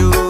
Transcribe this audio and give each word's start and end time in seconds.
you. 0.00 0.27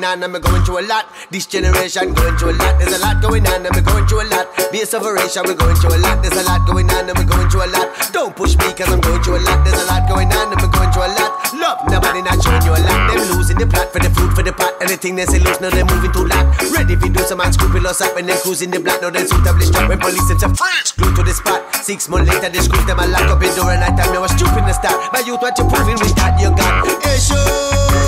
Going 0.00 0.22
on, 0.22 0.32
me 0.32 0.40
going 0.40 0.62
through 0.64 0.80
a 0.80 0.84
lot. 0.88 1.06
This 1.30 1.46
generation 1.46 2.14
going 2.14 2.36
through 2.36 2.52
a 2.52 2.56
lot. 2.56 2.78
There's 2.78 2.96
a 2.96 3.00
lot 3.04 3.20
going 3.20 3.46
on, 3.46 3.62
me 3.62 3.80
going 3.84 4.06
through 4.06 4.24
a 4.24 4.32
lot. 4.32 4.48
Be 4.72 4.80
a 4.80 4.86
separation, 4.86 5.44
we 5.44 5.54
going 5.54 5.76
through 5.76 5.96
a 5.96 6.00
lot. 6.00 6.22
There's 6.22 6.36
a 6.40 6.44
lot 6.48 6.64
going 6.66 6.88
on, 6.88 7.06
me 7.06 7.24
going 7.24 7.48
through 7.50 7.64
a 7.64 7.68
lot. 7.68 7.88
Don't 8.12 8.34
push 8.34 8.56
me, 8.56 8.72
cause 8.72 8.88
I'm 8.88 9.00
going 9.00 9.22
through 9.22 9.36
a 9.36 9.44
lot. 9.44 9.60
There's 9.64 9.76
a 9.76 9.86
lot 9.92 10.08
going 10.08 10.32
on, 10.32 10.50
me 10.50 10.56
going 10.56 10.90
through 10.92 11.04
a 11.04 11.12
lot. 11.20 11.30
Love, 11.52 11.84
nobody 11.92 12.22
not 12.22 12.40
showing 12.40 12.64
you 12.64 12.72
a 12.72 12.80
lot. 12.80 13.12
Them 13.12 13.36
losing 13.36 13.58
the 13.58 13.66
plot 13.66 13.92
for 13.92 14.00
the 14.00 14.08
food 14.10 14.32
for 14.32 14.42
the 14.42 14.52
pot. 14.52 14.72
Anything 14.80 15.16
they 15.16 15.26
say 15.26 15.38
loose, 15.38 15.60
now 15.60 15.68
they 15.68 15.84
moving 15.84 16.12
too 16.12 16.24
lot. 16.24 16.48
Ready 16.72 16.96
if 16.96 17.04
you 17.04 17.12
do 17.12 17.20
some 17.28 17.40
unscrupulous 17.40 18.00
up 18.00 18.16
and 18.16 18.28
then 18.28 18.40
cruising 18.40 18.70
the 18.70 18.80
block. 18.80 19.02
Now 19.02 19.10
they 19.10 19.26
suitably 19.28 19.68
strapped 19.68 19.88
when 19.88 20.00
police 20.00 20.24
them 20.40 20.56
freeze. 20.56 20.96
Glued 20.96 21.12
to 21.16 21.22
the 21.22 21.34
spot. 21.36 21.60
Six 21.84 22.08
months 22.08 22.32
later, 22.32 22.48
they 22.48 22.64
screw 22.64 22.80
them 22.88 22.98
and 23.00 23.12
lock 23.12 23.28
up 23.28 23.40
the 23.40 23.52
door. 23.52 23.68
And 23.68 23.84
I 23.84 23.92
time 23.92 24.14
you 24.14 24.20
was 24.20 24.32
stupid 24.32 24.64
in 24.64 24.68
the 24.70 24.72
start. 24.72 25.12
My 25.12 25.20
youth, 25.20 25.44
what 25.44 25.58
you 25.60 25.68
proving 25.68 26.00
with 26.00 26.16
that? 26.16 26.40
You 26.40 26.48
got 26.56 26.88
issues. 27.04 28.00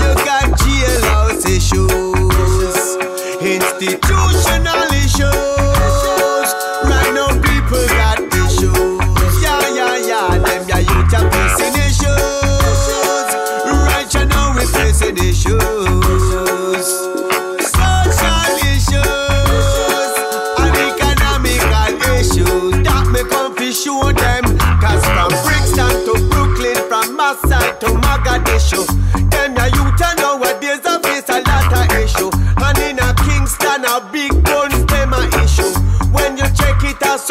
You 0.00 0.14
got 0.24 0.39
issues. 1.72 2.96
Institutional 3.40 4.84
issues. 4.92 6.48
Right 6.84 7.12
now, 7.14 7.30
people 7.40 7.86
got 7.88 8.20
issues. 8.34 9.42
Yeah, 9.42 9.60
yeah, 9.74 9.96
yeah. 9.96 10.38
Them, 10.38 10.68
yeah, 10.68 10.78
youth 10.80 11.14
are 11.14 11.30
facing 11.30 11.74
issues. 11.86 13.28
Right 13.86 14.10
you 14.12 14.24
now, 14.26 14.54
we 14.54 14.66
facing 14.66 15.16
issues. 15.18 15.60
Social 17.70 18.52
issues 18.66 20.12
and 20.58 20.76
economical 20.90 21.90
issues 22.18 22.72
that 22.84 23.06
me 23.12 23.22
come 23.30 23.54
fi 23.54 23.70
show 23.70 24.12
them. 24.12 24.44
Cause 24.80 25.04
from 25.06 25.30
Brixton 25.44 25.94
to 26.06 26.14
Brooklyn, 26.30 26.76
from 26.88 27.16
Massai 27.16 27.78
to 27.80 27.86
Mogadishu, 27.86 28.82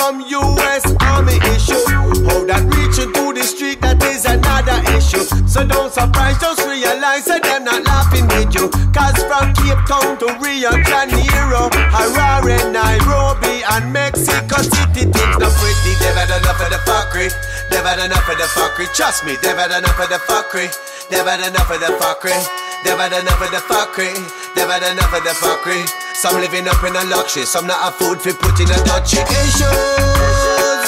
some 0.09 0.25
U.S. 0.25 0.81
Army 1.06 1.38
issue, 1.53 1.77
how 2.25 2.41
that 2.50 2.65
reach 2.73 2.97
you 2.97 3.13
to 3.13 3.29
the 3.29 3.45
street 3.45 3.77
that 3.85 4.01
is 4.09 4.25
another 4.25 4.81
issue. 4.97 5.21
So 5.45 5.61
don't 5.61 5.94
surprise, 5.94 6.33
just 6.41 6.65
realize 6.65 7.29
that 7.29 7.45
them 7.45 7.69
not 7.69 7.85
laughing 7.85 8.25
at 8.33 8.50
you. 8.57 8.73
Cause 8.89 9.21
from 9.29 9.53
Cape 9.53 9.77
Town 9.85 10.17
to 10.17 10.33
Rio 10.41 10.73
de 10.73 10.81
Janeiro, 10.81 11.69
Harare, 11.94 12.57
Nairobi, 12.73 13.61
and 13.69 13.94
Mexico 13.94 14.57
City, 14.65 15.06
things 15.13 15.38
not 15.38 15.53
pretty. 15.61 15.94
They've 16.01 16.17
had 16.17 16.33
enough 16.33 16.57
of 16.57 16.73
the 16.73 16.81
fuckery. 16.89 17.29
They've 17.69 17.85
had 17.85 18.01
enough 18.01 18.25
of 18.25 18.38
the 18.41 18.50
fuckery. 18.57 18.89
Trust 18.97 19.29
me, 19.29 19.38
they've 19.45 19.53
had 19.53 19.69
enough 19.69 20.01
of 20.01 20.09
the 20.09 20.17
fuckery. 20.25 20.73
They've 21.13 21.21
had 21.21 21.45
enough 21.45 21.69
of 21.69 21.85
the 21.85 21.94
fuckery. 22.01 22.33
They've 22.81 22.97
had 22.97 23.13
enough 23.13 23.45
of 23.45 23.53
the 23.53 23.61
fuckery. 23.61 24.17
They've 24.57 24.73
had 24.73 24.81
enough 24.89 25.13
of 25.13 25.21
the 25.21 25.38
fuckery. 25.38 26.08
Some 26.19 26.42
living 26.42 26.68
up 26.68 26.83
in 26.83 26.94
a 26.98 27.04
luxury. 27.06 27.45
Some 27.45 27.66
not 27.66 27.80
have 27.80 27.95
food 27.95 28.19
for 28.19 28.33
put 28.33 28.60
in 28.60 28.68
a 28.68 28.75
dutchie. 28.83 29.24
issues. 29.24 30.83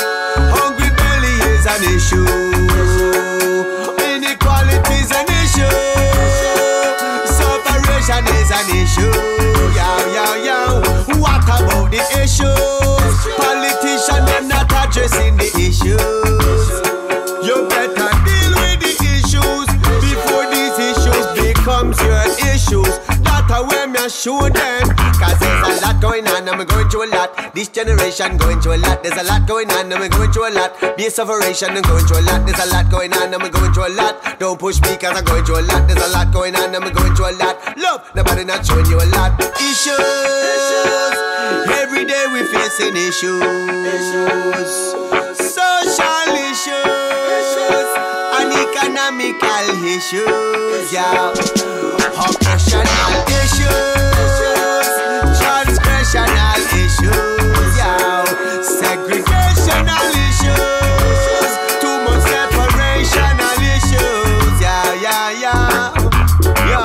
Hungry 0.52 0.92
belly 0.92 1.32
is 1.56 1.64
an 1.72 1.88
issue. 1.88 2.28
Inequality 4.12 4.92
is 5.00 5.12
an 5.16 5.24
issue. 5.32 5.72
Separation 7.32 8.28
is 8.44 8.52
an 8.52 8.68
issue. 8.76 9.08
Yow, 9.72 10.04
yow, 10.12 10.36
yow. 10.44 10.84
What 11.24 11.48
about 11.48 11.88
the 11.96 12.04
issues? 12.20 13.16
Politicians 13.40 14.28
them 14.28 14.50
not 14.50 14.68
addressing 14.68 15.38
the 15.38 15.48
issues. 15.56 15.96
You 17.48 17.72
better 17.72 18.12
deal 18.28 18.52
with 18.60 18.84
the 18.84 18.92
issues 19.16 19.68
before 20.04 20.44
these 20.52 20.76
issues 20.92 21.24
becomes 21.40 21.98
your 22.04 22.20
issues. 22.52 23.00
Where 23.52 23.68
me 23.68 23.81
show 24.12 24.44
them. 24.50 24.84
Cause 25.16 25.40
there's 25.40 25.80
a 25.80 25.82
lot 25.82 26.02
going 26.02 26.28
on 26.28 26.46
we're 26.58 26.66
going 26.66 26.90
through 26.90 27.08
a 27.08 27.10
lot. 27.16 27.56
This 27.56 27.70
generation 27.70 28.38
going 28.38 28.60
through 28.60 28.76
a 28.76 28.84
lot. 28.84 29.02
There's 29.04 29.18
a 29.18 29.24
lot 29.24 29.48
going 29.48 29.72
on 29.72 29.90
we're 29.90 30.10
going 30.10 30.32
through 30.32 30.50
a 30.50 30.54
lot. 30.54 30.98
Be 30.98 31.06
a 31.08 31.12
separation 31.12 31.72
and 31.72 31.86
going 31.86 32.06
through 32.06 32.20
a 32.20 32.28
lot. 32.28 32.46
There's 32.46 32.60
a 32.60 32.68
lot 32.74 32.92
going 32.92 33.14
on 33.14 33.32
we're 33.32 33.50
going 33.50 33.74
through 33.74 33.88
a 33.88 33.96
lot. 33.96 34.40
Don't 34.40 34.60
push 34.60 34.82
me 34.82 34.98
cause 34.98 35.16
I'm 35.16 35.24
going 35.24 35.46
through 35.46 35.60
a 35.60 35.66
lot. 35.66 35.88
There's 35.88 36.04
a 36.04 36.12
lot 36.12 36.34
going 36.34 36.56
on 36.56 36.72
we're 36.72 36.92
going 36.92 37.16
through 37.16 37.32
a 37.32 37.36
lot. 37.40 37.78
Love, 37.78 38.12
nobody 38.14 38.44
not 38.44 38.66
showing 38.66 38.86
you 38.86 39.00
a 39.00 39.08
lot. 39.16 39.40
Issues. 39.58 41.16
Every 41.80 42.04
day 42.06 42.26
we 42.34 42.44
facing 42.52 42.96
issues. 43.00 43.40
Social 45.40 46.28
issues 46.52 47.88
and 48.38 48.52
economical 48.52 49.86
issues, 49.88 50.92
yeah. 50.92 52.01
Operational 52.22 52.86
issues, 53.42 53.68
transgressional 55.42 56.62
issues, 56.78 57.78
yeah. 57.78 58.24
Segregational 58.62 60.06
issues, 60.30 61.52
too 61.82 61.98
much 62.06 62.22
separational 62.30 63.58
issues, 63.74 64.62
yeah, 64.62 65.02
yeah, 65.02 65.42
yeah. 65.42 65.98
Yo. 66.70 66.84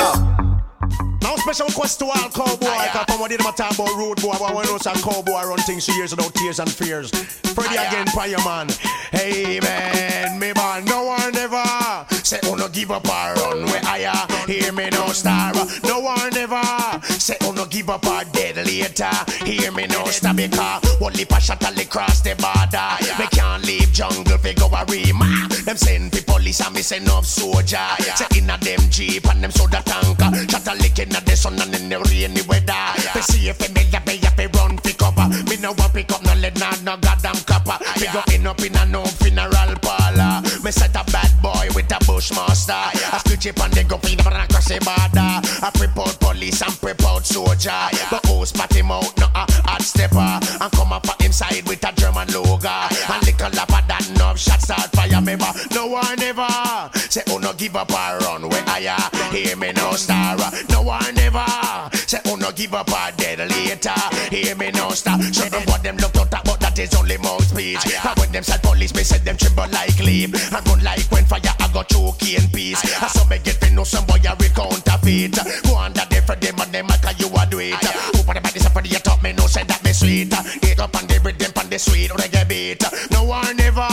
Now 1.21 1.37
special 1.37 1.67
request 1.67 1.99
to 1.99 2.07
all 2.07 2.31
cowboy. 2.31 2.89
Cause 2.95 3.05
come 3.07 3.21
with 3.21 3.37
them 3.37 3.47
a 3.47 3.53
talk 3.53 3.75
about 3.75 3.95
road 3.95 4.23
boy. 4.23 4.37
But 4.39 4.55
when 4.55 4.65
know 4.65 4.79
some 4.79 4.97
cowboy 5.03 5.45
run 5.45 5.59
things 5.59 5.87
years 5.89 6.13
without 6.17 6.33
tears 6.35 6.61
and 6.61 6.73
fears. 6.73 7.11
Freddy 7.53 7.77
again 7.77 8.07
fire 8.07 8.39
man. 8.43 8.69
Hey 9.13 9.61
man, 9.61 10.39
me 10.39 10.55
man, 10.55 10.87
no 10.87 11.05
one 11.05 11.37
ever 11.37 12.16
Say 12.27 12.41
oh 12.47 12.57
no 12.57 12.67
give 12.69 12.91
up 12.91 13.07
or 13.07 13.35
run 13.35 13.67
where 13.67 13.81
higher 13.85 14.11
Hear 14.51 14.73
me 14.73 14.89
no 14.91 15.07
star. 15.15 15.53
No 15.85 16.01
one 16.01 16.37
ever. 16.37 16.61
Say 17.07 17.37
oh 17.43 17.53
no 17.53 17.67
give 17.67 17.89
up 17.89 18.05
or 18.05 18.25
dead 18.33 18.57
later. 18.67 19.15
Hear 19.45 19.71
me 19.71 19.87
no 19.87 20.05
star 20.07 20.35
because 20.35 20.83
Only 21.01 21.25
for 21.25 21.39
shot 21.39 21.65
all 21.65 21.79
across 21.79 22.23
the 22.23 22.35
border. 22.35 22.99
Me 23.23 23.27
can't 23.31 23.65
leave 23.65 23.93
jungle 23.93 24.39
fi 24.39 24.55
go 24.55 24.67
a 24.67 24.85
rima. 24.87 25.47
Them 25.65 25.77
send 25.77 26.11
fi 26.11 26.21
police 26.27 26.61
and 26.67 26.75
me 26.75 26.83
send 26.83 27.09
up 27.09 27.25
soldier. 27.25 27.79
Say 28.17 28.27
inna 28.39 28.59
them 28.59 28.81
jeep 28.91 29.25
and 29.31 29.45
them 29.45 29.53
soda 29.53 29.81
tanker. 29.87 30.35
Shot 30.51 30.67
a 30.67 30.75
lick 30.83 30.99
inna 30.99 31.21
the 31.21 31.37
sun 31.37 31.61
and 31.63 31.75
in 31.77 31.89
the 31.89 32.01
rainy 32.11 32.43
weather. 32.51 32.75
Fi 33.15 33.21
see 33.21 33.49
if 33.49 33.61
me 33.73 33.87
ya 33.93 34.01
be 34.05 34.19
ya 34.19 34.31
fi 34.31 34.47
run 34.59 34.79
fi 34.79 34.91
cover 34.99 35.29
Me 35.47 35.59
no 35.63 35.71
want 35.79 35.95
pick 35.95 36.11
up 36.11 36.25
no 36.25 36.35
lead 36.35 36.59
nah 36.59 36.75
no 36.83 36.97
goddamn 36.97 37.39
copper. 37.47 37.79
Me 38.01 38.11
go 38.11 38.21
in 38.35 38.47
up 38.49 38.59
in 38.67 38.75
a 38.75 38.85
no 38.87 39.05
funeral 39.05 39.79
parlor. 39.79 40.43
Me 40.65 40.73
set 40.73 40.91
a 40.91 41.07
bad 41.13 41.31
boy 41.41 41.69
with 41.77 41.93
a 41.95 42.06
bushmaster 42.17 42.73
I 42.73 43.21
switch 43.27 43.45
it 43.45 43.61
and 43.61 43.73
they 43.75 43.85
go 43.85 43.99
feed 43.99 44.21
up 44.21 44.33
and 44.33 44.41
across 44.49 44.69
the 44.69 44.81
border. 44.81 45.21
I 45.21 45.71
prep 45.75 45.99
out 45.99 46.17
police 46.19 46.63
and 46.63 46.73
prep 46.81 47.03
out 47.05 47.27
soldier 47.27 47.77
But 48.11 48.25
who 48.25 48.47
spot 48.47 48.73
him 48.73 48.91
out 48.91 49.13
no 49.19 49.27
a 49.37 49.45
hot 49.69 49.83
stepper. 49.83 50.41
And 50.65 50.73
come 50.73 50.93
up 50.93 51.05
inside 51.21 51.69
with 51.69 51.85
a 51.85 51.93
German 51.93 52.29
logo 52.33 52.73
And 53.13 53.21
little 53.21 53.53
lapper 53.53 53.83
than 53.85 54.15
no 54.17 54.35
shot 54.35 54.63
start 54.63 54.89
fire 54.97 55.21
me 55.21 55.37
but 55.37 55.55
no 55.75 55.87
one 55.89 56.21
ever 56.23 56.49
Say 56.97 57.23
oh 57.29 57.39
no 57.39 57.53
give 57.53 57.77
up 57.77 57.93
or 57.93 58.19
run 58.25 58.49
where 58.49 58.65
higher 58.65 58.97
Hear 59.31 59.57
me 59.57 59.73
no 59.73 59.93
star. 59.93 60.39
No 60.71 60.83
one 60.83 61.19
ever 61.19 61.45
Say 61.93 62.21
oh 62.27 62.37
no 62.37 62.51
give 62.53 62.73
up 62.73 62.89
or 62.89 63.13
dead 63.17 63.39
later. 63.51 64.01
Hear 64.31 64.57
me 64.57 64.71
no 64.73 64.89
star. 64.91 65.21
Show 65.21 65.49
them 65.53 65.63
what 65.69 65.83
them 65.83 65.97
look 65.99 66.13
talk 66.13 66.45
but 66.45 66.61
that 66.61 66.79
is 66.79 66.95
only 66.95 67.19
mouth 67.57 67.83
speech 67.83 67.95
And 68.05 68.19
when 68.19 68.33
them 68.33 68.43
said 68.43 68.63
police 68.63 68.95
me 68.95 69.03
said 69.03 69.25
them 69.25 69.37
tremble 69.37 69.69
like 69.73 69.99
leaf 69.99 70.35
And 70.53 70.69
run 70.69 70.83
like 70.83 71.11
when 71.11 71.25
fire 71.25 71.41
I 71.45 71.69
go 71.73 71.83
choke 71.83 72.23
in 72.23 72.49
peace. 72.51 72.83
And 73.03 73.11
some 73.11 73.29
me 73.29 73.39
get 73.39 73.61
to 73.61 73.71
know 73.73 73.85
some 73.85 74.05
boy 74.07 74.21
a 74.25 74.37
real 74.37 74.51
counterfeit. 74.51 75.37
Go 75.65 75.77
under 75.77 76.05
there 76.11 76.23
for 76.23 76.37
them 76.37 76.61
and 76.61 76.73
them 76.73 76.87
like 76.87 77.19
you 77.19 77.29
a 77.29 77.47
do 77.47 77.59
it. 77.61 77.75
Open 78.17 78.35
the 78.35 78.41
body 78.41 78.61
for 78.61 78.83
the 78.83 79.01
top 79.03 79.23
me 79.23 79.33
no 79.33 79.47
say 79.47 79.65
that 79.65 79.83
me 79.85 79.93
sweet. 79.93 80.31
Get 80.61 80.81
up 80.81 80.95
and 80.95 81.09
the 81.09 81.21
rhythm 81.21 81.53
and 81.57 81.71
the 81.71 81.79
sweet 81.79 82.11
reggae 82.11 82.49
beat. 82.49 82.83
No 83.11 83.25
one 83.25 83.61
ever 83.61 83.89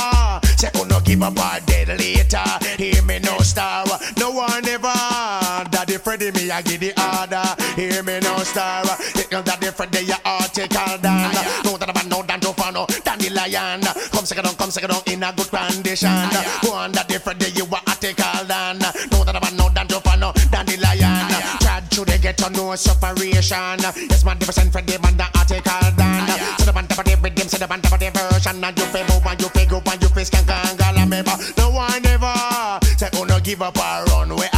say 0.57 0.69
oh 0.75 0.85
no 0.89 0.99
give 1.01 1.21
up 1.21 1.37
or 1.37 1.59
dead 1.65 1.87
later. 1.99 2.43
Hear 2.77 3.01
me 3.03 3.19
no 3.19 3.37
star. 3.39 3.85
No 4.17 4.31
one 4.31 4.67
ever. 4.67 4.93
Daddy 5.71 5.97
Freddy 5.97 6.31
me 6.31 6.51
I 6.51 6.61
give 6.61 6.79
the 6.79 6.91
order. 6.99 7.43
Hear 7.75 8.03
me 8.03 8.19
no 8.19 8.37
star. 8.39 8.83
Daddy 9.29 9.71
Freddy 9.71 10.05
your 10.05 10.17
article 10.25 10.97
done 11.01 11.22
Dandelion 13.53 13.81
Come 14.11 14.25
second 14.25 14.47
on 14.47 14.55
come 14.55 14.71
second 14.71 14.91
on 14.91 15.01
in 15.07 15.23
a 15.23 15.31
good 15.33 15.49
condition. 15.49 16.09
Go 16.63 16.73
on 16.73 16.91
Daddy 16.91 17.17
Freddy 17.17 17.51
you 17.53 17.65
are 17.65 17.81
article 17.87 18.47
done 18.47 18.79
No 19.11 19.23
that. 19.23 19.37
I'm 19.37 19.55
no 19.55 19.69
down 19.69 19.87
to 19.87 19.99
follow 20.01 20.33
Dandelion 20.49 21.29
ah, 21.29 21.57
Trad 21.61 21.89
to 21.89 22.05
they 22.05 22.17
get 22.17 22.37
to 22.37 22.49
know 22.49 22.75
separation. 22.75 23.77
Yes 24.09 24.25
man 24.25 24.37
different 24.37 24.71
for 24.71 24.81
them 24.81 25.05
and 25.05 25.17
the 25.17 25.25
article 25.37 25.91
done 25.97 26.29
So 26.57 26.65
the 26.65 26.73
band 26.73 26.91
of 26.91 26.97
the 26.97 27.17
rhythm 27.21 27.47
so 27.47 27.57
the 27.57 27.67
band 27.67 27.85
of 27.85 27.99
the 27.99 28.09
version. 28.09 28.63
And 28.63 28.77
you 28.77 28.85
pay 28.85 29.03
move 29.05 29.21
oh, 29.23 29.29
and 29.29 29.41
you 29.41 29.49
pay 29.49 29.65
go 29.65 29.81
oh, 29.85 29.91
and 29.91 30.01
you 30.01 30.09
pay 30.09 30.25
skank 30.25 30.49
and 30.49 30.77
gala 30.77 31.05
me 31.05 31.21
but 31.21 31.37
No 31.57 31.69
one 31.69 32.05
ever 32.05 32.33
Say 32.97 33.09
oh 33.13 33.23
no 33.23 33.39
give 33.39 33.61
up 33.61 33.77
or 33.77 34.05
run 34.05 34.35
where 34.35 34.49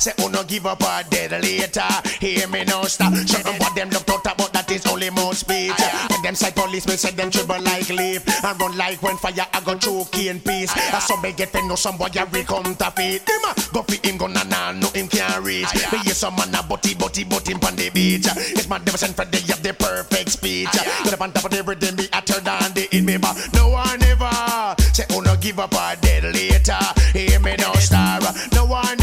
Say, 0.00 0.12
oh 0.20 0.28
no 0.28 0.42
give 0.44 0.64
up 0.64 0.80
or 0.82 1.02
dead 1.10 1.32
later. 1.42 1.84
Hear 2.20 2.48
me 2.48 2.64
now, 2.64 2.84
stop. 2.84 3.12
Show 3.12 3.42
them 3.44 3.56
what 3.60 3.74
them 3.74 3.90
look 3.90 4.08
out 4.08 4.24
about, 4.24 4.50
that 4.54 4.70
is 4.70 4.86
only 4.86 5.10
more 5.10 5.34
speech. 5.34 5.76
When 6.08 6.22
them 6.22 6.34
side 6.34 6.56
police, 6.56 6.86
me 6.88 6.96
say 6.96 7.10
them 7.10 7.30
trouble 7.30 7.60
like 7.60 7.90
leaf. 7.90 8.24
And 8.42 8.58
run 8.58 8.78
like 8.78 9.02
when 9.02 9.18
fire, 9.18 9.44
I 9.52 9.60
go 9.60 9.76
choke 9.76 10.16
in 10.16 10.40
peace. 10.40 10.72
I 10.72 10.98
so 11.00 11.20
me 11.20 11.32
get 11.32 11.52
to 11.52 11.60
no 11.68 11.74
some 11.74 11.98
boy, 11.98 12.06
I 12.06 12.24
come 12.44 12.74
to 12.74 12.90
feet. 12.92 13.28
Him 13.28 13.44
a 13.44 13.48
uh, 13.48 13.54
go 13.74 13.82
fi 13.82 14.08
him, 14.08 14.16
go 14.16 14.26
na 14.26 14.42
na, 14.44 14.72
no 14.72 14.88
him 14.88 15.06
can't 15.06 15.44
reach. 15.44 15.68
Me 15.92 15.98
hear 15.98 16.14
some 16.14 16.34
man 16.36 16.54
a 16.54 16.62
butty, 16.62 16.94
butty, 16.94 17.24
butty 17.24 17.52
on 17.52 17.76
the 17.76 17.90
beach. 17.92 18.24
It's 18.56 18.68
my 18.70 18.78
devil 18.78 18.96
sent 18.96 19.14
for 19.14 19.26
they 19.26 19.40
have 19.52 19.62
the 19.62 19.74
perfect 19.74 20.30
speech. 20.30 20.72
Get 20.72 21.12
up 21.12 21.20
on 21.20 21.32
top 21.32 21.44
of 21.44 21.50
the 21.50 21.62
rhythm, 21.62 21.96
be 21.96 22.08
a 22.12 22.22
turn 22.22 22.42
down 22.42 22.72
the 22.72 22.88
in 22.96 23.04
me, 23.04 23.18
no 23.52 23.68
one 23.68 24.02
ever 24.04 24.74
say, 24.92 25.04
oh 25.10 25.20
no 25.20 25.36
give 25.36 25.58
up 25.58 25.74
or 25.74 25.96
dead 26.00 26.24
later. 26.24 26.78
Hear 27.12 27.40
me 27.40 27.56
now, 27.56 27.72
star. 27.74 28.20
No 28.52 28.66
one 28.66 28.99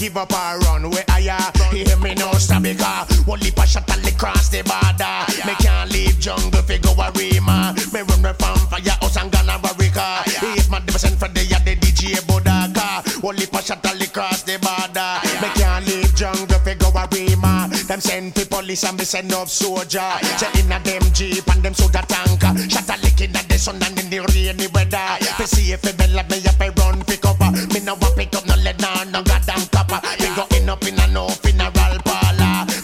give 0.00 0.16
up 0.16 0.32
or 0.32 0.58
run 0.60 0.88
where 0.88 1.04
I 1.08 1.28
am. 1.28 1.76
Hear 1.76 1.96
me 1.98 2.14
now, 2.14 2.32
one 3.26 3.40
leap 3.40 3.58
a 3.58 3.66
shot 3.66 3.88
and 3.92 4.02
they 4.02 4.12
cross 4.12 4.48
the 4.48 4.64
border. 4.64 5.28
Me 5.46 5.54
can't 5.60 5.92
leave 5.92 6.18
jungle 6.18 6.62
fi 6.62 6.78
go 6.78 6.92
a 6.96 7.12
rima. 7.12 7.76
Me 7.92 8.00
run 8.00 8.22
me 8.22 8.32
from 8.40 8.56
fire 8.72 8.96
house 9.00 9.16
and 9.18 9.30
gonna 9.30 9.60
barricade. 9.60 10.56
It's 10.56 10.70
my 10.70 10.80
devil 10.80 11.16
for 11.20 11.28
the 11.28 11.44
the 11.44 11.76
DJ 11.76 12.16
Bodaka. 12.26 13.20
One 13.20 13.36
leap 13.36 13.52
a 13.52 13.60
shot 13.60 13.84
and 13.84 14.00
they 14.00 14.06
cross 14.06 14.42
the 14.42 14.56
border. 14.64 15.20
Me 15.44 15.48
can't 15.60 15.86
leave 15.86 16.14
jungle 16.16 16.58
fi 16.64 16.74
go 16.80 16.88
a 16.96 17.04
rima. 17.12 17.68
Them 17.86 18.00
send 18.00 18.32
the 18.32 18.46
police 18.46 18.84
and 18.84 18.96
me 18.96 19.04
send 19.04 19.32
up 19.34 19.48
soldier. 19.48 20.10
Say 20.40 20.48
in 20.60 20.72
a 20.72 20.80
them 20.80 21.04
jeep 21.12 21.46
and 21.52 21.62
them 21.62 21.74
soda 21.74 22.02
tanker. 22.08 22.56
Shot 22.72 22.88
a 22.88 22.96
lick 23.04 23.20
in 23.20 23.32
the 23.32 23.58
sun 23.58 23.76
and 23.84 23.98
in 24.00 24.08
the 24.08 24.20
rainy 24.32 24.66
weather. 24.72 25.20
Fi 25.36 25.44
see 25.44 25.72
if 25.72 25.84
it 25.84 25.96
bella 25.98 26.24
me 26.30 26.40
up. 26.48 26.79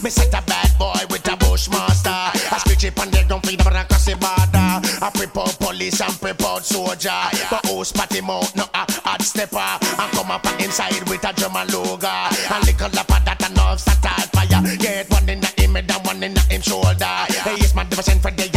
Me 0.07 0.11
set 0.11 0.33
a 0.33 0.41
bad 0.47 0.71
boy 0.79 1.03
with 1.09 1.27
a 1.27 1.35
bushmaster. 1.35 2.07
I 2.09 2.57
screech 2.63 2.85
it 2.85 2.97
on 2.97 3.11
the 3.11 3.25
ground 3.27 3.45
feed 3.45 3.59
and 3.59 3.75
across 3.75 4.05
the 4.05 4.15
border. 4.15 4.79
I 5.03 5.11
prepare 5.13 5.51
police 5.59 5.99
and 5.99 6.15
prepare 6.21 6.61
soldier. 6.61 7.11
But 7.51 7.65
who 7.65 7.83
spot 7.83 8.13
him 8.13 8.29
out 8.29 8.55
no 8.55 8.63
a 8.73 8.87
hot 9.03 9.21
stepper. 9.21 9.57
I 9.59 10.07
come 10.13 10.31
up 10.31 10.45
inside 10.63 11.03
with 11.09 11.25
a 11.25 11.35
and 11.35 11.73
logo. 11.73 12.07
And 12.07 12.63
little 12.63 12.87
up 12.87 13.11
of 13.11 13.25
that 13.25 13.43
and 13.51 13.59
off 13.59 13.79
start 13.79 14.31
fire. 14.31 14.77
Get 14.77 15.11
one 15.11 15.27
in 15.27 15.41
the 15.41 15.51
him 15.59 15.75
and 15.75 15.91
one 15.91 16.23
in 16.23 16.33
the 16.33 16.39
him 16.47 16.61
shoulder. 16.61 17.27
Hey, 17.43 17.59
it's 17.59 17.75
my 17.75 17.83
division 17.83 18.19
for 18.21 18.31
the 18.31 18.56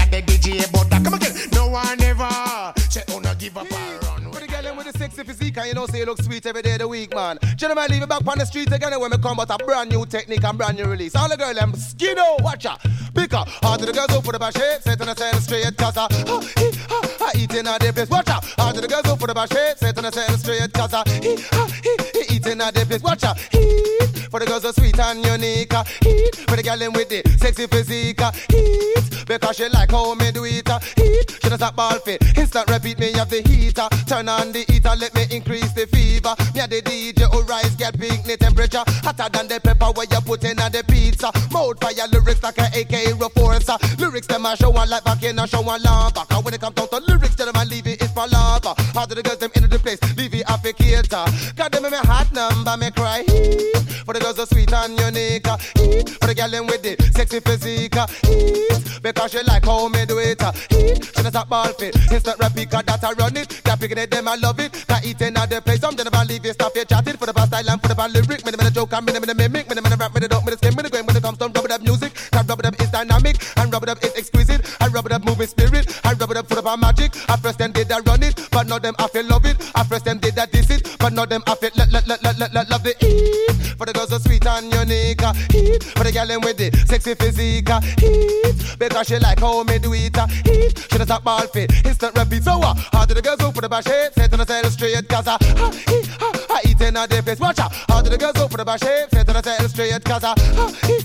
physique 5.51 5.59
and 5.59 5.67
you 5.69 5.75
know 5.75 5.87
say 5.87 5.99
you 5.99 6.07
look 6.07 6.23
sweet 6.23 6.45
every 6.47 6.63
day 6.63 6.73
of 6.75 6.79
the 6.81 6.89
week, 6.89 7.15
man. 7.15 7.39
Gentlemen, 7.57 7.87
leave 7.91 8.03
it 8.03 8.09
back 8.09 8.27
on 8.27 8.39
the 8.39 8.45
street 8.45 8.73
again 8.73 8.99
when 9.01 9.11
we 9.11 9.19
come 9.19 9.37
but 9.37 9.51
a 9.51 9.59
brand 9.65 9.91
new 9.91 10.07
technique 10.07 10.45
and 10.45 10.57
brand 10.59 10.77
new 10.77 10.85
release. 10.85 11.15
All 11.17 11.29
the 11.29 11.37
girl 11.37 11.53
them 11.55 11.73
skiddo, 11.73 12.41
watch 12.43 12.67
out. 12.67 12.81
Pick 13.15 13.35
up. 13.35 13.49
All 13.65 13.77
to 13.77 13.87
the 13.87 13.93
girls 13.93 14.11
who 14.11 14.21
put 14.23 14.35
up 14.35 14.43
a 14.43 14.53
shape, 14.53 14.83
set 14.83 15.01
on 15.01 15.07
the 15.09 15.15
side 15.17 15.35
straight, 15.43 15.77
cause 15.77 15.97
I, 15.97 16.05
uh, 16.05 16.41
he, 16.41 16.69
uh, 16.91 17.27
I 17.27 17.33
eating 17.37 17.67
at 17.67 17.81
the 17.81 17.93
place. 17.93 18.09
Watch 18.09 18.29
out. 18.29 18.45
All 18.59 18.73
to 18.73 18.81
the 18.81 18.89
girls 18.89 19.07
who 19.07 19.17
put 19.17 19.31
up 19.31 19.37
a 19.37 19.47
shape, 19.53 19.79
set 19.79 19.97
on 19.99 20.05
the 20.05 20.13
side 20.13 20.39
straight, 20.39 20.73
cause 20.73 20.95
I, 20.95 21.03
he, 21.21 21.35
uh, 21.53 21.67
he, 21.83 21.97
he 22.25 22.37
eating 22.37 22.61
at 22.61 22.75
the 22.75 22.87
place. 22.87 23.03
Watch 23.03 23.25
out. 23.25 23.39
Heat 23.39 24.29
for 24.31 24.39
the 24.39 24.47
girls 24.47 24.63
so 24.63 24.73
sweet 24.73 24.99
and 24.99 25.25
unique. 25.25 25.75
uh, 25.75 25.83
Heat 26.03 26.37
for 26.49 26.57
the 26.57 26.63
girl 26.63 26.79
them 26.79 26.93
with 26.93 27.09
the 27.09 27.23
sexy 27.39 27.67
physique. 27.67 28.23
uh, 28.23 28.31
Heat 28.49 29.27
because 29.27 29.57
she 29.57 29.69
like 29.69 29.91
how 29.91 30.15
me 30.15 30.31
do 30.31 30.45
it. 30.45 30.69
uh, 30.71 30.79
Heat 30.95 31.39
she 31.43 31.49
does 31.49 31.59
that 31.59 31.75
ball 31.75 31.99
fit. 31.99 32.23
Instant 32.39 32.71
repeat 32.71 32.99
me 33.01 33.13
have 33.15 33.29
the 33.29 33.43
heater. 33.43 33.89
Turn 34.07 34.29
on 34.29 34.53
the 34.53 34.65
heater, 34.69 34.93
let 34.97 35.13
me 35.15 35.27
increase 35.33 35.50
the 35.51 35.87
fever. 35.91 36.35
Me 36.55 36.61
a 36.61 36.67
the 36.69 36.83
DJ 36.83 37.23
who 37.31 37.41
oh, 37.41 37.45
rise 37.45 37.75
get 37.75 37.99
picnic 37.99 38.39
temperature 38.39 38.85
hotter 39.03 39.29
than 39.33 39.49
the 39.49 39.61
pepper 39.61 39.87
where 39.87 40.07
you 40.11 40.21
put 40.21 40.45
in 40.45 40.59
on 40.61 40.71
the 40.71 40.85
pizza. 40.85 41.31
Mouth 41.51 41.79
fire 41.81 42.07
lyrics 42.13 42.43
like 42.43 42.59
a 42.59 42.67
AK 42.81 43.19
reforcer. 43.19 43.79
Lyrics 43.99 44.27
them 44.27 44.47
a 44.47 44.57
show 44.57 44.71
one 44.71 44.89
like 44.89 45.05
back 45.05 45.23
in 45.23 45.39
a 45.39 45.47
show 45.47 45.63
one 45.63 45.83
lava. 45.83 46.25
Cause 46.27 46.45
when 46.45 46.55
it 46.55 46.61
comes 46.61 46.75
down 46.75 46.89
to 46.89 46.99
lyrics, 46.99 47.35
tell 47.35 47.47
them 47.47 47.57
I 47.57 47.65
leave 47.65 47.87
it 47.87 48.00
for 48.15 48.27
lava. 48.29 48.75
How 48.95 49.07
do 49.07 49.15
the 49.15 49.23
girls 49.23 49.39
them 49.39 49.51
into 49.55 49.69
the 49.69 49.79
place? 49.79 50.01
Leave 50.17 50.35
it 50.35 50.47
applicator. 50.47 51.25
God 51.57 51.73
them 51.73 51.85
in 51.85 51.91
my 51.93 51.99
hot 51.99 52.33
number, 52.33 52.77
me 52.77 52.91
cry. 52.91 53.23
Heat. 53.27 53.77
For 54.05 54.15
the 54.15 54.21
girls 54.21 54.37
so 54.37 54.45
sweet 54.45 54.73
and 54.73 54.99
unique. 54.99 55.47
uh, 55.49 55.57
Heat. 55.77 56.09
For 56.21 56.27
the 56.27 56.35
girl 56.35 56.51
them 56.51 56.67
with 56.67 56.83
the 56.83 56.97
sexy 57.13 57.41
physique. 57.41 57.97
uh, 57.97 58.07
Heat. 58.27 59.03
Because 59.03 59.31
she 59.33 59.43
like 59.43 59.65
how 59.65 59.89
me 59.89 60.05
do 60.07 60.19
it. 60.19 60.43
uh, 60.43 60.53
Heat. 60.71 61.05
She 61.05 61.23
does 61.23 61.33
that 61.33 61.49
ball 61.49 61.73
fit. 61.75 61.95
Instant 62.11 62.39
replica 62.39 62.83
that 62.85 63.03
I 63.05 63.13
run 63.13 63.37
it. 63.37 63.49
That 63.65 63.79
picking 63.81 63.99
it, 63.99 64.11
them 64.11 64.29
I 64.29 64.37
love 64.37 64.61
it. 64.61 64.73
That 64.89 65.05
eating 65.05 65.37
at 65.37 65.51
the 65.51 65.61
place. 65.61 65.81
Them 65.81 65.95
never 65.97 66.25
leave 66.27 66.45
it. 66.45 66.55
Stuff 66.55 66.73
you 66.75 66.85
chatted 66.85 67.19
for 67.19 67.27
the 67.27 67.33
bad 67.33 67.49
style 67.49 67.71
and 67.71 67.81
for 67.81 67.89
the 67.89 67.95
bad 67.95 68.13
lyric. 68.13 68.45
Me 68.45 68.51
the 68.51 68.59
me 68.59 68.65
the 68.65 68.71
joke 68.71 68.93
and 68.93 69.07
me 69.07 69.13
the 69.13 69.21
me 69.21 69.27
the 69.27 69.35
mimic. 69.35 69.69
Me 69.69 69.75
the 69.75 69.83
me 69.83 69.89
the 69.91 69.97
rap. 69.97 70.15
Me 70.15 70.21
the 70.21 70.29
dope. 70.29 70.45
Me 70.45 70.51
the 70.53 70.59
skin. 70.59 70.75
Me 70.77 70.83
the 70.83 70.91
grain. 70.91 71.07
When 71.07 71.17
it 71.17 71.23
comes 71.23 71.39
to 71.39 71.45
rubber 71.47 71.73
up 71.73 71.83
music. 71.83 72.13
That 72.33 72.49
rubber 72.49 72.67
up 72.67 72.81
is 72.81 72.91
dynamic. 72.91 73.10
And 73.57 73.73
it 73.75 73.89
up 73.89 74.03
is 74.05 74.15
exquisite. 74.17 74.77
And 74.81 74.95
it 74.95 75.13
up 75.13 75.25
moving 75.25 75.47
spirit. 75.47 76.01
And 76.05 76.21
it 76.21 76.37
up 76.37 76.47
full 76.49 76.59
of 76.59 76.67
our 76.67 76.77
magic. 76.77 77.13
I 77.29 77.37
first 77.37 77.59
them 77.59 77.73
did 77.73 77.89
that 77.89 78.07
run 78.07 78.23
it. 78.23 78.49
But 78.51 78.69
not 78.69 78.83
them 78.83 78.95
I 78.99 79.09
feel 79.09 79.25
love 79.27 79.47
it. 79.47 79.57
I 79.75 79.85
first 79.85 80.05
them 80.05 80.19
did 80.19 80.35
that 80.37 80.53
diss 80.53 80.71
it. 80.71 80.97
But 80.99 81.13
not 81.13 81.29
them 81.31 81.43
I 81.47 81.55
feel 81.55 81.71
let 81.77 81.93
let 81.93 82.07
let 82.09 82.23
let 82.23 82.53
let 82.53 82.69
love 82.71 82.83
the 82.83 82.95
eat. 83.01 83.77
For 83.77 83.87
the 83.87 83.93
girls 83.93 84.11
so 84.11 84.19
sweet 84.19 84.47
and 84.47 84.73
unique. 84.73 85.23
uh, 85.23 85.33
Heat. 85.51 85.83
For 85.85 86.05
the 86.05 86.13
girl 86.13 86.27
them 86.27 86.41
with 86.43 86.57
the 86.57 86.71
sexy 86.87 87.15
physique. 87.15 87.71
uh, 87.71 87.81
Heat. 87.81 88.79
Because 88.79 89.07
she 89.09 89.19
like 89.19 89.41
how 89.41 89.63
me 89.63 89.79
do 89.79 89.93
it. 89.95 90.17
Heat. 90.45 90.87
She 90.91 90.99
does 90.99 91.09
that 91.09 91.23
ball 91.25 91.47
fit. 91.49 91.71
Instant 91.87 92.17
repeat. 92.19 92.43
So 92.45 92.61
uh, 92.61 92.75
how 92.93 93.05
do 93.07 93.15
the 93.15 93.23
girls 93.23 93.41
for 93.41 93.61
the 93.61 93.69
bash 93.69 93.85
shape? 93.85 94.13
Set 94.15 94.33
on 94.33 94.39
the 94.39 94.47
side 94.47 94.67
straight. 94.67 95.09
Cause 95.09 95.27
I, 95.27 95.35
uh, 95.35 95.71
he, 95.89 96.03
I 96.51 96.61
eating 96.67 96.97
at 96.97 97.09
the 97.11 97.23
place. 97.23 97.41
Watch 97.41 97.59
out. 97.61 97.73
How 97.89 98.03
do 98.03 98.11
the 98.11 98.19
girls 98.19 98.37
for 98.37 98.57
the 98.57 98.65
bash 98.65 98.81
shape? 98.81 99.11
Set 99.11 99.29
on 99.29 99.35
the 99.35 99.43
side 99.43 99.71
straight. 99.71 100.05
Cause 100.05 100.25
I, 100.25 100.33
uh, 100.33 100.73
he, 100.87 101.01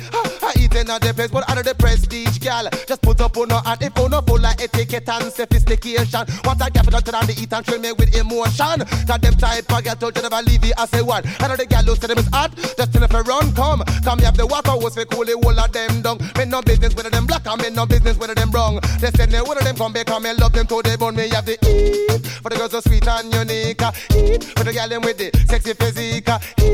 I 0.75 0.96
at 0.96 1.01
the 1.01 1.13
place. 1.13 1.32
But 1.32 1.50
under 1.50 1.63
the 1.63 1.75
prestige, 1.75 2.39
girl. 2.39 2.67
Just 2.88 3.01
put 3.01 3.22
up 3.22 3.38
on 3.38 3.50
her 3.50 3.62
and 3.65 3.82
if 3.82 3.98
on 3.98 4.12
her 4.12 4.22
full 4.22 4.39
like 4.39 4.62
etiquette 4.62 5.08
and 5.08 5.32
sophistication. 5.32 6.25
What 6.44 6.62
I 6.62 6.70
capital 6.70 7.01
to 7.01 7.12
the 7.12 7.36
eat 7.39 7.53
and 7.53 7.65
thrill 7.65 7.79
me 7.79 7.91
with 7.94 8.15
emotion. 8.15 8.84
Cause 9.08 9.22
them 9.24 9.36
type 9.39 9.72
of 9.72 9.84
girl 9.84 9.96
told 9.96 10.15
you 10.15 10.24
never 10.24 10.41
leave 10.44 10.63
it 10.63 10.74
as 10.77 10.91
a 10.94 11.03
one. 11.03 11.24
And 11.25 11.55
the 11.55 11.65
girl 11.65 11.84
who 11.84 11.96
said 11.96 12.10
them 12.12 12.20
is 12.20 12.27
hot. 12.27 12.51
Just 12.55 12.91
tell 12.91 13.03
if 13.03 13.13
a 13.13 13.22
run 13.24 13.53
come. 13.55 13.84
Come 14.03 14.20
you 14.20 14.25
have 14.25 14.38
the 14.38 14.46
water 14.46 14.75
hose 14.75 14.96
for 14.96 15.05
cool 15.05 15.25
whole 15.25 15.60
of 15.60 15.72
them 15.72 16.01
down. 16.01 16.17
Me 16.38 16.46
no 16.46 16.62
business 16.62 16.94
with 16.96 17.10
them 17.10 17.25
black 17.25 17.48
and 17.48 17.62
me 17.62 17.70
no 17.70 17.86
business 17.86 18.17
with 18.17 18.36
them 18.36 18.51
wrong. 18.51 18.79
They 19.00 19.12
send 19.12 19.32
me 19.32 19.39
one 19.39 19.58
of 19.58 19.63
them 19.63 19.75
come 19.75 19.94
back 19.94 20.10
and 20.12 20.24
me 20.24 20.34
love 20.34 20.53
them 20.53 20.67
to 20.67 20.82
the 20.82 20.98
bone. 20.98 21.15
Me 21.15 21.29
have 21.29 21.46
the 21.46 21.55
eat. 21.63 22.25
For 22.44 22.50
the 22.50 22.58
girls 22.58 22.72
so 22.72 22.82
sweet 22.82 23.08
and 23.08 23.32
unique. 23.34 23.82
Eat. 24.12 24.44
For 24.58 24.63
the 24.63 24.74
girl 24.74 24.89
them 24.89 25.01
with 25.01 25.17
the 25.17 25.32
sexy 25.48 25.74
physique. 25.74 26.29
Eat. 26.60 26.64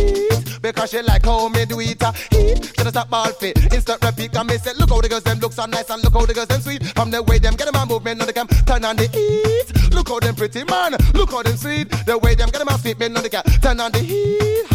Because 0.71 0.89
she 0.91 1.01
like 1.01 1.25
how 1.25 1.49
me 1.49 1.65
do 1.65 1.79
it. 1.81 2.01
uh, 2.01 2.13
Eat. 2.31 2.65
She 2.77 2.83
does 2.83 2.93
that 2.93 3.09
ball 3.09 3.27
fit. 3.33 3.57
Instant 3.73 4.01
repeat 4.03 4.35
and 4.35 4.47
me 4.47 4.57
say 4.57 4.71
look 4.79 4.89
how 4.89 5.01
the 5.01 5.09
girls 5.09 5.23
them 5.23 5.39
look 5.39 5.51
so 5.53 5.65
nice 5.65 5.89
and 5.89 6.01
look 6.03 6.13
how 6.13 6.25
the 6.25 6.33
girls 6.33 6.47
them 6.47 6.61
sweet. 6.61 6.83
From 6.95 7.11
the 7.11 7.21
way 7.21 7.39
them 7.39 7.55
get 7.55 7.65
them 7.71 7.75
a 7.75 7.85
movement 7.85 8.21
on 8.21 8.27
the 8.27 8.33
cam. 8.33 8.47
Turn 8.47 8.85
on 8.85 8.95
the 8.95 9.07
heat. 9.07 9.93
Look 9.93 10.07
how 10.07 10.19
them 10.19 10.35
pretty 10.35 10.63
man. 10.63 10.95
Look 11.13 11.31
how 11.31 11.43
them 11.43 11.57
sweet. 11.57 11.89
The 12.05 12.17
way 12.17 12.35
them 12.35 12.49
get 12.49 12.59
them 12.59 12.69
a 12.69 12.77
feet 12.77 12.97
me 12.99 13.07
on 13.07 13.13
the 13.13 13.29
cam. 13.29 13.43
Turn 13.61 13.79
on 13.79 13.91
the 13.91 13.99
heat. 13.99 14.70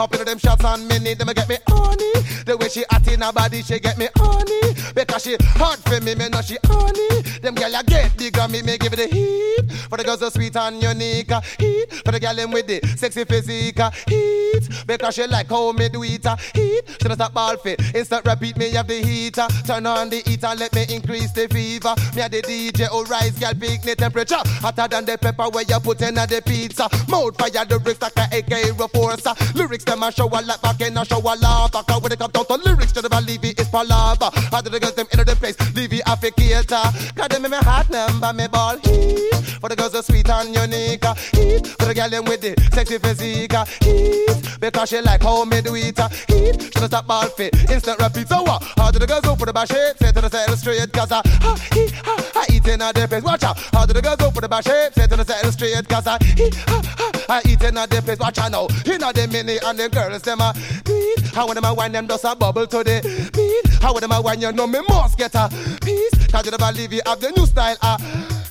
Up 0.00 0.14
in 0.14 0.24
them 0.24 0.38
shots 0.38 0.64
and 0.64 0.88
many 0.88 1.12
them 1.12 1.28
a 1.28 1.34
get 1.34 1.46
me 1.46 1.58
honey. 1.68 2.12
The 2.46 2.56
way 2.56 2.70
she 2.70 2.84
hot 2.88 3.06
in 3.06 3.20
her 3.20 3.30
body 3.34 3.60
she 3.60 3.78
get 3.78 3.98
me 3.98 4.08
honey. 4.16 4.72
Because 4.94 5.22
she 5.24 5.36
hot 5.60 5.78
for 5.80 6.00
me 6.00 6.14
me 6.14 6.30
know 6.30 6.40
she 6.40 6.56
honey. 6.64 7.20
Them 7.42 7.54
girl 7.54 7.74
a 7.74 7.84
get 7.84 8.16
big 8.16 8.38
on 8.38 8.50
me 8.50 8.62
me 8.62 8.78
give 8.78 8.94
it 8.94 8.96
the 8.96 9.06
heat. 9.14 9.70
For 9.90 9.98
the 9.98 10.04
girls 10.04 10.20
so 10.20 10.30
sweet 10.30 10.56
and 10.56 10.82
unique. 10.82 11.30
Heat. 11.58 11.92
For 12.02 12.12
the 12.12 12.18
girl 12.18 12.34
them 12.34 12.50
with 12.50 12.66
the 12.66 12.80
sexy 12.96 13.24
physique. 13.24 13.78
Heat. 14.08 14.86
Because 14.86 15.16
she 15.16 15.26
like 15.26 15.50
how 15.50 15.70
me 15.72 15.90
do 15.90 16.02
it. 16.02 16.24
Heat. 16.54 16.82
She 16.88 17.06
does 17.06 17.18
that 17.18 17.34
ball 17.34 17.58
fit. 17.58 17.78
Instant 17.94 18.24
repeat 18.24 18.56
me 18.56 18.70
have 18.70 18.88
the 18.88 19.02
heater. 19.02 19.48
Turn 19.66 19.84
on 19.84 20.08
the 20.08 20.22
heater 20.24 20.54
let 20.56 20.74
me 20.74 20.86
increase 20.88 21.32
the 21.32 21.46
fever. 21.48 21.94
Me 22.16 22.22
a 22.22 22.28
the 22.30 22.40
DJ 22.40 22.88
who 22.88 23.00
oh, 23.00 23.04
rise 23.04 23.38
girl 23.38 23.52
picnic 23.52 23.98
temperature. 23.98 24.40
Hotter 24.64 24.88
than 24.88 25.04
the 25.04 25.18
pepper 25.18 25.50
where 25.50 25.64
you 25.68 25.78
put 25.80 26.00
in 26.00 26.16
a 26.16 26.26
the 26.26 26.40
pizza. 26.40 26.88
Mouth 27.06 27.36
fire 27.36 27.66
the 27.66 27.78
bricks 27.78 28.00
like 28.00 28.16
a 28.16 28.38
AK 28.38 28.72
reforcer. 28.80 29.36
Lyrics 29.54 29.89
them 29.90 30.02
a 30.04 30.12
show 30.12 30.26
a 30.28 30.38
like 30.42 30.62
back 30.62 30.80
in 30.80 30.96
a 30.96 31.04
show 31.04 31.18
a 31.18 31.34
lava. 31.36 31.82
Cause 31.82 32.00
when 32.02 32.12
it 32.12 32.18
come 32.18 32.30
down 32.30 32.46
to 32.46 32.54
lyrics, 32.56 32.92
to 32.92 33.00
leave 33.26 33.44
it 33.44 33.60
is 33.60 33.68
palava. 33.68 34.30
How 34.50 34.60
do 34.60 34.70
the 34.70 34.78
girls 34.78 34.94
them 34.94 35.06
enter 35.12 35.24
the 35.24 35.34
place? 35.36 35.56
Leave 35.74 35.92
it 35.92 36.04
afficator. 36.04 37.16
Cause 37.16 37.28
them 37.28 37.44
in 37.44 37.50
my 37.50 37.58
heart 37.58 37.90
number 37.90 38.32
me 38.32 38.46
ball 38.46 38.76
heat. 38.78 39.34
For 39.60 39.68
the 39.68 39.76
girls 39.76 39.92
so 39.92 40.00
sweet 40.02 40.28
and 40.30 40.54
unique. 40.54 41.04
uh, 41.04 41.14
Heat. 41.34 41.66
For 41.66 41.86
the 41.86 41.94
girl 41.94 42.08
them 42.08 42.24
with 42.24 42.40
the 42.40 42.54
sexy 42.72 42.98
physique. 42.98 43.52
uh, 43.52 43.64
Heat. 43.82 44.60
Because 44.60 44.88
she 44.90 45.00
like 45.00 45.22
how 45.22 45.44
me 45.44 45.60
do 45.60 45.74
it. 45.74 45.98
uh, 45.98 46.08
Heat. 46.28 46.70
she 46.72 46.80
not 46.80 46.86
stop 46.90 47.06
ball 47.06 47.26
fit. 47.26 47.54
Instant 47.70 47.98
repeat. 48.00 48.28
So 48.28 48.42
what? 48.42 48.62
How 48.76 48.90
do 48.92 48.98
the 49.00 49.06
girls 49.06 49.22
go 49.22 49.34
for 49.34 49.46
the 49.46 49.52
bash 49.52 49.68
shape? 49.68 49.96
Say 49.98 50.12
to 50.12 50.20
the 50.20 50.30
side 50.30 50.56
straight. 50.58 50.92
Cause 50.92 51.10
I, 51.10 51.20
ha, 51.26 51.56
he, 51.74 51.88
ha, 52.06 52.14
I 52.36 52.46
eat 52.54 52.66
in 52.68 52.80
a 52.80 52.92
the 52.92 53.08
place. 53.08 53.22
Watch 53.24 53.42
out. 53.42 53.58
How 53.74 53.86
do 53.86 53.92
the 53.92 54.02
girls 54.02 54.16
go 54.16 54.30
for 54.30 54.40
the 54.40 54.48
bash 54.48 54.64
shape? 54.64 54.94
Say 54.94 55.06
to 55.08 55.16
the 55.16 55.24
side 55.24 55.52
straight. 55.52 55.88
Cause 55.88 56.06
I, 56.06 56.16
he, 56.22 56.48
ha, 56.70 56.80
ha, 56.96 57.10
I 57.30 57.42
eat 57.46 57.62
in 57.62 57.76
a 57.76 57.86
the 57.86 58.02
place. 58.02 58.18
Watch 58.18 58.38
out 58.38 58.50
now. 58.50 58.66
In 58.92 59.02
a 59.02 59.12
the 59.12 59.28
mini 59.30 59.58
and 59.64 59.78
the 59.78 59.88
girls 59.88 60.22
them 60.22 60.40
a 60.40 60.52
beat. 60.84 61.26
How 61.32 61.46
when 61.46 61.54
them 61.54 61.64
a 61.64 61.72
wine 61.72 61.92
them 61.92 62.08
just 62.08 62.24
a 62.24 62.34
bubble 62.34 62.66
to 62.66 62.82
the 62.82 63.30
beat. 63.32 63.72
How 63.80 63.94
when 63.94 64.00
them 64.00 64.10
a 64.10 64.20
wine 64.20 64.40
you 64.40 64.50
know 64.50 64.66
me 64.66 64.80
must 64.88 65.16
get 65.16 65.34
a 65.36 65.48
piece. 65.80 66.26
Cause 66.26 66.44
you 66.44 66.50
never 66.50 66.72
leave 66.72 66.92
you 66.92 67.02
have 67.06 67.20
the 67.20 67.30
new 67.30 67.46
style 67.46 67.76
a 67.82 67.98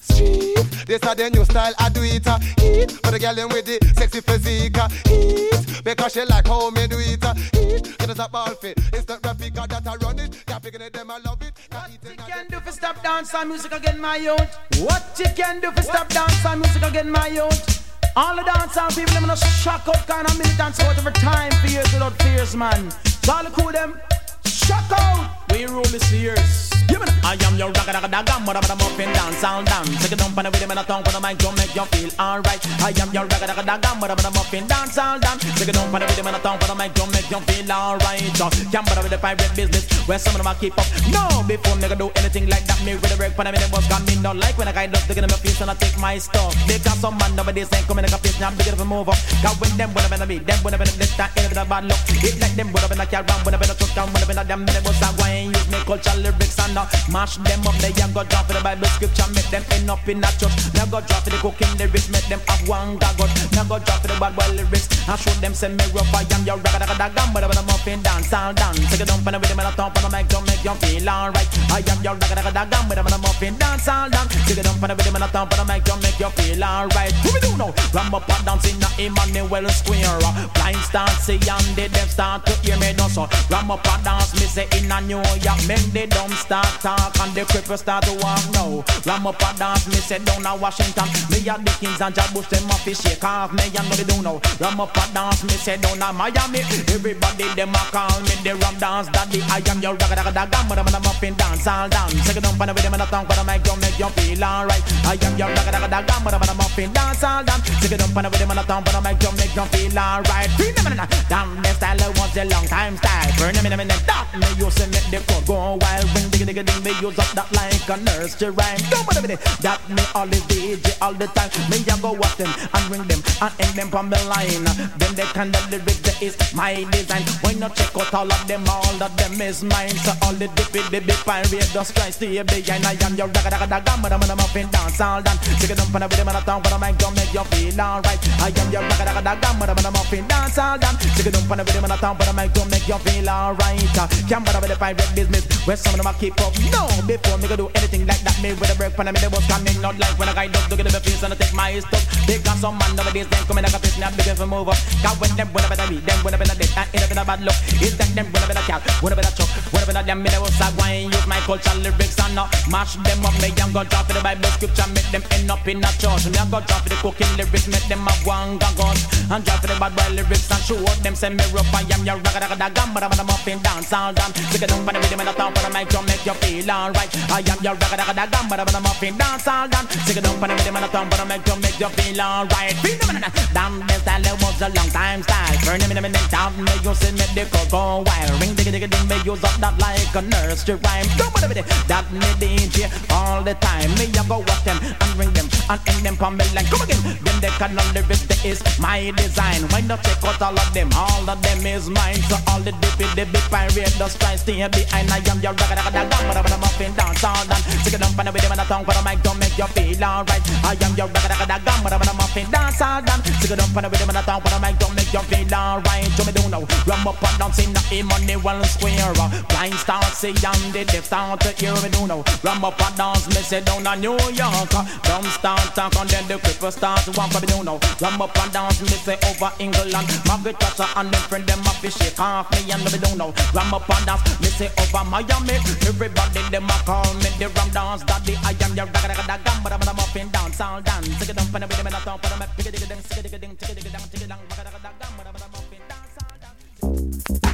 street. 0.01 0.55
This 0.88 1.03
a 1.03 1.13
the 1.13 1.29
new 1.29 1.43
style, 1.43 1.74
I 1.77 1.89
do 1.89 2.03
it. 2.03 2.25
Uh, 2.25 2.39
eat 2.63 2.91
for 3.03 3.12
the 3.12 3.19
girl 3.19 3.48
with 3.50 3.65
the 3.65 3.77
sexy 3.95 4.21
physique. 4.21 4.77
Uh, 4.77 4.88
eat 5.12 5.83
because 5.83 6.13
she 6.13 6.24
like 6.24 6.48
how 6.48 6.69
me 6.69 6.88
do 6.88 6.98
it. 7.00 7.24
Uh, 7.24 7.36
eat 7.59 7.98
get 8.09 8.09
us 8.09 8.25
a 8.25 8.29
ball 8.29 8.55
fit. 8.55 8.79
It's 8.93 9.07
not 9.09 9.19
rapid 9.25 9.55
that 9.55 9.88
I 9.88 9.95
run 9.98 10.19
it. 10.19 10.43
Can't 10.48 10.63
figure 10.63 10.81
it, 10.81 10.93
them 10.93 11.12
I 11.12 11.17
love 11.19 11.41
it. 11.41 11.51
Can't 11.69 11.91
You 11.91 12.15
can 12.15 12.48
do 12.48 12.59
for 12.62 12.71
stop 12.71 13.03
dance 13.03 13.36
and 13.36 13.50
music 13.50 13.74
again, 13.74 14.00
my 14.00 14.15
youth. 14.15 14.57
What 14.79 15.19
you 15.19 15.25
can 15.36 15.59
do 15.59 15.69
for 15.71 15.81
stop 15.81 16.07
dance 16.07 16.45
and 16.45 16.62
music 16.62 16.83
again, 16.83 17.12
my 17.12 17.27
youth. 17.27 17.78
All 18.20 18.36
the 18.36 18.42
dancehall 18.42 18.94
people, 18.94 19.14
them 19.14 19.24
gonna 19.24 19.38
shock 19.38 19.88
out 19.88 20.06
kind 20.06 20.30
of 20.30 20.38
militants 20.38 20.78
out 20.82 20.98
every 20.98 21.14
time 21.14 21.54
for 21.54 21.68
years 21.68 21.90
without 21.94 22.12
fears, 22.22 22.54
man. 22.54 22.92
So 23.24 23.32
all 23.32 23.46
the 23.46 23.50
cool 23.50 23.72
them, 23.72 23.98
shock 24.44 24.92
out. 24.92 25.49
We 25.51 25.65
rule 25.65 25.84
this 25.84 26.12
years. 26.12 26.70
Yeah. 26.89 27.10
I 27.24 27.38
am 27.46 27.58
your 27.62 27.70
ragga 27.70 27.94
ragga 27.94 28.10
dagga, 28.10 28.41
mother 28.41 28.62
mother 28.62 28.77
muffin 28.82 29.13
dance 29.13 29.44
all 29.44 29.63
down. 29.63 29.86
Take 30.01 30.13
it 30.13 30.20
down 30.20 30.34
on 30.34 30.44
the 30.46 30.50
rhythm 30.50 30.72
and 30.72 30.79
a 30.79 30.84
tongue 30.84 31.06
on 31.06 31.13
the 31.13 31.22
mic, 31.22 31.38
don't 31.38 31.56
make 31.58 31.75
you 31.75 31.86
feel 31.94 32.10
alright. 32.18 32.62
I 32.82 32.89
am 32.98 33.13
your 33.13 33.25
ragga 33.29 33.46
ragga 33.46 33.63
dagga, 33.70 33.89
mother 34.01 34.18
mother 34.18 34.34
muffin 34.34 34.65
dance 34.65 34.98
all 34.98 35.20
down. 35.20 35.38
Take 35.38 35.70
it 35.70 35.75
down 35.77 35.94
on 35.94 36.01
the 36.01 36.08
rhythm 36.10 36.25
and 36.25 36.36
a 36.36 36.39
tongue 36.39 36.58
on 36.58 36.70
the 36.70 36.75
mic, 36.75 36.94
don't 36.98 37.12
make 37.13 37.29
you 37.29 37.39
feel 37.46 37.70
alright. 37.70 38.25
Can't 38.74 38.86
bother 38.89 39.06
with 39.06 39.13
the 39.13 39.20
pirate 39.22 39.53
business, 39.56 39.86
where 40.10 40.18
some 40.18 40.34
of 40.34 40.41
them 40.41 40.50
a 40.50 40.56
keep 40.58 40.74
up. 40.74 40.89
No, 41.13 41.46
before 41.46 41.77
go 41.77 41.94
do 41.94 42.10
anything 42.18 42.50
like 42.50 42.65
that, 42.65 42.82
me 42.82 42.98
with 42.98 43.10
the 43.13 43.18
break, 43.18 43.38
but 43.38 43.46
I 43.46 43.53
mean, 43.53 43.62
it 43.62 43.70
was 43.70 43.86
got 43.86 44.01
me 44.10 44.18
not 44.25 44.38
like 44.38 44.58
when 44.58 44.68
I 44.68 44.74
kind 44.74 44.89
of 44.89 45.01
digging 45.06 45.24
in 45.24 45.29
my 45.29 45.38
face 45.38 45.62
and 45.62 45.70
I 45.70 45.77
take 45.77 45.98
my 46.01 46.18
stuff. 46.18 46.58
Because 46.65 46.98
some 46.98 47.18
man 47.22 47.38
nowadays 47.38 47.70
ain't 47.77 47.86
coming 47.86 48.06
in 48.06 48.10
a 48.10 48.18
face, 48.18 48.39
now 48.41 48.50
I'm 48.50 48.58
bigger 48.58 48.74
to 48.74 48.86
move 48.86 49.06
up. 49.06 49.22
Cause 49.46 49.53
when 49.62 49.70
them 49.77 49.94
would 49.94 50.01
have 50.01 50.10
been 50.10 50.22
a 50.22 50.25
me, 50.25 50.41
them 50.41 50.58
would 50.65 50.74
have 50.74 50.82
been 50.82 50.89
a 50.89 50.98
this, 50.98 51.13
that, 51.22 51.29
ain't 51.38 51.53
a 51.53 51.65
bad 51.70 51.86
luck. 51.86 52.01
It 52.25 52.41
like 52.41 52.58
them 52.58 52.74
would 52.74 52.82
have 52.82 52.89
been 52.89 52.98
a 52.98 53.06
car, 53.06 53.22
would 53.46 53.53
have 53.53 53.62
been 53.62 53.70
a 53.70 53.77
truck, 53.77 54.10
would 54.10 54.18
have 54.18 54.27
been 54.27 54.41
a 54.41 54.44
then 54.50 54.65
it 54.65 54.82
was 54.82 54.98
a 55.06 55.10
wine, 55.22 55.38
use 55.48 55.69
me 55.72 55.79
culture 55.88 56.15
lyrics 56.19 56.60
and 56.60 56.77
uh, 56.77 56.86
mash 57.12 57.38
them 57.38 57.63
up. 57.67 57.75
They 57.79 57.91
young 57.96 58.12
go 58.12 58.24
drop 58.24 58.46
for 58.48 58.53
the 58.53 58.63
Bible 58.63 58.88
scripture, 59.00 59.27
make 59.31 59.48
them 59.50 59.63
end 59.72 59.89
up 59.89 60.03
in 60.08 60.24
a 60.24 60.29
church. 60.36 60.51
Now 60.75 60.86
go 60.91 61.00
drop 61.00 61.24
for 61.24 61.31
the 61.31 61.39
cooking 61.39 61.72
lyrics, 61.79 62.10
make 62.10 62.27
them 62.27 62.41
have 62.48 62.67
one 62.67 63.00
gagot. 63.00 63.31
Now 63.55 63.63
go 63.63 63.79
drop 63.79 64.01
for 64.01 64.10
the 64.10 64.17
bad 64.19 64.36
boy 64.36 64.50
lyrics, 64.55 64.88
I 65.08 65.15
show 65.15 65.31
them 65.39 65.53
say 65.53 65.69
me 65.69 65.86
rough. 65.96 66.12
I 66.13 66.25
am 66.36 66.43
your 66.46 66.58
ragga 66.58 66.84
ragga 66.84 66.96
dagga, 67.00 67.24
but 67.34 67.43
I'm 67.43 67.51
a 67.51 67.63
muffin 67.63 68.01
dance 68.01 68.34
all 68.34 68.53
dance. 68.53 68.79
Take 68.91 69.01
it 69.01 69.08
down 69.08 69.19
for 69.24 69.31
the 69.31 69.39
rhythm 69.39 69.60
and 69.60 69.67
a 69.67 69.72
thump 69.72 69.96
on 69.98 70.03
the 70.03 70.10
mic, 70.12 70.27
don't 70.27 70.46
make 70.48 70.63
you 70.63 70.75
feel 70.84 71.10
alright. 71.10 71.50
I 71.72 71.79
am 71.88 72.00
your 72.03 72.15
ragga 72.15 72.36
ragga 72.36 72.51
dagga, 72.51 72.77
but 72.89 72.98
I'm 72.98 73.08
a 73.08 73.17
muffin 73.17 73.55
dance 73.58 73.88
all 73.88 74.10
dance. 74.10 74.34
Take 74.48 74.60
it 74.60 74.65
down 74.67 74.77
for 74.81 74.88
the 74.88 74.96
rhythm 74.96 75.15
and 75.15 75.24
a 75.24 75.27
thump 75.27 75.53
on 75.53 75.67
the 75.67 75.74
mic, 75.74 75.84
don't 75.86 76.01
make 76.03 76.19
you 76.19 76.29
feel 76.36 76.63
alright. 76.63 77.13
Who 77.24 77.29
we 77.34 77.39
do 77.39 77.51
now? 77.58 77.74
Ram 77.93 78.13
up 78.13 78.27
and 78.29 78.46
dance 78.46 78.65
in 78.67 78.79
the 78.79 78.89
Emmanuel 78.98 79.69
Square. 79.69 80.19
Blind 80.53 80.81
start 80.84 81.12
see 81.22 81.39
and 81.39 81.69
the 81.77 81.88
deaf 81.89 82.10
start 82.10 82.46
to 82.46 82.53
hear 82.65 82.77
me 82.77 82.93
no 82.98 83.08
so. 83.08 83.27
Ram 83.50 83.72
up 83.72 83.86
and 83.88 84.03
dance, 84.03 84.34
me 84.36 84.46
say 84.48 84.67
in 84.77 84.91
a 84.91 85.00
New 85.01 85.22
York, 85.38 85.62
make 85.67 85.86
the 85.93 86.07
dumb 86.07 86.31
start 86.31 86.67
talk 86.81 87.13
and 87.21 87.33
the 87.33 87.41
cripple 87.50 87.77
start 87.77 88.03
to 88.05 88.13
walk 88.24 88.43
now. 88.53 88.83
Ram 89.05 89.27
up 89.27 89.41
and 89.43 89.57
dance, 89.59 89.88
me 89.88 89.95
say 89.95 90.19
down 90.19 90.45
a 90.45 90.55
Washington. 90.55 91.07
Me 91.29 91.38
a 91.45 91.55
the 91.57 91.71
Kings 91.79 92.01
and 92.01 92.15
Jab 92.15 92.33
Bush, 92.33 92.48
them 92.48 92.69
off 92.71 92.83
the 92.86 92.93
shake 92.93 93.24
off 93.24 93.53
me 93.53 93.63
and 93.69 93.86
know 93.89 93.95
they 93.95 94.03
do 94.03 94.21
now. 94.21 94.39
Ram 94.59 94.79
up 94.79 94.95
and 94.98 95.13
dance, 95.13 95.43
me 95.43 95.55
say 95.57 95.77
down 95.77 96.01
a 96.01 96.13
Miami. 96.13 96.62
Everybody 96.89 97.48
them 97.55 97.75
a 97.75 97.83
call 97.93 98.19
me 98.21 98.36
the 98.43 98.55
ram 98.55 98.75
dance 98.79 99.09
daddy. 99.09 99.41
I 99.50 99.62
am 99.69 99.81
your 99.81 99.95
ragga 99.95 100.15
ragga 100.19 100.33
dagga, 100.33 100.59
I'm 100.63 100.88
a 100.88 101.00
muffin 101.00 101.33
dance 101.36 101.67
all 101.67 101.89
dance. 101.89 102.13
Take 102.25 102.38
it 102.38 102.43
down 102.43 102.55
for 102.55 102.65
the 102.65 102.74
rhythm 102.74 102.93
and 102.93 103.03
a 103.03 103.05
tongue, 103.05 103.25
but 103.27 103.38
I 103.38 103.43
make 103.43 103.65
you 103.65 103.75
make 103.77 104.00
you 104.00 104.09
feel 104.17 104.43
alright. 104.43 104.83
I 105.05 105.17
am 105.21 105.38
your 105.38 105.50
ragga 105.50 105.71
ragga 105.71 105.89
dagga, 105.89 106.13
I'm 106.19 106.50
a 106.50 106.53
muffin 106.55 106.93
dance 106.93 107.24
all 107.24 107.43
dance. 107.43 107.63
Take 107.81 107.93
it 107.93 108.00
down 108.00 108.09
for 108.09 108.21
the 108.21 108.29
rhythm 108.29 108.51
and 108.51 108.59
a 108.59 108.63
tongue, 108.63 108.83
but 108.83 108.95
I 108.95 109.01
make 109.01 109.21
you 109.24 109.31
make 109.38 109.55
you 109.55 109.65
feel 109.74 109.98
alright. 110.00 110.50
Them 110.57 110.91
in 110.91 111.00
down 111.29 111.62
the 111.62 111.69
style 111.75 112.12
was 112.17 112.36
a 112.38 112.45
long 112.45 112.65
time 112.65 112.98
style. 112.98 113.31
Burn 113.38 113.53
them 113.53 113.65
in 113.65 113.74
a 113.74 113.77
minute, 113.77 114.03
that 114.07 114.27
me 114.36 114.48
used 114.57 114.77
to 114.77 114.88
make 114.88 115.07
the 115.12 115.19
crowd 115.28 115.46
go 115.48 115.56
wild. 115.82 116.08
Ring 116.16 116.30
digga 116.32 116.46
digga 116.50 116.64
ding, 116.66 116.82
me 116.84 116.92
use 117.02 117.18
up 117.20 117.30
that 117.38 117.50
like 117.54 117.90
a 117.90 117.98
nurse 118.04 118.36
to 118.36 118.52
rhyme. 118.52 118.82
Don't 118.90 119.06
bother 119.06 119.22
with 119.22 119.36
it. 119.36 119.42
That 119.62 119.80
me 119.90 120.04
always 120.16 120.44
DJ 120.52 120.96
all 121.02 121.14
the 121.14 121.28
time. 121.38 121.50
Me 121.70 121.78
a 121.84 121.96
go 122.02 122.14
watch 122.14 122.36
them 122.38 122.52
and 122.74 122.84
ring 122.92 123.06
them 123.08 123.22
and 123.42 123.54
end 123.60 123.74
them 123.76 123.90
from 123.90 124.10
the 124.10 124.20
line. 124.26 124.66
Then 124.98 125.16
they 125.16 125.28
kind 125.36 125.56
of 125.56 125.64
lyrics 125.72 126.02
that 126.06 126.22
is 126.22 126.36
my 126.54 126.86
design. 126.92 127.24
Why 127.42 127.54
not 127.54 127.76
check 127.76 127.96
out 127.98 128.14
all 128.14 128.32
of 128.32 128.42
them? 128.48 128.64
All 128.68 128.98
of 129.02 129.12
them 129.18 129.42
is 129.42 129.64
mine. 129.64 129.96
So 130.06 130.14
all 130.24 130.34
the 130.34 130.48
dippy 130.56 130.82
dippy 130.90 131.16
pirate 131.26 131.70
just 131.74 131.96
try 131.96 132.10
stay 132.10 132.42
behind. 132.44 132.86
I 132.86 132.96
am 133.06 133.16
your 133.16 133.28
ragga 133.28 133.58
ragga 133.58 134.02
but 134.02 134.12
I'm 134.12 134.20
gonna 134.20 134.36
muffin 134.36 134.70
dance 134.72 135.02
all 135.02 135.22
done. 135.22 135.38
Take 135.60 135.72
it 135.72 135.80
up 135.80 135.94
on 135.94 136.02
the 136.02 136.08
rhythm 136.08 136.28
and 136.28 136.38
a 136.38 136.42
tongue, 136.42 136.62
but 136.64 136.74
I'm 136.74 136.96
gonna 136.98 137.16
make 137.16 137.34
you 137.34 137.44
feel 137.52 137.82
alright. 137.82 138.20
I 138.40 138.52
am 138.56 138.72
your 138.72 138.84
ragga 138.84 139.14
ragga 139.18 139.60
but 139.60 139.70
I'm 139.70 139.76
gonna 139.76 139.92
muffin 139.92 140.28
dance 140.28 140.58
all 140.58 140.78
done. 140.78 140.96
Take 141.16 141.28
it 141.28 141.36
up 141.36 141.50
on 141.52 141.58
the 141.58 141.64
rhythm 141.64 141.84
and 141.84 141.94
a 141.94 141.98
tongue, 141.98 142.18
but 142.18 142.28
I'm 142.28 142.36
gonna 142.54 142.70
make 142.70 142.88
you 142.88 142.98
feel 143.00 143.30
alright. 143.30 143.98
Uh, 143.98 144.08
Can't 144.28 144.46
bother 144.46 144.60
with 144.62 144.70
the 144.70 144.78
pirate 144.78 145.09
business 145.16 145.44
where 145.66 145.78
some 145.78 145.94
of 145.94 146.01
them 146.01 146.08
a 146.08 146.13
keep 146.18 146.39
up. 146.42 146.54
No, 146.72 146.88
before 147.06 147.38
me 147.38 147.48
go 147.48 147.56
do 147.56 147.68
anything 147.75 148.06
like 148.06 148.22
that, 148.22 148.36
me 148.42 148.54
with 148.54 148.72
a 148.72 148.75
break 148.75 148.98
when 148.98 149.08
I'm 149.08 149.16
in 149.16 149.22
the 149.22 149.30
bus 149.30 149.46
coming. 149.48 149.75
Not 149.82 149.98
like 150.00 150.18
when 150.18 150.30
I 150.30 150.34
guide 150.34 150.56
up 150.56 150.66
to 150.70 150.75
get 150.75 150.86
in 150.86 150.94
the 150.94 151.00
face 151.00 151.22
and 151.24 151.34
I 151.34 151.36
take 151.36 151.54
my 151.54 151.78
stuff. 151.80 152.04
Because 152.25 152.60
some 152.62 152.77
man 152.77 152.96
nowadays 152.96 153.27
they 153.27 153.42
come 153.48 153.57
in 153.57 153.64
like 153.64 153.74
a 153.74 153.79
fish, 153.79 153.98
not 153.98 154.16
begin 154.16 154.36
to 154.36 154.46
move 154.46 154.70
up. 154.70 154.79
Cause 155.01 155.18
when 155.20 155.31
them 155.36 155.50
when 155.53 155.64
I 155.66 155.70
better 155.70 155.88
me, 155.92 155.98
them 156.01 156.20
when 156.24 156.33
I 156.33 156.38
better 156.38 156.57
dead, 156.57 156.72
and 156.77 156.88
end 156.94 157.03
up 157.03 157.12
in 157.12 157.18
a 157.18 157.25
bad 157.25 157.42
luck. 157.42 157.57
It's 157.81 157.98
like 158.00 158.14
them 158.14 158.27
when 158.33 158.42
I 158.44 158.48
better 158.48 158.66
cat, 158.66 158.81
when 159.01 159.14
I 159.14 159.16
better 159.18 159.33
chuck, 159.33 159.50
when 159.74 159.81
I 159.81 159.86
them 160.09 160.25
in 160.25 160.33
the 160.33 160.39
bus, 160.41 160.57
I 160.57 160.74
wine, 160.81 161.13
use 161.13 161.27
my 161.29 161.37
culture 161.45 161.77
lyrics 161.85 162.17
and 162.17 162.33
not 162.33 162.50
mash 162.65 162.98
them 163.05 163.22
up. 163.22 163.37
Me 163.45 163.53
I'm 163.61 163.69
gonna 163.69 163.85
drop 163.85 164.09
the 164.09 164.17
Bible 164.25 164.50
scripture, 164.57 164.89
make 164.89 165.05
them 165.13 165.22
end 165.29 165.53
up 165.53 165.61
in 165.69 165.85
a 165.85 165.89
church. 166.01 166.25
Me 166.25 166.37
I'm 166.41 166.50
gonna 166.50 166.65
drop 166.65 166.81
the 166.89 166.98
cooking 166.98 167.29
lyrics, 167.37 167.69
make 167.69 167.85
them 167.85 168.01
have 168.09 168.25
one 168.25 168.57
gun 168.57 168.98
and 169.29 169.45
drop 169.45 169.61
the 169.61 169.69
bad 169.77 169.93
boy 169.93 170.09
lyrics 170.17 170.50
and 170.50 170.63
show 170.65 170.81
up 170.89 170.98
them 171.05 171.13
say 171.13 171.29
me 171.29 171.45
rough. 171.53 171.69
I 171.77 171.85
am 171.93 172.01
your 172.01 172.17
ragga 172.25 172.41
ragga 172.41 172.57
dagga, 172.57 172.83
but 172.89 173.05
I'm 173.05 173.13
a 173.13 173.24
muffin 173.24 173.61
dance 173.61 173.93
all 173.93 174.09
done. 174.09 174.33
Take 174.50 174.65
it 174.65 174.69
down 174.74 174.81
for 174.81 174.93
the 174.93 175.00
rhythm 175.00 175.22
and 175.22 175.29
a 175.29 175.33
talk 175.37 175.53
for 175.53 175.61
the 175.61 175.69
mic, 175.69 175.87
to 175.93 176.01
make 176.01 176.25
you 176.25 176.33
feel 176.41 176.72
alright. 176.74 177.11
I 177.29 177.45
am 177.45 177.59
your 177.61 177.75
ragga 177.77 178.01
ragga 178.01 178.13
dagga, 178.17 178.39
but 178.50 178.59
I'm 178.65 178.74
a 178.74 178.79
muffin 178.81 179.13
dance 179.13 179.45
all 179.45 179.69
done. 179.69 179.85
Take 180.09 180.17
it 180.17 180.25
down 180.25 180.41
for 180.41 180.48
the 180.50 180.57
rhythm 180.57 180.74
and 180.74 180.85
a 180.85 180.89
talk 180.89 181.05
for 181.05 181.22
the 181.22 181.25
mic, 181.29 181.45
to 181.45 181.53
make 181.61 181.77
you 181.77 181.89
feel 181.93 182.17
alright. 182.17 182.74
Them 182.81 183.22
down 183.53 183.74
the 183.85 183.93
style, 184.01 184.25
was 184.41 184.57
a 184.57 184.74
long 184.74 184.89
time 184.89 185.22
style. 185.22 185.57
Burn 185.69 185.77
them 185.77 185.93
in 185.93 185.98
a 185.98 186.01
minute, 186.01 186.29
down 186.33 186.57
me 186.57 186.74
you 186.81 186.98
see 186.98 187.13
me 187.13 187.25
the 187.37 187.45
cold 187.53 187.69
go 187.69 187.81
wild. 188.09 188.33
Ring 188.41 188.57
digga 188.57 188.74
digga 188.74 188.89
ding, 188.89 189.05
me 189.05 189.22
use 189.22 189.43
up 189.45 189.53
that 189.61 189.77
like 190.00 190.16
a 190.16 190.22
nurse 190.27 190.64
to 190.64 190.77
rhyme. 190.77 191.07
Don't 191.18 191.33
bother 191.33 191.48
with 191.48 191.57
it, 191.57 191.68
that 191.88 192.05
me 192.12 192.29
DJ 192.40 192.88
all 193.12 193.44
the 193.44 193.53
time. 193.59 193.90
Me 194.00 194.07
I 194.16 194.24
go 194.27 194.40
watch 194.40 194.64
them 194.64 194.79
and 194.79 195.12
ring 195.20 195.31
them 195.33 195.48
and 195.70 195.79
end 195.88 196.01
them 196.05 196.16
from 196.16 196.38
me 196.38 196.46
line. 196.55 196.66
Come 196.72 196.81
again, 196.81 197.01
them 197.24 197.38
they 197.44 197.53
can 197.59 197.77
all 197.77 197.90
lyrics 197.94 198.24
that 198.29 198.40
is 198.46 198.59
my 198.79 199.12
design. 199.16 199.62
Why 199.72 199.81
not 199.81 200.03
check 200.03 200.24
out 200.24 200.42
all 200.42 200.57
of 200.57 200.70
them? 200.74 200.90
All 200.96 201.27
of 201.29 201.40
them 201.42 201.66
is 201.66 201.90
mine. 201.90 202.22
So 202.29 202.38
all 202.48 202.62
the 202.62 202.72
dippy 202.79 203.07
dippy 203.16 203.42
pirate 203.51 203.94
just 204.00 204.20
try 204.20 204.35
stay 204.35 204.64
behind. 204.68 205.12
I 205.12 205.20
am 205.29 205.40
your 205.40 205.53
ragga 205.53 205.75
ragga 205.75 205.92
dagga, 205.92 206.18
but 206.27 206.38
I'm 206.38 206.48
a 206.48 206.57
muffin 206.57 206.94
dance 206.96 207.24
all 207.24 207.46
done. 207.46 207.64
Take 207.83 207.94
it 207.94 208.01
down 208.01 208.14
for 208.16 208.24
the 208.24 208.31
rhythm 208.31 208.51
and 208.51 208.62
a 208.62 208.66
tongue 208.66 208.85
for 208.85 208.94
the 208.96 209.03
mic, 209.03 209.22
don't 209.24 209.40
make 209.40 209.57
you 209.57 209.68
feel 209.75 210.03
alright. 210.03 210.44
I 210.64 210.77
am 210.79 210.94
your 210.96 211.07
ragga 211.07 211.29
ragga 211.31 211.46
dagga, 211.59 211.74
but 211.83 211.94
I'm 211.94 212.01
a 212.01 212.14
muffin 212.14 212.48
dance 212.51 212.81
all 212.81 213.01
done. 213.01 213.22
Take 213.42 213.51
it 213.51 213.59
down 213.59 213.70
for 213.70 213.81
the 213.81 213.90
rhythm 213.90 214.09
and 214.09 214.20
a 214.20 214.24
tongue 214.24 214.42
for 214.42 214.51
the 214.53 214.59
mic, 214.59 214.79
don't 214.79 214.96
make 214.96 215.12
you 215.12 215.24
feel 215.27 215.53
alright. 215.53 216.09
To 216.18 216.22
me 216.25 216.31
do 216.31 216.44
now, 216.50 216.64
rum 216.88 217.07
up 217.07 217.22
and 217.24 217.38
dance 217.40 217.59
in 217.59 217.74
the 217.74 217.81
Emmanuel 217.92 218.64
Square. 218.64 219.14
Blind 219.50 219.75
start 219.90 220.14
see 220.14 220.30
and 220.30 220.70
the 220.70 220.86
deaf 220.86 221.06
start 221.06 221.42
to 221.42 221.50
hear 221.58 221.74
me 221.82 221.90
do 221.90 222.06
now. 222.06 222.22
Rum 222.46 222.62
up 222.64 222.78
and 222.78 222.96
dance, 222.96 223.25
me 223.34 223.42
say 223.42 223.62
down 223.66 223.82
in 223.82 224.02
New 224.06 224.14
York. 224.38 224.70
Dumb 225.02 225.25
start 225.34 225.66
talk 225.74 225.96
and 225.98 226.10
then 226.14 226.28
the 226.30 226.38
cripple 226.38 226.70
start 226.70 227.02
to 227.06 227.12
walk 227.18 227.34
up 227.34 227.42
do 227.42 227.64
now. 227.66 227.82
Rum 227.98 228.22
up 228.22 228.38
and 228.38 228.54
dance, 228.54 228.82
me 228.86 228.94
say 229.02 229.18
over 229.25 229.50
England. 229.58 229.90
Margaret 230.30 230.62
Thatcher 230.62 230.86
and 230.94 231.10
them 231.10 231.24
friend 231.25 231.46
them 231.50 231.66
up 231.66 231.78
to 231.82 231.90
shake 231.90 232.20
off 232.22 232.46
me 232.54 232.70
and 232.70 232.86
me 232.86 233.02
do 233.02 233.18
now. 233.18 233.34
Rum 233.58 233.74
up 233.74 233.90
and 233.90 234.06
dance, 234.06 234.22
me 234.38 234.50
say 234.54 234.70
over 234.78 235.04
Miami. 235.10 235.58
Everybody 235.90 236.42
them 236.54 236.70
a 236.70 236.78
call 236.86 237.10
me 237.25 237.30
the 237.42 237.50
rum 237.50 237.70
dance 237.74 238.06
daddy. 238.06 238.38
I 238.46 238.54
am 238.62 238.78
your 238.78 238.86
ragga 238.94 239.10
ragga 239.10 239.25
dagga, 239.25 239.54
but 239.64 239.74
I'm 239.74 239.82
a 239.82 239.94
muffin 239.98 240.30
dance 240.30 240.62
all 240.62 240.82
dance. 240.86 241.10
Take 241.18 241.34
it 241.34 241.36
down 241.36 241.50
for 241.50 241.58
the 241.58 241.66
rhythm 241.66 241.88
and 241.90 241.96
I 241.96 242.00
talk 242.06 242.22
for 242.22 242.30
the 242.30 242.46
pick 242.54 242.68
it 242.70 242.78
dig 242.78 242.86
ding, 242.86 243.02
stick 243.02 243.25
it 243.25 243.32
dig 243.32 243.42
ding, 243.42 243.58
tick 243.58 243.70
it 243.70 243.82
dig 243.82 243.90
ding, 243.90 244.06
tick 244.14 244.22
it 244.22 244.30
ding, 244.30 244.38
ragga 244.54 244.70
ragga 244.70 244.80
dagga, 244.86 245.06
but 245.18 245.25
I'm 245.25 245.34
a 245.34 245.40
muffin 245.42 245.58
dance 245.58 245.58
all 245.58 245.66
dance. 245.66 245.69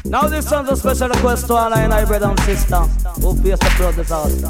Now 0.05 0.27
this 0.27 0.51
one's 0.51 0.69
a 0.69 0.75
special 0.75 1.09
request 1.09 1.47
to 1.47 1.53
all 1.53 1.73
I 1.73 1.81
and 1.81 1.93
I 1.93 2.05
brother 2.05 2.27
and 2.27 2.39
sister 2.41 2.77
who 3.21 3.35
face 3.41 3.57
the 3.57 3.69
flood 3.75 3.95
disaster. 3.95 4.47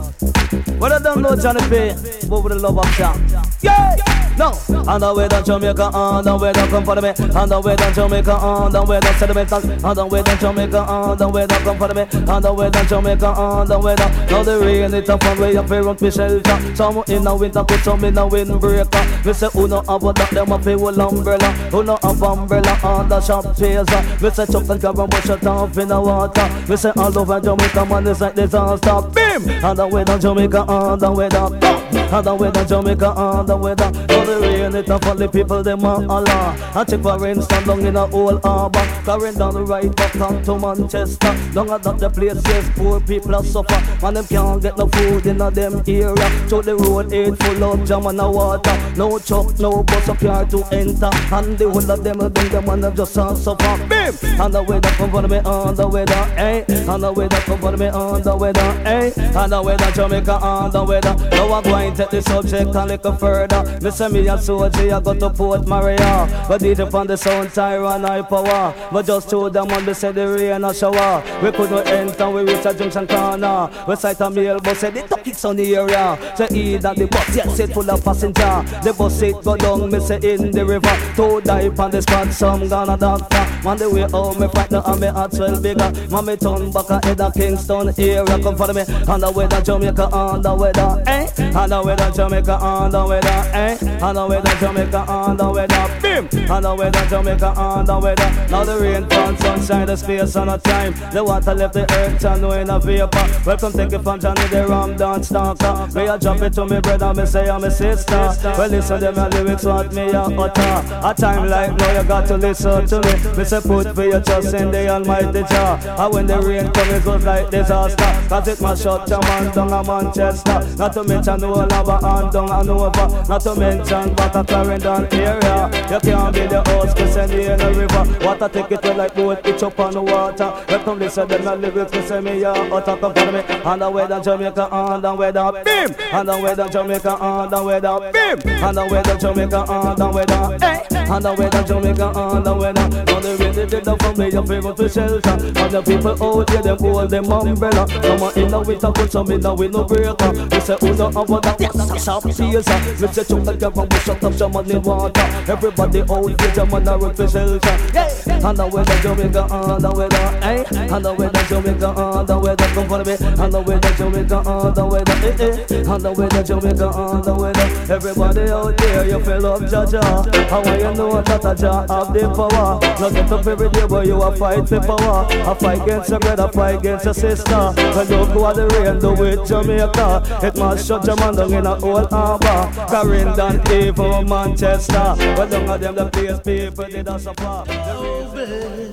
What 0.78 0.92
I 0.92 1.00
don't 1.00 1.22
know 1.22 1.36
Johnny 1.36 1.62
P, 1.70 2.28
move 2.28 2.44
with 2.44 2.54
the 2.54 2.60
love 2.60 2.78
of 2.78 2.86
John. 2.98 3.26
Yeah! 3.62 4.15
No! 4.38 4.52
On 4.88 5.00
the 5.00 5.14
way 5.16 5.28
down 5.28 5.44
Jamaica, 5.44 5.84
on 5.94 6.24
the 6.24 6.38
way 6.38 6.52
down 6.52 6.70
come 6.70 6.84
for 6.84 6.96
me. 7.02 7.10
On 7.10 7.50
the 7.50 7.62
way 7.62 7.76
down 7.76 7.94
Jamaica, 7.94 8.34
on 8.34 8.72
the 8.72 8.84
way 8.84 9.00
down 9.00 9.14
sentimental. 9.16 9.86
On 9.86 9.96
the 9.96 10.06
way 10.06 10.22
down 10.24 10.40
Jamaica, 10.40 10.80
on 10.80 11.18
the 11.18 11.30
way 11.30 11.48
down 11.48 11.64
come 11.64 11.78
for 11.78 11.94
me. 11.94 12.02
On 12.30 12.42
the 12.42 12.54
way 12.54 12.70
down 12.70 12.88
Jamaica, 12.88 13.28
on 13.28 13.68
the 13.68 13.80
way 13.80 13.96
down. 13.96 14.12
Now 14.28 14.44
the 14.44 14.60
rain 14.60 14.94
it 14.94 15.10
up 15.10 15.24
and 15.24 15.40
way 15.40 15.56
up 15.56 15.72
on 15.72 15.98
me 16.02 16.12
shelter. 16.12 16.76
Some 16.76 17.04
in 17.08 17.24
the 17.24 17.36
winter, 17.36 17.64
put 17.64 17.80
some 17.80 18.04
in 18.04 18.14
the 18.14 18.28
windbreaker. 18.28 19.26
Me 19.26 19.34
say 19.34 19.50
who 19.54 19.68
no 19.68 19.82
have 19.88 20.04
a 20.04 20.14
duck, 20.14 20.30
them 20.30 20.52
a 20.52 20.60
pay 20.60 20.76
with 20.76 21.00
umbrella. 21.00 21.52
Who 21.72 21.84
no 21.84 21.98
have 22.04 22.22
umbrella 22.22 22.80
on 22.84 23.10
the 23.10 23.22
shop 23.22 23.46
chaser. 23.58 24.02
Me 24.22 24.30
say 24.30 24.46
chuck 24.46 24.70
and 24.70 24.82
grab 24.82 25.00
and 25.00 25.12
push 25.12 25.30
it 25.30 25.48
off 25.48 25.78
in 25.78 25.88
the 25.88 26.00
water. 26.00 26.50
Me 26.70 26.76
say 26.76 26.92
all 26.98 27.18
over 27.18 27.40
Jamaica, 27.40 27.86
man, 27.86 28.08
it's 28.08 28.20
like 28.20 28.36
disaster. 28.36 29.02
Bim! 29.14 29.64
On 29.64 29.76
the 29.76 29.88
way 29.88 30.04
down 30.04 30.20
Jamaica, 30.20 30.60
on 30.68 31.00
the 31.00 31.12
way 31.12 31.30
down. 31.30 31.58
Go! 31.60 31.85
The 32.24 32.34
weather 32.34 32.66
Jamaica 32.66 33.14
and 33.16 33.48
the 33.48 33.58
weather. 33.58 33.92
For 34.08 34.26
the 34.26 34.40
rain 34.42 34.74
it 34.74 34.90
a 34.90 34.98
fall 35.00 35.16
the 35.16 35.28
people 35.28 35.62
them 35.62 35.84
a 35.84 36.08
Allah 36.08 36.56
I 36.74 36.84
check 36.84 37.02
for 37.02 37.28
instance 37.28 37.68
down 37.68 37.86
in 37.86 37.96
a 37.96 38.10
old 38.10 38.42
harbor. 38.44 38.80
Carrying 39.04 39.38
down 39.38 39.54
the 39.54 39.64
right 39.64 39.96
back 39.96 40.14
down 40.14 40.42
to 40.44 40.58
Manchester. 40.58 41.36
Down 41.54 41.70
at 41.70 41.84
that 41.84 42.00
the 42.00 42.10
place 42.10 42.42
yes 42.46 42.70
poor 42.76 43.00
people 43.02 43.36
a 43.36 43.44
suffer. 43.44 44.06
And 44.06 44.16
them 44.18 44.26
can't 44.26 44.62
get 44.62 44.78
no 44.78 44.88
food 44.88 45.26
in 45.28 45.42
a 45.42 45.52
them 45.52 45.84
area. 45.86 46.48
So 46.48 46.62
the 46.62 46.76
road 46.76 47.14
ain't 47.14 47.38
full 47.44 47.64
of 47.64 47.86
jam 47.86 48.08
and 48.08 48.20
a 48.20 48.32
water. 48.32 48.94
No 48.96 49.20
truck, 49.20 49.60
no 49.60 49.84
bus 49.84 50.10
or 50.10 50.16
car 50.16 50.46
to 50.46 50.64
enter. 50.72 51.12
And 51.32 51.58
the 51.58 51.70
whole 51.70 51.92
of 51.92 52.04
them 52.04 52.18
them 52.18 52.32
them 52.32 52.70
and 52.70 52.84
them 52.84 52.96
just 52.96 53.18
a 53.18 53.36
suffer. 53.36 53.88
Bim! 53.88 54.16
And 54.42 54.54
the 54.54 54.64
weather 54.64 54.90
come 54.90 55.12
for 55.12 55.28
me 55.28 55.38
on 55.40 55.76
the 55.76 55.88
weather 55.88 56.26
eh? 56.38 56.64
And 56.68 57.04
the 57.04 57.12
weather 57.12 57.40
come 57.42 57.60
for 57.60 57.78
me 57.78 57.88
on 57.88 58.24
the 58.24 58.36
weather 58.36 58.82
eh? 58.86 59.12
And 59.18 59.52
the 59.52 59.62
weather 59.62 59.92
Jamaica 59.92 60.34
on 60.34 60.72
the 60.72 60.84
weather. 60.84 61.16
Now 61.30 61.54
I'm 61.54 61.64
going 61.64 61.94
to 61.96 62.05
take 62.06 62.24
the 62.24 62.30
subject 62.30 62.76
a 62.76 62.86
little 62.86 63.16
further. 63.16 63.80
Me 63.82 63.92
say 63.92 64.08
me 64.10 64.28
a 64.28 64.38
soldier 64.38 64.94
I 64.96 65.00
go 65.00 65.14
to 65.14 65.30
Port 65.30 65.68
Maria. 65.68 66.46
But 66.48 66.62
DJ 66.62 66.94
on 66.94 67.08
the 67.08 67.18
sound 67.18 67.50
Tyron 67.50 68.08
high 68.08 68.22
power. 68.22 68.74
But 68.92 69.06
just 69.06 69.30
to 69.30 69.50
them 69.50 69.72
on 69.72 69.86
me 69.86 69.94
say 69.94 70.12
the 70.12 70.28
rain 70.28 70.64
a 70.64 70.74
shower. 70.74 71.24
We 71.42 71.52
couldn't 71.52 71.88
enter 71.88 72.30
we 72.30 72.42
reach 72.42 72.66
a 72.66 72.74
junction 72.74 73.08
corner. 73.08 73.70
We 73.88 73.96
sight 73.96 74.20
a 74.22 74.30
mail 74.30 74.60
bus 74.60 74.80
say 74.80 74.92
the 74.92 75.02
topics 75.02 75.46
on 75.46 75.56
the 75.56 75.76
area. 75.76 76.18
Say 76.36 76.48
either 76.52 76.94
the 76.94 77.08
bus 77.08 77.36
yes 77.36 77.60
it 77.60 77.74
full 77.74 77.90
of 77.90 78.04
passenger. 78.04 78.64
The 78.84 78.94
bus 78.98 79.22
it 79.22 79.44
go 79.44 79.56
down 79.56 79.90
me 79.92 80.00
say 80.00 80.20
in 80.22 80.52
the 80.52 80.66
river. 80.66 80.96
To 81.16 81.42
die 81.42 81.70
on 81.70 81.92
the 81.92 82.02
spot 82.02 82.32
some 82.32 82.68
gonna 82.68 82.98
doctor. 82.98 83.46
Man 83.64 83.78
the 83.78 83.90
way 83.90 84.08
how 84.12 84.34
me 84.34 84.48
fight 84.50 84.72
now 84.72 84.84
and 84.86 85.00
me 85.02 85.08
heart 85.08 85.34
swell 85.34 85.60
bigger. 85.62 85.92
Me 86.26 86.36
turn 86.38 86.72
back 86.72 86.90
a 86.90 87.06
head 87.06 87.22
of 87.22 87.34
Kingston 87.36 87.94
area 88.00 88.26
Come 88.26 88.56
follow 88.56 88.74
me. 88.74 88.82
On 89.08 89.20
the 89.20 89.32
weather 89.32 89.62
Jamaica 89.62 90.10
on 90.12 90.42
the 90.42 90.56
weather 90.56 91.04
eh? 91.06 91.28
On 91.56 91.70
the 91.70 91.85
weather 91.86 92.12
Jamaica 92.12 92.54
on 92.54 92.92
the 92.92 93.06
weather 93.06 93.28
eh? 93.54 93.78
On 94.02 94.16
the 94.16 94.26
weather 94.26 94.56
Jamaica 94.60 95.06
on 95.08 95.38
the 95.38 95.52
weather 95.52 96.05
Bim 96.16 96.50
On 96.50 96.64
the 96.64 96.74
weather 96.74 97.06
Jamaica 97.10 97.48
on 97.58 97.86
the 97.86 98.00
weather 98.00 98.48
Now 98.50 98.64
the 98.64 98.80
rain 98.80 99.10
falls 99.10 99.38
sunshine 99.40 99.88
the 99.88 99.96
space 99.98 100.36
and 100.36 100.50
a 100.50 100.58
time. 100.58 100.94
The 101.12 101.24
water 101.24 101.54
left 101.54 101.74
the 101.74 101.84
earth 101.92 102.24
and 102.24 102.42
no 102.42 102.52
in 102.52 102.70
a 102.70 102.80
vapor. 102.80 103.42
Welcome 103.46 103.74
take 103.74 103.92
it 103.92 104.02
from 104.02 104.20
Johnny 104.20 104.48
the 104.48 104.66
Ram 104.68 104.96
dance 104.96 105.28
stalker 105.28 105.88
Me 105.94 106.08
a 106.08 106.18
drop 106.18 106.42
it 106.42 106.54
to 106.54 106.66
me 106.66 106.80
brother 106.80 107.14
me 107.14 107.26
say 107.26 107.50
I'm 107.50 107.64
a 107.64 107.72
sister. 107.72 108.32
Well 108.58 108.70
listen 108.70 109.02
to 109.02 109.12
my 109.12 109.28
lyrics 109.28 109.66
what 109.66 109.94
me 109.94 110.04
a 110.04 110.22
utter. 110.22 111.00
A 111.04 111.14
time 111.14 111.50
like 111.50 111.76
now 111.78 112.02
you 112.02 112.08
got 112.08 112.28
to 112.28 112.38
listen 112.38 112.86
to 112.88 113.02
me. 113.02 113.38
Me 113.38 113.44
say 113.44 113.60
put 113.60 113.94
for 113.94 114.06
your 114.06 114.22
trust 114.22 114.54
in 114.54 114.72
the 114.72 114.88
almighty 114.88 115.44
Jah. 115.50 115.80
And 116.00 116.14
when 116.14 116.28
the 116.28 116.40
rain 116.40 116.72
comes 116.72 116.94
it 116.94 117.04
goes 117.04 117.24
like 117.26 117.50
disaster. 117.50 118.28
Cause 118.30 118.48
it 118.48 118.62
mash 118.62 118.86
up 118.86 119.08
your 119.10 119.20
man 119.22 119.54
down 119.54 119.74
a 119.74 119.84
Manchester. 119.84 120.76
Not 120.78 120.94
to 120.94 121.04
mention 121.04 121.44
all 121.44 121.62
of 121.62 121.90
a 121.90 122.08
and 122.08 122.32
down 122.32 122.52
and 122.52 122.70
over. 122.70 123.28
Not 123.28 123.42
to 123.42 123.56
mention 123.56 124.16
but 124.16 124.36
a 124.36 124.44
Clarendon 124.44 125.14
area. 125.14 125.86
You 125.92 126.05
can't 126.06 126.34
be 126.34 126.46
the 126.48 126.62
house 126.70 126.96
send 127.16 127.32
you 127.32 127.52
in 127.52 127.58
the 127.58 127.72
river 127.74 128.26
Water 128.26 128.50
take 128.50 128.72
it 128.72 128.84
well 128.84 128.98
like 128.98 129.16
boat 129.16 129.42
pitch 129.42 129.64
up 129.64 129.80
on 129.80 129.94
the 129.94 130.02
water 130.02 130.52
Welcome 130.68 131.00
listen 131.00 131.28
to 131.30 131.40
my 131.40 131.56
lyrics 131.56 131.92
say 132.08 132.20
me 132.20 132.44
a 132.44 132.52
utter 132.52 132.98
come 132.98 133.14
follow 133.14 133.32
me 133.32 133.40
And 133.40 133.82
the 133.82 133.90
weather 133.90 134.20
Jamaica 134.22 134.68
and 134.72 135.04
the 135.04 135.16
weather 135.16 135.52
Bim 135.64 135.96
And 136.12 136.28
the 136.28 136.38
weather 136.38 136.68
Jamaica 136.68 137.18
and 137.22 137.52
the 137.52 137.64
weather 137.64 138.12
Bim 138.12 138.40
And 138.46 138.78
the 138.78 138.86
weather 138.92 139.18
Jamaica 139.18 139.66
and 139.70 139.98
the 139.98 140.10
weather 140.12 140.58
Hey 140.60 140.84
And 140.92 141.26
the 141.26 141.34
weather 141.34 141.64
Jamaica 141.64 142.08
and 142.16 142.46
the 142.46 142.54
weather 142.54 142.88
Now 143.06 143.20
the 143.20 143.38
rain 143.40 143.56
they 143.56 143.66
did 143.66 143.88
up 143.88 144.02
for 144.02 144.14
me 144.16 144.30
your 144.30 144.46
favorite 144.46 144.76
to 144.76 144.90
shelter 144.90 145.32
And 145.32 145.72
the 145.72 145.82
people 145.82 146.24
out 146.24 146.48
there 146.48 146.62
them 146.62 146.78
hold 146.80 147.10
them 147.10 147.32
umbrella 147.32 147.88
Some 147.88 148.24
are 148.24 148.34
in 148.36 148.48
the 148.50 148.60
winter 148.60 148.92
put 148.92 149.12
some 149.12 149.32
in 149.32 149.40
the 149.40 149.54
window 149.54 149.86
breaker 149.86 150.32
They 150.50 150.60
say 150.60 150.78
who 150.82 150.98
don't 150.98 151.16
have 151.16 151.28
that 151.28 151.56
yes 151.60 151.76
a 151.76 152.00
sharp 152.00 152.24
teaser 152.24 152.80
Me 153.00 153.08
say 153.08 153.24
chuck 153.24 153.44
the 153.48 153.56
camera 153.56 153.88
we 153.90 154.00
shut 154.00 154.22
up 154.22 154.34
some 154.34 154.52
man 154.52 154.70
in 154.70 154.82
water 154.82 155.22
Everybody 155.48 155.95
out 156.02 156.38
there 156.38 156.52
them 156.56 156.74
on 156.74 156.84
the 156.84 156.98
road 156.98 157.16
for 157.16 157.28
shelter 157.28 157.78
Yeah 157.94 158.48
And 158.48 158.58
the 158.58 158.68
weather 158.68 158.98
Jamaica 159.02 159.48
and 159.50 159.84
the 159.84 159.92
weather 159.92 160.26
Hey 160.42 160.66
And 160.76 161.06
the 161.06 161.14
weather 161.14 161.44
Jamaica 161.48 161.90
and 161.90 162.28
the 162.28 162.40
weather 162.40 162.68
Come 162.74 162.88
follow 162.88 163.06
me 163.06 163.16
And 163.20 163.54
the 163.54 163.62
weather 163.62 163.94
Jamaica 163.96 164.38
and 164.46 164.76
the 164.76 164.86
weather 164.86 165.16
Eh? 165.26 165.66
Eh 165.70 165.94
And 165.94 166.02
the 166.04 166.12
weather 166.12 166.44
Jamaica 166.44 166.88
and 166.90 167.24
the 167.24 167.34
weather 167.36 167.94
Everybody 167.94 168.42
out 168.50 168.78
there 168.78 169.08
you 169.08 169.20
feel 169.24 169.46
up 169.46 169.62
Jaja. 169.62 170.50
How 170.50 170.62
want 170.64 170.82
you 170.82 170.94
know 170.94 171.22
that 171.22 171.46
a 171.46 171.56
Jah 171.56 171.86
have 171.88 172.14
the 172.14 172.28
power. 172.34 172.80
Not 173.00 173.14
get 173.14 173.32
up 173.32 173.46
every 173.46 173.70
day 173.70 173.88
but 173.88 174.06
you 174.08 174.22
a 174.22 174.36
fight 174.36 174.68
for 174.68 174.80
power. 174.80 175.28
A 175.30 175.56
fight 175.56 175.82
against 175.82 176.10
your 176.10 176.20
brother, 176.20 176.48
fight 176.52 176.80
against 176.80 177.06
your 177.06 177.14
sister. 177.14 177.72
When 177.96 178.08
you 178.10 178.26
go 178.34 178.48
at 178.48 178.56
the 178.56 178.68
rain, 178.68 179.00
do 179.00 179.14
it 179.24 179.48
Jamaica. 179.48 180.46
It 180.46 180.58
must 180.58 180.88
shut 180.88 181.06
your 181.06 181.16
man 181.18 181.36
down 181.36 181.54
in 181.54 181.66
a 181.66 181.76
old 181.86 182.10
harbor. 182.10 182.72
Clarendon, 182.88 183.62
even 183.72 184.28
Manchester. 184.28 185.16
But 185.36 185.54
of 185.54 185.82
them 185.86 185.96
the 185.96 186.06
place 186.10 186.40
people 186.40 186.86
did 186.86 187.08
a 187.08 187.20
suffer 187.20 187.64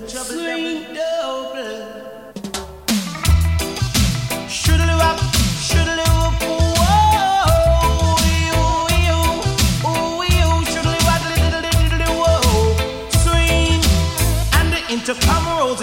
Sweet 0.08 0.94
double. 0.94 1.72
Shoodly 4.46 4.96
wop, 5.00 5.18
shoodly 5.66 6.06
whoop, 6.12 6.34
whoa. 11.82 12.46
Swing, 13.22 13.82
and 14.58 14.68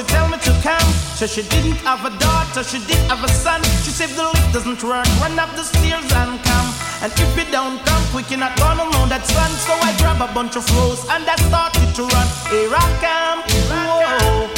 tell 0.08 0.28
me 0.30 0.38
to 0.38 0.52
come. 0.62 0.94
So 1.18 1.26
she 1.26 1.42
didn't 1.42 1.78
have 1.88 2.06
a 2.06 2.10
daughter, 2.50 2.68
she 2.68 2.80
did 2.86 2.98
have 3.10 3.24
a 3.24 3.28
son. 3.30 3.62
She 3.84 3.92
said 3.92 4.10
the 4.10 4.24
lift 4.24 4.54
doesn't 4.54 4.84
work, 4.84 5.06
run 5.22 5.38
up 5.40 5.50
the 5.56 5.64
stairs 5.64 6.12
and 6.14 6.42
come. 6.44 6.70
And 7.02 7.12
if 7.14 7.38
you 7.38 7.46
don't 7.52 7.80
come 7.86 8.04
quick, 8.12 8.30
you're 8.30 8.40
not 8.40 8.58
gonna 8.58 8.86
know 8.92 9.06
that 9.08 9.26
son. 9.26 9.52
So 9.66 9.74
I 9.74 9.96
grab 9.98 10.22
a 10.22 10.34
bunch 10.34 10.56
of 10.56 10.66
rose 10.76 11.02
and 11.10 11.24
I 11.28 11.36
started 11.48 11.94
to 11.96 12.04
run. 12.04 12.28
Here 12.50 12.72
I 12.74 12.88
come, 13.04 13.40
whoa. 13.70 14.50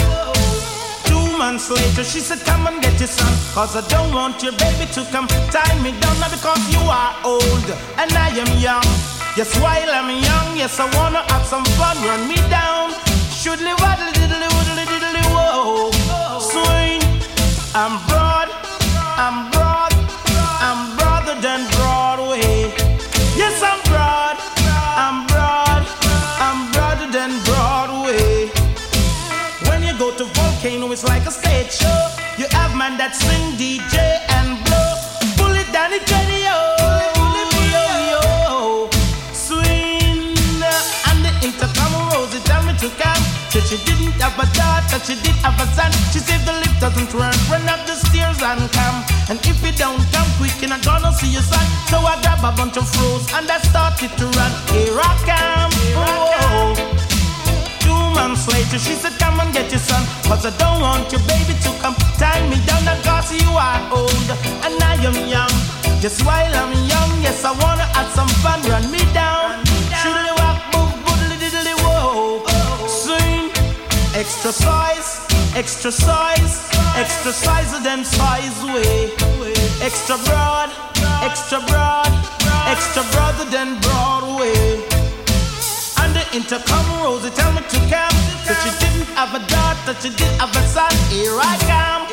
Two 1.05 1.37
months 1.37 1.69
later, 1.69 2.03
she 2.03 2.19
said, 2.19 2.39
Come 2.45 2.67
and 2.67 2.81
get 2.81 2.97
your 2.99 3.07
son. 3.07 3.33
Cause 3.53 3.75
I 3.75 3.83
don't 3.87 4.13
want 4.13 4.41
your 4.43 4.53
baby 4.53 4.85
to 4.93 5.03
come 5.11 5.27
tie 5.51 5.75
me 5.81 5.91
down. 5.99 6.19
Now 6.19 6.29
because 6.29 6.61
you 6.71 6.81
are 6.87 7.13
old 7.23 7.67
and 7.99 8.11
I 8.13 8.29
am 8.35 8.51
young. 8.59 8.87
Yes, 9.37 9.55
while 9.59 9.89
I'm 9.89 10.09
young, 10.11 10.57
yes, 10.57 10.79
I 10.79 10.85
wanna 10.97 11.23
have 11.31 11.45
some 11.45 11.65
fun. 11.79 11.97
Run 12.03 12.27
me 12.27 12.35
down. 12.49 12.91
Shoodly 13.31 13.73
waddly 13.81 14.11
diddly 14.13 14.47
woodly 14.53 14.85
diddly 14.85 15.23
whoa. 15.33 15.90
I'm 17.73 18.05
broad, 18.05 18.49
I'm 19.15 19.49
broad, 19.49 19.93
I'm 20.59 20.97
broader 20.97 21.39
than 21.39 21.71
Broadway. 21.71 22.67
Yes, 23.39 23.63
I'm 23.63 23.79
broad, 23.87 24.35
I'm 24.99 25.25
broad, 25.31 25.87
I'm 26.43 26.69
broader 26.73 27.09
than 27.09 27.31
Broadway. 27.47 28.51
When 29.69 29.83
you 29.83 29.97
go 29.97 30.11
to 30.17 30.25
Volcano, 30.25 30.91
it's 30.91 31.05
like 31.05 31.25
a 31.25 31.31
stage 31.31 31.71
show. 31.71 32.07
You 32.37 32.47
have 32.51 32.75
man 32.75 32.97
that 32.97 33.15
daughter, 44.91 45.05
she 45.05 45.15
did 45.21 45.35
have 45.43 45.59
a 45.59 45.67
son. 45.73 45.91
She 46.11 46.19
said 46.19 46.41
the 46.45 46.53
lift 46.53 46.79
doesn't 46.79 47.13
work, 47.13 47.35
run 47.49 47.67
up 47.69 47.85
the 47.87 47.95
stairs 47.95 48.41
and 48.41 48.71
come. 48.71 49.03
And 49.29 49.39
if 49.45 49.57
you 49.63 49.71
don't 49.71 50.01
come 50.11 50.27
quick, 50.37 50.55
you're 50.59 50.79
gonna 50.83 51.11
see 51.13 51.31
your 51.31 51.43
son. 51.43 51.65
So 51.87 51.97
I 51.99 52.19
grab 52.21 52.43
a 52.43 52.51
bunch 52.55 52.77
of 52.77 52.87
froze 52.89 53.25
and 53.33 53.49
I 53.49 53.59
started 53.59 54.11
to 54.17 54.25
run. 54.37 54.51
Here 54.71 54.97
I 54.97 55.11
come. 55.27 55.71
Whoa. 55.95 56.75
Two 57.79 58.03
months 58.15 58.47
later, 58.47 58.79
she 58.79 58.93
said, 58.95 59.13
Come 59.19 59.39
and 59.39 59.53
get 59.53 59.71
your 59.71 59.79
son. 59.79 60.03
Cause 60.27 60.45
I 60.45 60.51
don't 60.57 60.81
want 60.81 61.11
your 61.11 61.21
baby 61.27 61.55
to 61.63 61.69
come 61.81 61.95
tie 62.19 62.43
me 62.49 62.57
down. 62.65 62.83
Cause 63.03 63.31
you 63.31 63.49
are 63.49 63.81
old 63.91 64.29
and 64.65 64.75
I 64.83 64.95
am 65.03 65.17
young. 65.27 65.53
Just 66.01 66.25
while 66.25 66.53
I'm 66.55 66.73
young, 66.89 67.11
yes, 67.21 67.43
I 67.45 67.51
wanna 67.51 67.87
have 67.95 68.09
some 68.11 68.31
fun. 68.43 68.61
Run 68.63 68.91
me 68.91 68.99
down. 69.13 69.30
Extra 74.41 74.65
size, 74.65 75.27
extra 75.55 75.91
size, 75.91 76.67
extra 76.97 77.31
size 77.31 77.75
of 77.75 77.83
them 77.83 78.03
size 78.03 78.63
way. 78.73 79.13
Extra 79.85 80.17
broad, 80.25 80.71
extra 81.21 81.59
broad, 81.69 82.09
extra 82.65 83.03
broader 83.13 83.45
than 83.51 83.79
Broadway. 83.81 84.81
And 86.01 86.15
the 86.17 86.25
intercom 86.33 86.85
Rosie 87.03 87.29
tell 87.29 87.53
me 87.53 87.61
to 87.69 87.79
come. 87.85 88.17
So 88.41 88.53
she 88.65 88.71
didn't 88.81 89.13
have 89.13 89.29
a 89.35 89.45
daughter, 89.45 89.93
she 90.01 90.09
did 90.09 90.33
have 90.41 90.49
a 90.49 90.63
son. 90.65 90.89
Here 91.13 91.37
I 91.37 91.53
come. 91.69 92.09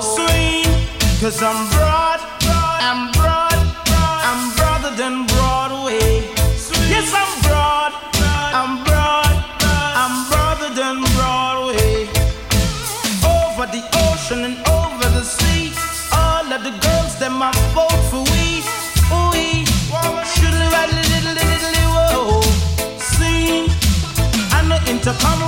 Swing, 0.00 0.64
cause 1.20 1.42
I'm 1.42 1.68
broad, 1.76 2.20
I'm 2.80 3.12
broad, 3.12 3.17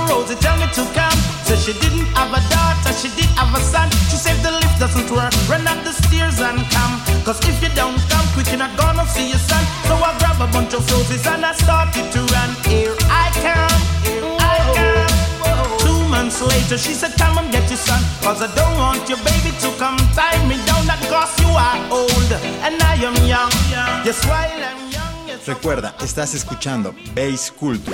Rosie 0.09 0.35
tell 0.35 0.57
me 0.57 0.65
to 0.73 0.83
come. 0.93 1.21
She 1.61 1.73
didn't 1.73 2.09
have 2.17 2.33
a 2.33 2.41
daughter, 2.49 2.91
she 2.97 3.09
did 3.13 3.29
have 3.37 3.53
a 3.53 3.61
son. 3.61 3.85
She 4.09 4.17
said 4.17 4.33
the 4.41 4.49
lift 4.49 4.79
doesn't 4.79 5.11
work, 5.11 5.29
run 5.45 5.67
up 5.67 5.77
the 5.85 5.93
stairs 5.93 6.41
and 6.41 6.57
come. 6.73 6.97
Cause 7.21 7.37
if 7.45 7.61
you 7.61 7.69
don't 7.75 7.99
come 8.09 8.25
quick, 8.33 8.47
you're 8.49 8.57
not 8.57 8.75
gonna 8.77 9.05
see 9.05 9.29
your 9.29 9.37
son. 9.37 9.61
So 9.85 9.93
I 9.93 10.17
grab 10.17 10.41
a 10.41 10.49
bunch 10.51 10.73
of 10.73 10.81
roses 10.89 11.27
and 11.27 11.45
I 11.45 11.53
started 11.53 12.09
to 12.17 12.19
run. 12.33 12.49
Here 12.65 12.95
I 13.13 13.29
come, 13.45 13.81
here 14.01 14.25
I 14.41 14.57
come. 14.73 15.77
Two 15.85 16.01
months 16.09 16.41
later, 16.41 16.79
she 16.79 16.97
said, 16.97 17.13
Come 17.19 17.37
and 17.37 17.51
get 17.51 17.69
your 17.69 17.77
son. 17.77 18.01
Cause 18.25 18.41
I 18.41 18.49
don't 18.55 18.75
want 18.81 19.05
your 19.07 19.21
baby 19.21 19.53
to 19.61 19.69
come 19.77 19.97
tie 20.17 20.41
me 20.49 20.57
down. 20.65 20.89
That 20.89 20.97
cause 21.13 21.29
you 21.45 21.51
are 21.53 21.77
old 21.93 22.31
and 22.65 22.81
I 22.81 22.95
am 23.05 23.13
young. 23.29 23.53
Yes, 24.01 24.25
while 24.25 24.49
I'm 24.49 24.89
young, 24.89 25.37
Recuerda, 25.45 25.93
estás 26.01 26.33
escuchando 26.33 26.95
Bass 27.13 27.53
Culture. 27.53 27.93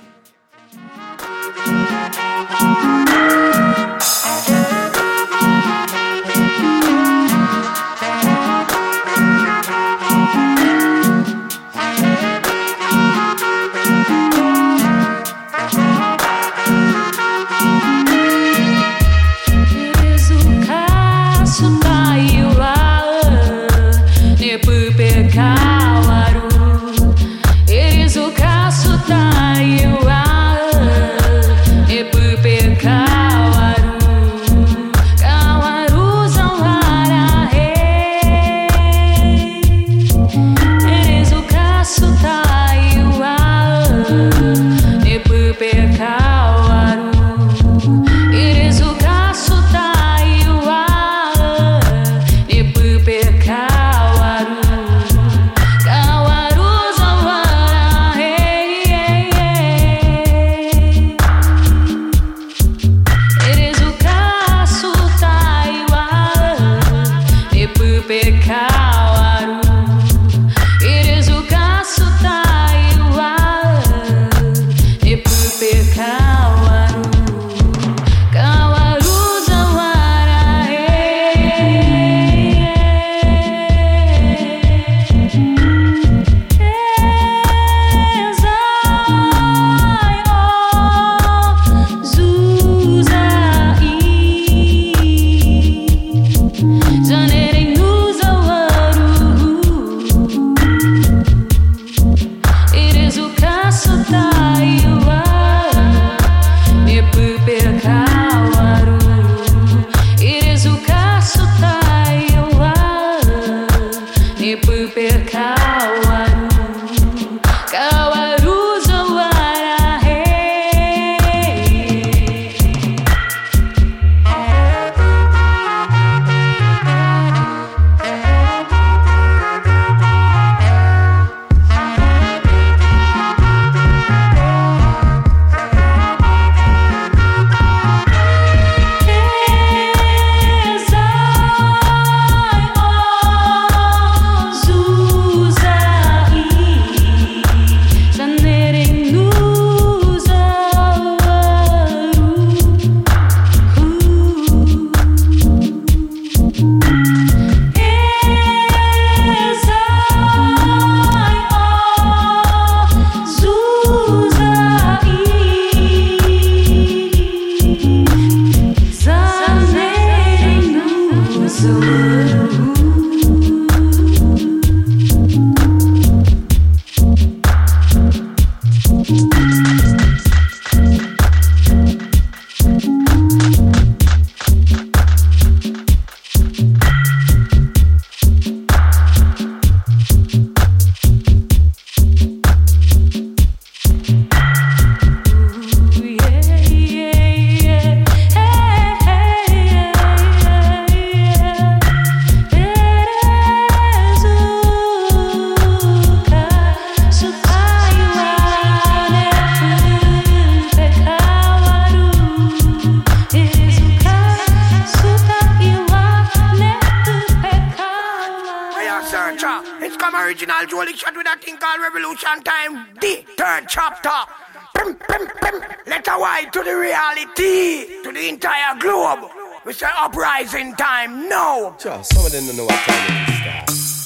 Sure, 231.81 232.03
some 232.03 232.23
of 232.23 232.31
them 232.31 232.45
don't 232.45 232.57
know 232.57 232.65
what 232.65 232.77
time 232.85 233.09
it 233.09 233.71
is. 233.71 234.05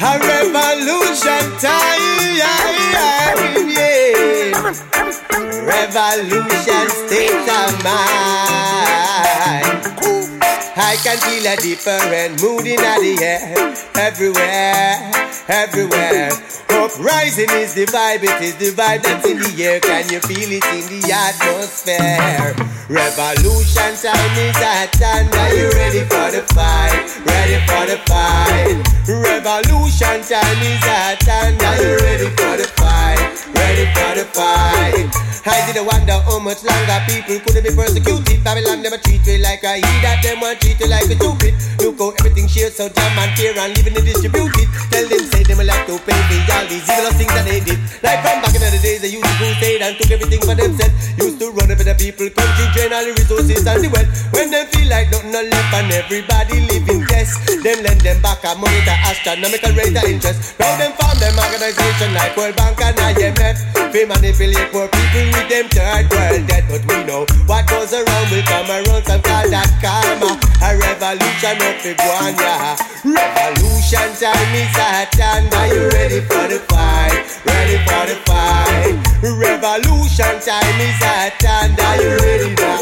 A 0.00 0.16
revolution 0.24 1.44
time, 1.60 2.00
yeah. 2.32 3.34
Revolution 5.68 6.88
state 6.88 7.44
of 7.44 7.84
mind. 7.84 8.24
I 10.80 10.96
can 11.04 11.18
feel 11.18 11.44
a 11.44 11.56
different 11.56 12.40
mood 12.40 12.66
in 12.66 12.76
the 12.76 13.18
air. 13.20 13.74
Everywhere, 13.96 15.12
everywhere. 15.46 16.30
Uprising 16.80 17.52
is 17.60 17.74
the 17.74 17.84
vibe, 17.92 18.24
it 18.24 18.40
is 18.40 18.56
the 18.56 18.72
vibe 18.72 19.04
that's 19.04 19.28
in 19.28 19.36
the 19.36 19.52
air. 19.60 19.80
Can 19.80 20.08
you 20.08 20.16
feel 20.24 20.48
it 20.48 20.64
in 20.72 20.88
the 20.88 21.12
atmosphere? 21.12 22.56
Revolution 22.88 23.92
time 24.00 24.32
is 24.40 24.56
at 24.64 24.88
hand. 24.96 25.28
Are 25.28 25.52
you 25.52 25.68
ready 25.76 26.00
for 26.08 26.32
the 26.32 26.40
fight? 26.56 27.04
Ready 27.28 27.60
for 27.68 27.84
the 27.84 28.00
fight? 28.08 28.80
Revolution 29.04 30.24
time 30.24 30.60
is 30.64 30.80
at 30.88 31.20
hand. 31.20 31.60
Are 31.60 31.76
you 31.84 32.00
ready 32.00 32.32
for 32.32 32.56
the 32.56 32.64
fight? 32.80 33.28
Ready 33.60 33.84
for 33.92 34.16
the 34.16 34.24
fight? 34.32 35.12
I 35.44 35.60
did 35.68 35.84
wonder 35.84 36.16
how 36.24 36.40
much 36.40 36.64
longer 36.64 36.98
people 37.04 37.44
could 37.44 37.60
be 37.60 37.76
persecuted. 37.76 38.40
Babylon 38.42 38.80
never 38.80 38.96
treat 38.96 39.20
you 39.28 39.36
like 39.44 39.64
a 39.68 39.76
he 39.76 39.94
that 40.00 40.24
them 40.24 40.40
want 40.40 40.60
treat 40.60 40.80
you 40.80 40.88
like 40.88 41.04
a 41.04 41.16
stupid. 41.16 41.52
How 42.00 42.16
everything 42.16 42.48
shares 42.48 42.80
so 42.80 42.88
jam 42.88 43.12
and 43.20 43.28
fear 43.36 43.52
and 43.60 43.76
and 43.76 44.04
distributed. 44.08 44.68
Tell 44.88 45.04
them 45.04 45.20
say 45.28 45.44
them 45.44 45.60
will 45.60 45.68
have 45.68 45.84
to 45.84 46.00
pay 46.08 46.16
me 46.32 46.40
all 46.48 46.64
these 46.64 46.88
evil 46.88 47.12
things 47.12 47.28
that 47.28 47.44
they 47.44 47.60
did. 47.60 47.76
Like 48.00 48.24
from 48.24 48.40
back 48.40 48.56
in 48.56 48.64
the 48.64 48.80
days 48.80 49.04
they 49.04 49.12
used 49.12 49.20
to 49.20 49.34
crusade 49.36 49.84
and 49.84 49.92
took 50.00 50.08
everything 50.08 50.40
for 50.40 50.56
themselves. 50.56 50.96
Used 51.20 51.36
to 51.44 51.52
run 51.52 51.68
over 51.68 51.84
the 51.84 51.92
people, 52.00 52.24
country, 52.32 52.64
drain 52.72 52.96
all 52.96 53.04
the 53.04 53.12
resources 53.12 53.68
and 53.68 53.84
the 53.84 53.92
wealth. 53.92 54.08
When 54.32 54.48
they 54.48 54.64
feel 54.72 54.88
like 54.88 55.12
nothing 55.12 55.28
no 55.28 55.44
left 55.44 55.76
and 55.76 55.92
everybody 55.92 56.64
living 56.72 57.04
test, 57.04 57.36
them 57.60 57.84
lend 57.84 58.00
them 58.00 58.16
back 58.24 58.40
a 58.48 58.56
money 58.56 58.80
to 58.88 58.94
astronomical 59.04 59.76
rate 59.76 59.92
of 59.92 60.08
interest. 60.08 60.56
Now 60.56 60.72
them 60.80 60.96
form 60.96 61.20
them 61.20 61.36
organization 61.36 62.16
like 62.16 62.32
World 62.32 62.56
Bank 62.56 62.80
and 62.80 62.96
IMF. 62.96 63.60
They 63.92 64.08
manipulate 64.08 64.72
poor 64.72 64.88
people 64.88 65.26
with 65.36 65.48
them 65.52 65.68
third 65.68 66.08
world 66.08 66.48
debt, 66.48 66.64
but 66.64 66.80
we 66.88 67.04
know 67.04 67.28
what 67.44 67.68
goes 67.68 67.92
around 67.92 68.26
will 68.32 68.46
come 68.48 68.72
around. 68.72 69.04
Some 69.04 69.20
call 69.20 69.44
that 69.52 69.68
karma. 69.84 70.38
A 70.62 70.76
revolution 70.76 71.56
of 71.60 71.74
the 71.94 72.02
one, 72.02 72.34
yeah. 72.36 72.76
Revolution 73.04 74.10
time 74.18 74.54
is 74.54 74.76
at 74.76 75.14
hand. 75.14 75.52
Are 75.54 75.66
you 75.68 75.88
ready 75.90 76.20
for 76.20 76.46
the 76.46 76.60
fight? 76.68 77.24
Ready 77.46 77.78
for 77.86 78.04
the 78.06 78.16
fight? 78.26 78.94
Revolution 79.22 80.34
time 80.40 80.80
is 80.80 81.00
at 81.02 81.40
hand. 81.42 81.78
Are 81.80 81.96
you 81.96 82.16
ready 82.20 82.54
now? 82.54 82.80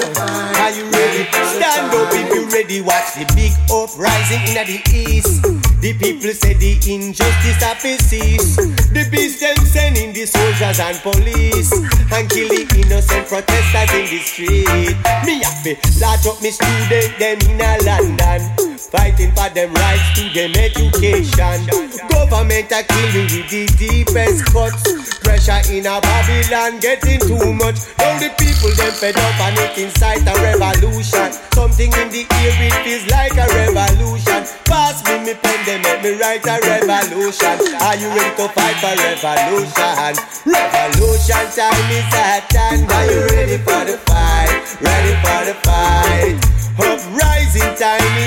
Are 0.63 0.73
you 0.73 0.85
ready? 0.91 1.25
Stand 1.31 1.95
up 1.95 2.13
if 2.13 2.35
you 2.35 2.49
ready. 2.51 2.81
Watch 2.81 3.15
the 3.15 3.25
big 3.35 3.53
uprising 3.71 4.43
in 4.51 4.67
the 4.67 4.81
east. 4.93 5.43
The 5.81 5.95
people 5.95 6.35
say 6.35 6.55
the 6.55 6.75
injustice 6.91 7.63
have 7.63 7.79
cease. 7.79 8.57
The 8.57 9.07
beast 9.11 9.39
them 9.41 9.57
sending 9.65 10.13
the 10.13 10.27
soldiers 10.27 10.81
and 10.81 10.99
police 10.99 11.71
and 12.11 12.29
kill 12.29 12.49
the 12.49 12.67
innocent 12.75 13.29
protesters 13.29 13.91
in 13.95 14.07
the 14.11 14.19
street. 14.19 14.97
Me 15.23 15.39
happy, 15.39 15.79
large 16.03 16.27
up 16.27 16.43
me 16.43 16.51
student 16.51 17.15
them 17.23 17.39
in 17.47 17.63
a 17.63 17.79
London, 17.87 18.68
fighting 18.87 19.33
for 19.33 19.49
them 19.51 19.75
rights 19.75 20.07
to 20.15 20.29
them 20.31 20.55
education. 20.55 21.67
Government 22.09 22.71
a 22.71 22.83
killing 22.87 23.27
with 23.27 23.51
the 23.51 23.67
deepest 23.75 24.47
cuts. 24.53 25.19
Pressure 25.21 25.61
in 25.73 25.87
a 25.87 26.01
Babylon 26.01 26.79
getting 26.81 27.21
too 27.21 27.53
much. 27.53 27.83
Now 27.99 28.15
the 28.23 28.31
people 28.39 28.71
them 28.79 28.93
fed 28.95 29.17
up 29.19 29.41
and 29.43 29.59
it 29.59 29.79
incite 29.79 30.23
a 30.23 30.35
revolution. 30.41 31.33
Something 31.53 31.93
in 31.99 32.09
the 32.15 32.23
air 32.39 32.55
it 32.63 32.77
feels 32.87 33.05
like 33.11 33.35
a 33.35 33.47
revolution. 33.51 34.47
Pass 34.65 35.03
me 35.05 35.19
me 35.27 35.35
pen, 35.35 35.59
they 35.67 35.79
make 35.83 36.03
me 36.03 36.15
write 36.21 36.47
a 36.47 36.57
revolution. 36.63 37.57
Are 37.83 37.97
you 37.97 38.09
ready 38.15 38.33
to 38.39 38.47
fight 38.55 38.77
for 38.81 38.95
revolution? 38.95 40.15
Revolution 40.47 41.45
time 41.53 41.91
is 41.91 42.15
at 42.15 42.47
hand. 42.53 42.91
Are 42.91 43.07
you 43.11 43.21
ready 43.35 43.59
for 43.59 43.83
the 43.85 43.99
fight? 44.07 44.49
Ready 44.81 45.15
for 45.25 45.41
the 45.45 45.55
fight? 45.67 46.37
Uprising 46.79 47.75
time 47.75 48.18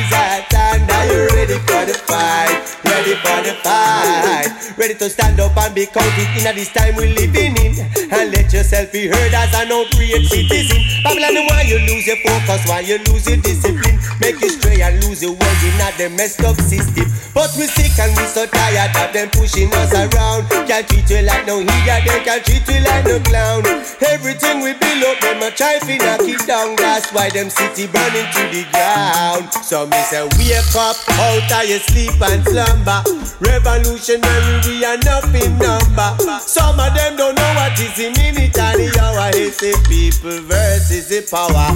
The 3.24 3.54
fight? 3.64 4.51
Ready 4.82 4.96
to 4.96 5.12
stand 5.12 5.40
up 5.40 5.56
and 5.58 5.76
be 5.76 5.86
counted 5.86 6.26
in 6.34 6.48
at 6.48 6.56
this 6.56 6.74
time 6.74 6.96
we're 6.96 7.14
living 7.14 7.54
in. 7.54 7.78
And 8.10 8.34
let 8.34 8.52
yourself 8.52 8.92
be 8.92 9.06
heard 9.06 9.30
as 9.32 9.54
an 9.54 9.70
outraged 9.70 10.34
citizen. 10.34 10.82
Babylon, 11.04 11.46
why 11.54 11.62
you 11.70 11.78
lose 11.86 12.08
your 12.08 12.18
focus? 12.26 12.66
Why 12.66 12.80
you 12.80 12.98
lose 13.06 13.30
your 13.30 13.38
discipline? 13.38 14.02
Make 14.20 14.42
you 14.42 14.50
stray 14.50 14.82
and 14.82 14.98
lose 15.06 15.22
your 15.22 15.34
way 15.34 15.54
in 15.70 15.78
at 15.86 15.94
the 16.02 16.10
messed 16.10 16.42
up 16.42 16.58
system. 16.58 17.06
But 17.34 17.54
we 17.56 17.70
sick 17.70 17.94
and 18.02 18.10
we 18.18 18.26
so 18.26 18.46
tired 18.50 18.90
of 18.98 19.14
them 19.14 19.30
pushing 19.30 19.70
us 19.70 19.94
around. 19.94 20.50
Can't 20.66 20.88
treat 20.90 21.10
you 21.10 21.22
like 21.30 21.46
no 21.46 21.62
idiot, 21.62 22.02
they 22.02 22.20
can't 22.26 22.44
treat 22.44 22.66
you 22.66 22.82
like 22.82 23.06
no 23.06 23.22
clown. 23.22 23.62
Everything 24.02 24.66
we 24.66 24.74
build 24.74 25.04
up, 25.06 25.22
them 25.22 25.46
a 25.46 25.50
try 25.54 25.78
to 25.78 25.94
knock 26.02 26.26
it 26.26 26.42
down. 26.46 26.76
That's 26.76 27.14
why 27.14 27.30
them 27.30 27.50
city 27.50 27.86
burning 27.86 28.28
to 28.34 28.44
the 28.50 28.66
ground. 28.74 29.54
So 29.64 29.86
me 29.86 30.02
say 30.10 30.26
wake 30.42 30.76
up 30.76 30.98
out 31.22 31.52
of 31.54 31.70
your 31.70 31.80
sleep 31.80 32.18
and 32.20 32.44
slumber. 32.44 33.00
Revolutionary, 33.40 34.60
we 34.72 34.86
are 34.86 34.98
nothing 35.04 35.58
number. 35.58 36.10
Some 36.40 36.80
of 36.80 36.94
them 36.96 37.18
don't 37.18 37.36
know 37.36 37.52
what 37.56 37.78
is 37.80 37.94
the 37.96 38.10
minute 38.16 38.58
and 38.58 38.80
the 38.80 38.90
hour. 39.04 39.32
The 39.32 39.72
people 39.88 40.40
versus 40.48 41.10
the 41.12 41.22
power. 41.28 41.68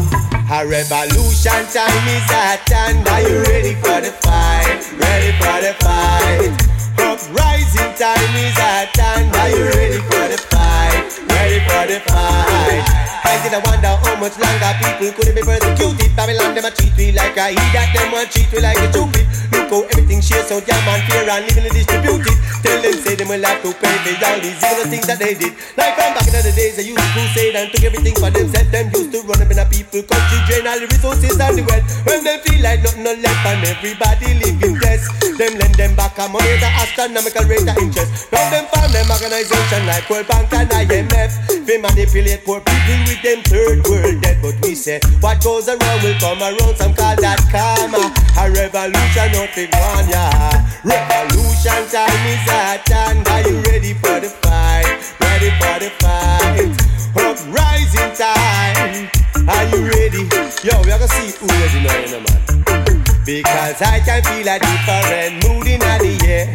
A 0.47 0.65
revolution 0.65 1.61
time 1.75 2.07
is 2.07 2.27
at 2.31 2.63
hand. 2.69 3.07
Are 3.07 3.21
you 3.21 3.43
ready 3.51 3.75
for 3.83 3.99
the 3.99 4.13
fight? 4.23 4.79
Ready 4.95 5.31
for 5.43 5.57
the 5.59 5.73
fight? 5.83 6.55
Uprising 6.97 7.93
time 7.99 8.35
is 8.39 8.57
at 8.57 8.95
hand. 8.95 9.35
Are 9.35 9.49
you 9.49 9.65
ready 9.75 9.99
for 10.07 10.25
the 10.31 10.39
fight? 10.49 10.94
Ready 11.05 11.59
for 11.69 11.85
the 11.85 12.01
fight? 12.09 12.81
I 13.25 13.37
did 13.45 13.53
I 13.53 13.61
wonder 13.61 13.93
how 13.93 14.17
much 14.17 14.37
longer 14.41 14.73
people 14.81 15.13
could 15.13 15.29
be 15.37 15.41
persecuted. 15.45 16.09
Babylon 16.17 16.57
them 16.57 16.65
a 16.65 16.71
treat 16.73 16.97
me 16.97 17.13
like 17.13 17.37
a 17.37 17.53
he 17.53 17.61
that 17.77 17.93
them 17.93 18.09
want 18.09 18.29
treat 18.33 18.49
me 18.49 18.57
like 18.61 18.77
a 18.81 18.89
stupid. 18.89 19.25
Look 19.53 19.69
how 19.69 19.81
everything 19.93 20.21
shares 20.21 20.49
out 20.49 20.65
jam 20.65 20.81
and 20.89 21.03
fear 21.05 21.29
and 21.29 21.45
and 21.45 21.69
distributed. 21.69 22.37
Tell 22.65 22.81
them 22.81 22.95
say 22.97 23.13
them 23.13 23.29
will 23.29 23.45
have 23.45 23.61
to 23.61 23.69
pay 23.77 23.97
for 24.01 24.17
all 24.25 24.39
these 24.41 24.57
evil 24.57 24.85
things 24.89 25.05
that 25.05 25.21
they 25.21 25.37
did. 25.37 25.53
Like 25.77 25.93
from 25.93 26.17
back 26.17 26.25
in 26.25 26.33
the 26.41 26.53
days 26.57 26.77
they 26.77 26.89
used 26.89 26.97
to 26.97 27.09
crusade 27.13 27.53
and 27.53 27.69
took 27.69 27.85
everything 27.85 28.15
for 28.17 28.29
themselves. 28.33 28.69
Them 28.73 28.85
used 28.89 29.11
to 29.13 29.19
run 29.29 29.41
up 29.41 29.51
in 29.53 29.59
a 29.61 29.65
people 29.69 30.01
country, 30.05 30.39
drain 30.49 30.65
all 30.65 30.79
the 30.81 30.89
resources 30.89 31.37
and 31.37 31.53
the 31.53 31.63
wealth. 31.69 31.85
When 32.09 32.25
they 32.25 32.37
feel 32.41 32.61
like 32.65 32.81
nothing 32.81 33.05
no 33.05 33.13
left 33.13 33.45
and 33.45 33.61
everybody 33.61 34.29
living 34.41 34.81
test. 34.81 35.05
Them 35.37 35.53
lend 35.59 35.75
them 35.75 35.93
back 35.99 36.15
a 36.17 36.31
money 36.31 36.55
at 36.57 36.63
astronomical 36.87 37.45
rate 37.45 37.67
of 37.67 37.77
interest. 37.77 38.31
Now 38.31 38.49
them 38.49 38.65
farm 38.71 38.89
them 38.95 39.11
organization 39.11 39.83
like 39.85 40.07
World 40.09 40.27
Bank 40.31 40.47
and 40.53 40.71
IMF. 40.95 41.65
They 41.65 41.77
manipulate 41.77 42.45
poor 42.45 42.61
people 42.61 42.99
with 43.03 43.21
them 43.21 43.43
third 43.43 43.83
world 43.87 44.21
debt. 44.21 44.37
But 44.41 44.55
we 44.63 44.75
say 44.75 44.99
what 45.19 45.43
goes 45.43 45.67
around 45.67 46.03
will 46.03 46.15
come 46.19 46.39
around. 46.39 46.75
Some 46.77 46.93
call 46.93 47.15
that 47.19 47.39
karma. 47.51 48.15
A 48.39 48.43
revolution, 48.51 49.27
nothing 49.35 49.71
one, 49.75 50.07
yeah. 50.07 50.63
Revolution 50.87 51.81
time 51.91 52.23
is 52.31 52.47
at 52.47 52.87
hand. 52.87 53.27
Are 53.27 53.43
you 53.43 53.59
ready 53.67 53.93
for 53.93 54.19
the 54.23 54.29
fight? 54.39 54.87
Ready 55.19 55.51
for 55.59 55.75
the 55.83 55.91
fight? 55.99 56.71
Uprising 57.19 58.11
time. 58.15 59.09
Are 59.47 59.65
you 59.75 59.83
ready? 59.91 60.23
Yo, 60.63 60.79
we 60.83 60.91
are 60.91 60.99
gonna 60.99 61.11
see 61.11 61.35
who 61.35 61.47
ready 61.47 61.83
now, 61.83 61.99
you 61.99 62.11
know, 62.11 62.23
man. 62.23 62.84
Because 63.25 63.81
I 63.81 63.99
can 64.01 64.21
feel 64.21 64.47
a 64.47 64.59
different 64.59 65.49
mood 65.49 65.65
in 65.65 65.79
the 65.79 66.13
air 66.29 66.45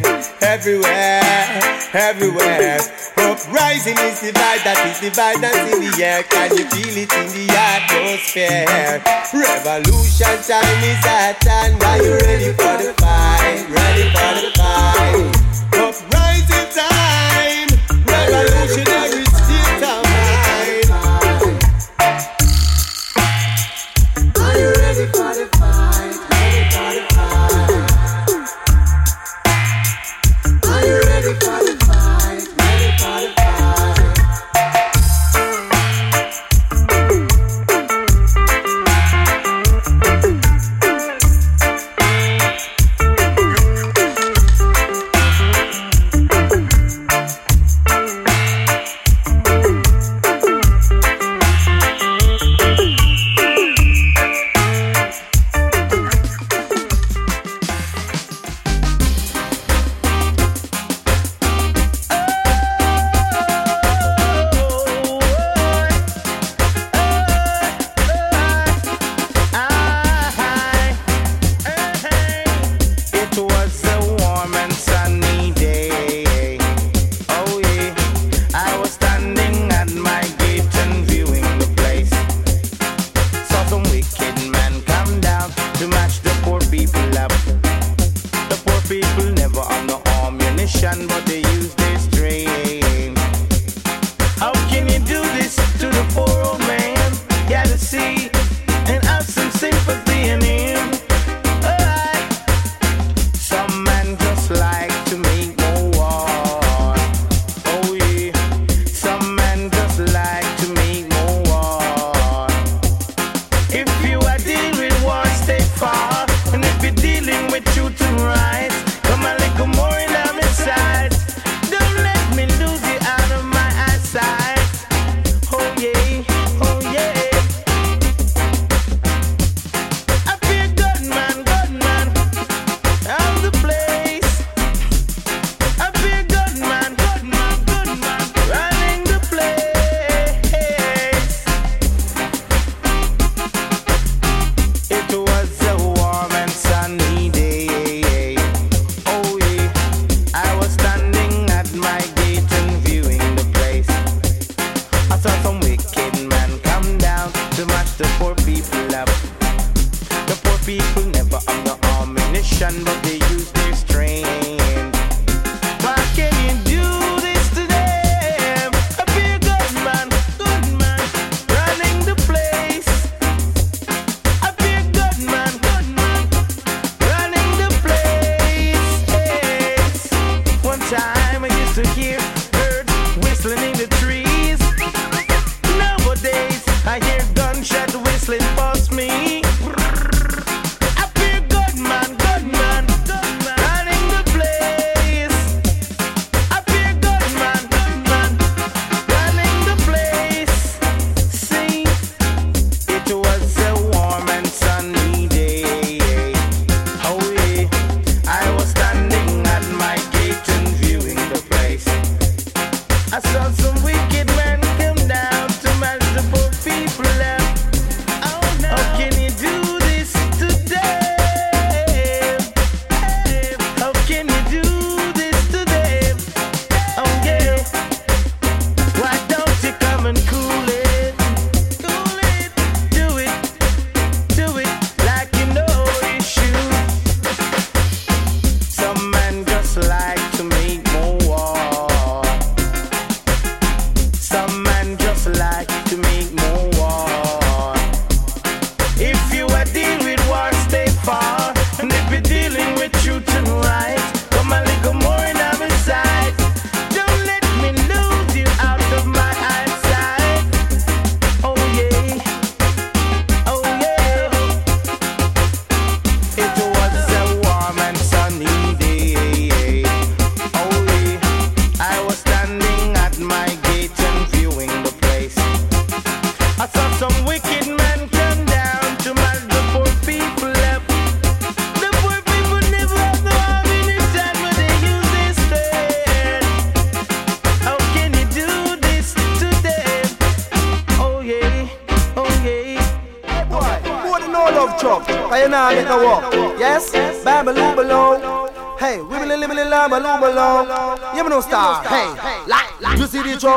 Everywhere, 0.41 1.59
everywhere 1.93 2.79
Uprising 3.19 3.99
is 3.99 4.21
the 4.21 4.31
vibe 4.31 4.63
that 4.63 4.79
is 4.87 5.01
the 5.01 5.11
vibe 5.11 5.41
that's 5.41 5.67
in 5.67 5.83
the 5.83 5.91
air 5.99 6.23
Can 6.23 6.57
you 6.57 6.65
feel 6.71 6.95
it 6.95 7.11
in 7.11 7.27
the 7.35 7.51
atmosphere? 7.59 9.03
Revolution 9.35 10.39
time 10.47 10.85
is 10.87 11.05
at 11.11 11.43
hand 11.43 11.83
Are 11.83 11.99
you 12.05 12.15
ready 12.23 12.53
for 12.55 12.79
the 12.79 12.95
fight? 13.03 13.67
Ready 13.69 14.07
for 14.15 14.31
the 14.39 14.53
fight? 14.57 15.40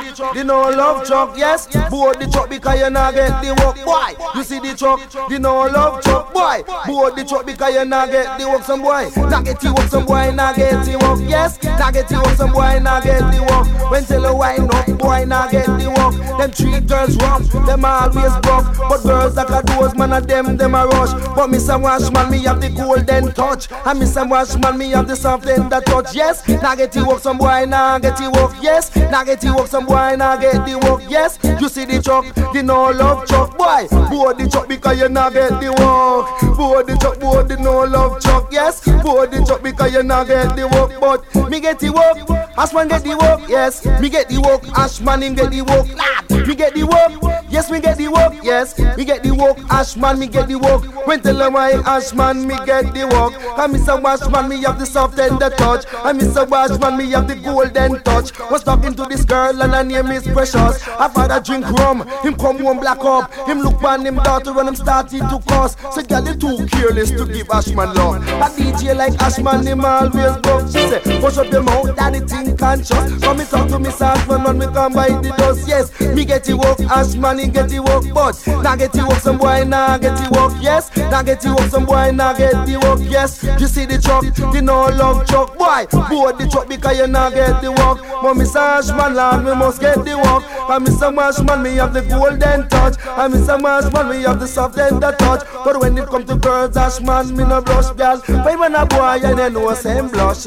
Truck, 0.02 0.34
the 0.34 0.44
no 0.44 0.70
love 0.70 1.06
truck. 1.06 1.38
Yes? 1.38 1.68
Board 1.90 2.20
the 2.20 2.28
truck 2.28 2.50
because 2.50 2.80
you 2.80 2.90
not 2.90 3.14
get 3.14 3.42
the 3.42 3.54
work. 3.64 3.76
Boy, 3.86 4.16
you 4.36 4.44
see 4.44 4.60
the 4.60 4.76
truck, 4.76 5.00
the 5.30 5.40
no 5.40 5.68
love 5.68 6.04
truck. 6.04 6.34
Boy, 6.34 6.64
board 6.86 7.16
the 7.16 7.26
truck 7.26 7.46
because 7.46 7.74
you 7.74 7.86
not 7.86 8.10
get 8.10 8.40
the 8.40 8.48
work. 8.48 8.64
Some 8.64 8.82
boy, 8.82 9.10
not 9.30 9.46
get 9.46 9.60
the 9.60 9.74
work. 9.74 9.88
Some 9.90 10.06
boy, 10.06 10.32
not 10.32 10.56
get 10.56 10.84
the 10.86 10.98
work. 10.98 11.20
Yes? 11.30 11.62
Not 11.64 11.94
get 11.94 12.08
the 12.08 12.16
work. 12.16 12.36
Some 12.38 12.52
boy, 12.52 12.80
not 12.80 13.04
get 13.04 13.20
the 13.20 13.42
work. 13.42 13.92
When 13.92 14.06
tell 14.06 14.26
a 14.26 14.36
wine 14.36 14.70
up, 14.74 14.88
boy, 14.98 15.26
not 15.26 15.52
get 15.52 15.66
the 15.66 15.90
work. 15.90 16.38
Them 16.38 16.52
three 16.52 16.80
girls 16.82 17.16
rough, 17.18 17.50
them 17.66 17.86
always 17.86 18.34
broke. 18.42 18.78
But 18.90 19.04
girls 19.04 19.36
that 19.36 19.48
do 19.66 19.74
us, 19.86 19.96
man, 19.96 20.14
of 20.14 20.28
them, 20.28 20.58
them 20.58 20.76
a 20.76 20.86
rush. 20.88 21.14
But 21.36 21.50
me 21.50 21.60
some 21.60 21.82
washman, 21.82 22.32
me 22.32 22.40
have 22.44 22.62
the 22.62 22.70
golden 22.70 23.34
touch. 23.34 23.68
And 23.86 24.00
me 24.00 24.06
some 24.06 24.30
washman, 24.30 24.78
me 24.78 24.92
have 24.92 25.08
the 25.08 25.16
soft 25.16 25.46
tender 25.46 25.82
touch. 25.82 26.16
Yes, 26.16 26.48
now 26.48 26.76
get 26.76 26.92
the 26.92 27.06
work, 27.06 27.20
some 27.20 27.38
boy, 27.38 27.66
now 27.68 28.00
get 28.00 28.18
the 28.18 28.30
work. 28.32 28.56
Yes, 28.62 28.96
now 28.96 29.24
get 29.24 29.42
the 29.42 29.54
work, 29.54 29.68
some 29.68 29.83
boy, 29.86 30.16
now 30.18 30.36
get 30.38 30.66
the 30.66 30.78
work. 30.80 31.02
Yes, 31.10 31.40
you 31.62 31.70
see 31.70 31.86
the 31.86 32.02
truck, 32.02 32.26
the 32.54 32.64
no 32.64 32.90
love 32.92 33.28
truck, 33.28 33.58
boy. 33.58 33.88
Board 34.10 34.38
the 34.38 34.50
truck 34.50 34.68
because 34.68 35.00
you 35.00 35.10
not 35.10 35.34
get 35.34 35.50
the 35.60 35.72
work. 35.72 36.58
Board 36.58 36.88
the 36.88 36.98
truck, 36.98 37.20
board 37.20 37.48
the 37.48 37.58
no 37.58 37.84
love 37.84 38.22
truck. 38.22 38.52
Yes, 38.52 38.84
board 39.02 39.32
the 39.32 39.44
truck 39.46 39.64
because 39.64 39.94
you 39.94 40.04
not 40.04 40.28
get 40.28 40.56
the 40.56 40.68
work. 40.68 41.00
But 41.00 41.50
me 41.50 41.60
get 41.60 41.80
the 41.80 41.92
work, 41.92 42.18
Ashman 42.58 42.88
get 42.88 43.04
the 43.04 43.18
work. 43.18 43.50
Yes, 43.50 43.86
me 44.00 44.10
get 44.10 44.30
the 44.30 44.40
work, 44.42 44.64
Ashman 44.78 45.24
him 45.24 45.36
get 45.36 45.52
the 45.52 45.62
work. 45.62 45.88
Lad, 45.96 46.48
me 46.48 46.56
get 46.56 46.74
the 46.74 46.84
work. 46.84 47.44
Yes, 47.54 47.70
me 47.70 47.80
get 47.80 47.98
the 48.00 48.08
work. 48.08 48.34
Yes, 48.42 48.80
me 48.98 49.06
get 49.06 49.22
the 49.22 49.32
work, 49.32 49.58
Ashman, 49.72 50.18
me 50.18 50.28
get 50.28 50.48
the 50.48 50.56
work. 50.56 50.84
When 51.06 51.22
tell 51.22 51.38
them 51.38 51.54
why 51.54 51.74
Ashman, 51.86 52.48
me 52.48 52.56
get 52.66 52.94
the 52.96 53.06
work. 53.06 53.34
And 53.60 53.76
Mr. 53.76 54.02
Washman, 54.02 54.50
me 54.50 54.62
have 54.64 54.80
the 54.80 54.88
soft 54.88 55.18
tender 55.18 55.52
touch. 55.52 55.86
And 56.04 56.20
Mr. 56.20 56.50
Washman, 56.50 56.98
me 56.98 57.12
have 57.12 57.28
the 57.28 57.36
golden 57.36 58.02
touch. 58.02 58.38
Was 58.50 58.64
talking 58.64 58.96
to 58.96 59.04
this 59.06 59.24
girl 59.24 59.62
and 59.62 59.73
her 59.74 59.84
name 59.84 60.12
is 60.12 60.24
Precious. 60.24 60.88
I 60.88 61.10
father 61.10 61.40
drink 61.40 61.66
rum, 61.80 62.08
him 62.22 62.36
come 62.36 62.60
home 62.60 62.80
black 62.80 63.04
up. 63.04 63.34
Him 63.48 63.60
look 63.60 63.82
on 63.84 64.06
him 64.06 64.16
daughter 64.16 64.54
when 64.54 64.68
him 64.68 64.76
started 64.76 65.20
to 65.20 65.40
cuss. 65.48 65.76
Said, 65.94 66.08
girl, 66.08 66.26
you 66.26 66.36
too 66.36 66.66
careless 66.68 67.12
to 67.12 67.26
give 67.26 67.50
Ashman 67.50 67.94
love. 67.94 68.24
A 68.28 68.50
DJ 68.56 68.96
like 68.96 69.20
Ashman, 69.22 69.66
him 69.66 69.84
always 69.84 70.38
broke. 70.42 70.68
She 70.68 70.88
said, 70.88 71.04
push 71.22 71.38
up 71.38 71.52
your 71.52 71.64
mouth, 71.64 71.96
daddy 71.96 72.20
think 72.20 72.58
conscious. 72.60 73.22
Come 73.22 73.38
me 73.38 73.46
talk 73.46 73.68
to 73.70 73.80
me 73.80 73.90
Ashman 73.90 74.44
when 74.44 74.58
me 74.60 74.66
come 74.68 74.94
by 74.94 75.10
the 75.10 75.34
dust. 75.38 75.68
Yes, 75.68 76.00
me 76.00 76.26
get 76.26 76.44
the 76.44 76.56
work, 76.58 76.80
Ashman, 76.92 77.40
he 77.40 77.48
get 77.48 77.70
the 77.70 77.80
work. 77.80 78.06
But 78.14 78.36
now 78.64 78.76
get 78.76 78.94
the 78.94 79.06
work, 79.08 79.20
some 79.20 79.38
boy, 79.38 79.64
now 79.66 79.98
get 79.98 80.16
the 80.18 80.30
work. 80.38 80.54
Yes, 80.62 80.96
now 80.96 81.24
get 81.24 81.42
the 81.42 81.50
work, 81.54 81.70
some 81.70 81.86
boy, 81.86 82.12
now 82.12 82.34
get 82.34 82.66
the 82.66 82.78
work. 82.78 83.00
Yes, 83.10 83.44
you 83.60 83.68
see 83.68 83.86
the 83.86 83.98
truck, 84.00 84.24
the 84.24 84.62
no 84.62 84.88
love 84.88 85.26
truck. 85.28 85.58
Boy, 85.58 85.86
board 86.10 86.38
the 86.38 86.48
truck 86.50 86.68
because 86.68 86.98
you 86.98 87.08
now 87.08 87.30
get 87.30 87.62
the 87.62 87.72
work. 87.72 88.02
Me 88.34 88.46
Ashman, 88.46 89.14
lad, 89.14 89.44
me 89.44 89.52
must 89.64 89.80
get 89.80 89.96
the 90.04 90.18
work. 90.18 90.44
And 90.70 90.86
Mr. 90.86 91.14
Marshman, 91.14 91.64
me 91.64 91.76
have 91.76 91.94
the 91.94 92.02
golden 92.02 92.68
touch. 92.70 92.96
And 93.18 93.34
Mr. 93.34 93.62
Marshman, 93.62 94.10
me 94.10 94.24
have 94.24 94.40
the 94.40 94.48
soft 94.48 94.76
tender 94.76 95.16
touch. 95.18 95.44
But 95.64 95.80
when 95.80 95.98
it 95.98 96.08
come 96.08 96.26
to 96.26 96.36
girls, 96.36 96.76
Ashman, 96.76 97.36
me 97.36 97.44
no 97.46 97.62
blush, 97.62 97.92
girl. 97.96 98.18
Find 98.18 98.60
when 98.60 98.76
a 98.76 98.86
boy, 98.86 99.20
and 99.24 99.40
you 99.40 99.50
know 99.50 99.74
same 99.74 100.10
blush. 100.10 100.44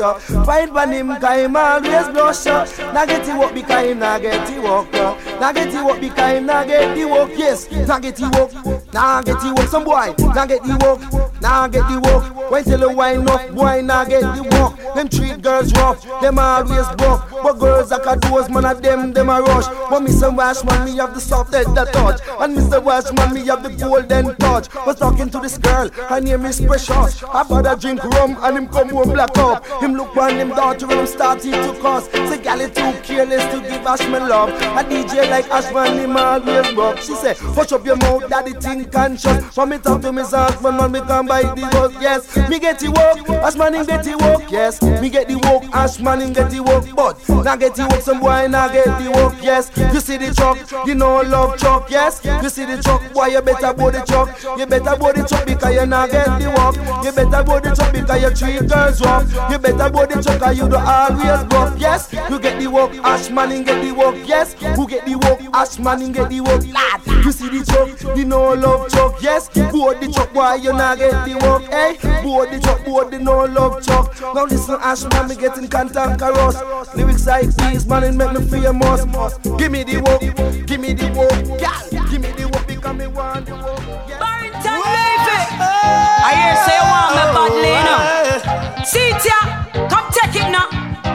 Find 0.46 0.72
when 0.72 0.92
him, 0.92 1.08
cause 1.20 1.40
him 1.40 1.56
always 1.56 2.08
blush. 2.08 2.44
Now 2.46 3.06
get 3.06 3.24
the 3.24 3.38
work 3.38 3.54
because 3.54 3.86
him 3.86 3.98
not 4.00 4.20
get 4.20 4.46
the 4.46 4.60
work. 4.60 4.92
Now 5.40 5.52
get 5.52 5.72
the 5.72 5.84
work 5.84 6.00
because 6.00 6.32
him 6.32 6.46
not 6.46 6.66
get 6.66 6.94
the 6.94 7.04
work. 7.06 7.30
Yes, 7.36 7.70
now 7.70 7.98
get 7.98 8.16
the 8.16 8.28
work. 8.36 8.92
Now 8.92 9.22
get 9.22 9.40
the 9.40 9.54
work. 9.56 9.68
Some 9.68 9.84
boy, 9.84 10.14
now 10.34 10.46
get 10.46 10.62
the 10.62 10.76
work. 10.84 11.00
Now 11.41 11.62
I 11.62 11.68
get 11.68 11.89
the 11.89 12.01
work. 12.01 12.51
When 12.51 12.64
till 12.64 12.78
the 12.78 12.93
wine 12.93 13.28
up, 13.28 13.51
boy, 13.55 13.82
now 13.82 14.05
get 14.05 14.22
the 14.22 14.43
work. 14.43 14.95
Them 14.95 15.09
treat 15.09 15.43
girls 15.43 15.72
rough, 15.74 16.03
them 16.20 16.39
always 16.39 16.87
rough. 17.01 17.30
But 17.30 17.55
girls 17.59 17.91
that 17.91 18.03
can 18.03 18.18
do 18.20 18.39
us, 18.39 18.49
man, 18.49 18.64
of 18.64 18.82
them, 18.82 19.12
them 19.12 19.28
a 19.28 19.43
rush. 19.43 19.66
But 19.91 20.03
Mr. 20.03 20.34
Washman, 20.34 20.84
me 20.84 20.97
have 20.97 21.14
the 21.14 21.20
soft 21.20 21.53
head 21.55 21.66
that 21.74 21.93
touch. 21.93 22.20
And 22.41 22.57
Mr. 22.57 22.82
Washman, 22.82 23.34
me 23.34 23.47
have 23.47 23.62
the 23.62 23.70
golden 23.70 24.34
touch. 24.37 24.72
Was 24.87 24.97
talking 24.97 25.30
to 25.30 25.39
this 25.41 25.59
girl, 25.59 25.89
her 25.91 26.20
name 26.20 26.45
is 26.47 26.61
Precious. 26.61 27.22
I 27.22 27.45
father 27.45 27.76
drink 27.76 28.03
rum 28.05 28.37
and 28.41 28.57
him 28.57 28.68
come 28.68 28.89
home 28.89 29.11
black 29.11 29.37
up. 29.39 29.66
Him 29.82 29.95
look 29.95 30.16
on 30.16 30.37
him 30.37 30.51
daughter 30.51 30.87
and 30.87 31.01
him 31.01 31.07
started 31.07 31.53
to 31.53 31.80
cuss. 31.80 32.09
Say, 32.11 32.43
gal, 32.43 32.61
it 32.61 32.74
too 32.74 32.93
careless 33.03 33.45
to 33.53 33.61
give 33.61 33.87
Ashman 33.87 34.28
love. 34.28 34.51
A 34.51 34.84
DJ 34.84 35.28
like 35.30 35.49
Ashman, 35.51 35.99
him 35.99 36.16
always 36.16 36.72
rock. 36.74 36.99
She 36.99 37.14
say, 37.14 37.34
push 37.34 37.72
up 37.72 37.84
your 37.84 37.97
mouth, 37.97 38.28
daddy 38.28 38.53
think 38.53 38.91
conscious. 38.93 39.45
For 39.55 39.66
me 39.66 39.78
talk 39.78 40.03
to 40.03 40.12
Miss 40.12 40.32
Ashman, 40.32 40.76
when 40.78 40.93
me 40.93 41.01
come 41.27 41.43
by 41.43 41.55
the 41.55 41.66
bus. 41.68 41.93
Yes, 42.01 42.37
me 42.49 42.59
get 42.59 42.79
the 42.79 42.89
work, 42.91 43.29
Ashman 43.43 43.74
him 43.74 43.87
get 43.87 44.05
the 44.05 44.16
work. 44.16 44.51
Yes, 44.51 44.83
me 44.83 45.09
get 45.11 45.29
the 45.29 45.37
work, 45.37 45.64
Ashman 45.74 46.20
him 46.20 46.33
get 46.33 46.51
the 46.51 46.61
work. 46.61 46.85
But 46.95 47.29
Now 47.45 47.57
get 47.57 47.74
the 47.74 47.87
work, 47.89 48.01
some 48.03 48.20
boy, 48.20 48.47
now 48.49 48.68
get 48.68 48.87
the 48.87 49.11
work, 49.11 49.35
yes. 49.43 49.70
You 49.77 50.01
see 50.01 50.16
the 50.16 50.35
truck, 50.35 50.87
you 50.87 50.95
know 50.95 51.20
love 51.22 51.59
truck, 51.59 51.91
yes. 51.91 52.20
You 52.24 52.49
see 52.49 52.64
the 52.64 52.83
truck, 52.83 53.03
boy, 53.12 53.27
you 53.27 53.43
better 53.43 53.72
board 53.72 53.95
the 53.95 54.03
truck. 54.03 54.29
You 54.59 54.66
better 54.66 54.97
board 54.97 55.16
the 55.16 55.24
truck 55.24 55.47
because 55.47 55.74
you 55.74 55.87
not 55.87 56.11
get 56.11 56.27
the 56.27 56.49
work. 56.51 56.77
You 57.05 57.12
better 57.12 57.45
board 57.45 57.64
the 57.64 57.74
truck 57.74 57.93
because 57.93 58.22
you 58.22 58.31
treat 58.35 58.68
girls 58.68 59.01
rough. 59.01 59.51
You 59.51 59.59
better 59.59 59.91
board 59.91 60.11
the 60.11 60.22
truck 60.22 60.39
because 60.39 60.59
you 60.59 60.68
do 60.68 60.77
always 60.77 61.45
buff, 61.45 61.79
yes. 61.79 62.12
You 62.31 62.39
get 62.39 62.61
the 62.61 62.68
work, 62.68 62.93
Ashman 63.05 63.53
and 63.53 63.66
get 63.66 63.83
the 63.83 63.93
work, 63.93 64.16
yes. 64.27 64.55
Who 64.77 64.87
get 64.87 65.07
the 65.07 65.16
work, 65.16 65.41
Ashman 65.55 66.03
and 66.03 66.14
get 66.14 66.31
the 66.31 66.41
work, 66.41 66.62
lad. 66.72 67.01
You 67.07 67.33
see 67.33 67.49
the 67.49 67.64
truck, 67.64 68.16
you 68.16 68.24
know 68.24 68.55
love 68.55 68.89
truck, 68.91 69.22
yes. 69.22 69.49
Board 69.70 70.01
the 70.01 70.11
truck, 70.12 70.33
boy, 70.33 70.55
you 70.55 70.72
not 70.72 70.99
get 70.99 71.15
the 71.24 71.34
work, 71.46 71.62
eh? 71.70 72.22
Board 72.22 72.50
the 72.50 72.60
truck, 72.60 72.84
board 72.84 73.10
the 73.10 73.18
no 73.18 73.44
love 73.44 73.84
truck. 73.84 74.14
Now 74.20 74.44
listen, 74.44 74.76
Ashman, 74.80 75.28
me 75.28 75.36
getting 75.36 75.68
cantankerous. 75.68 76.56
Lyrics 76.94 77.26
like 77.26 77.54
these, 77.56 77.86
man, 77.86 78.04
it 78.04 78.14
make 78.14 78.32
me 78.32 78.40
famous. 78.46 79.04
Give 79.58 79.70
me 79.72 79.84
the 79.84 80.00
work, 80.02 80.20
give 80.66 80.80
me 80.80 80.92
the 80.92 81.06
work, 81.16 81.46
girl. 81.60 82.10
Give 82.10 82.20
me 82.20 82.30
the 82.32 82.48
work 82.52 82.66
because 82.66 82.96
me 82.96 83.06
want 83.06 83.46
the 83.46 83.54
work. 83.54 83.80
Barrington 84.20 84.80
Levy. 84.94 85.38
I 86.26 86.32
hear 86.34 86.56
say 86.66 86.76
you 86.76 86.86
want 86.90 87.14
me 87.16 87.22
badly, 87.36 87.72
you 87.76 87.84
know. 87.86 88.84
See 88.84 89.10
ya, 89.24 89.38
come 89.88 90.08
take 90.12 90.36
it 90.42 90.48
now. 90.50 90.68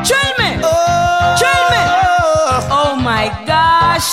Chill 0.04 0.32
me, 0.40 0.50
chill 1.38 1.64
me. 1.72 1.82
Oh 2.74 2.96
my 3.02 3.28
gosh. 3.46 4.10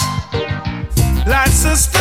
License 1.27 1.87
to 1.89 1.98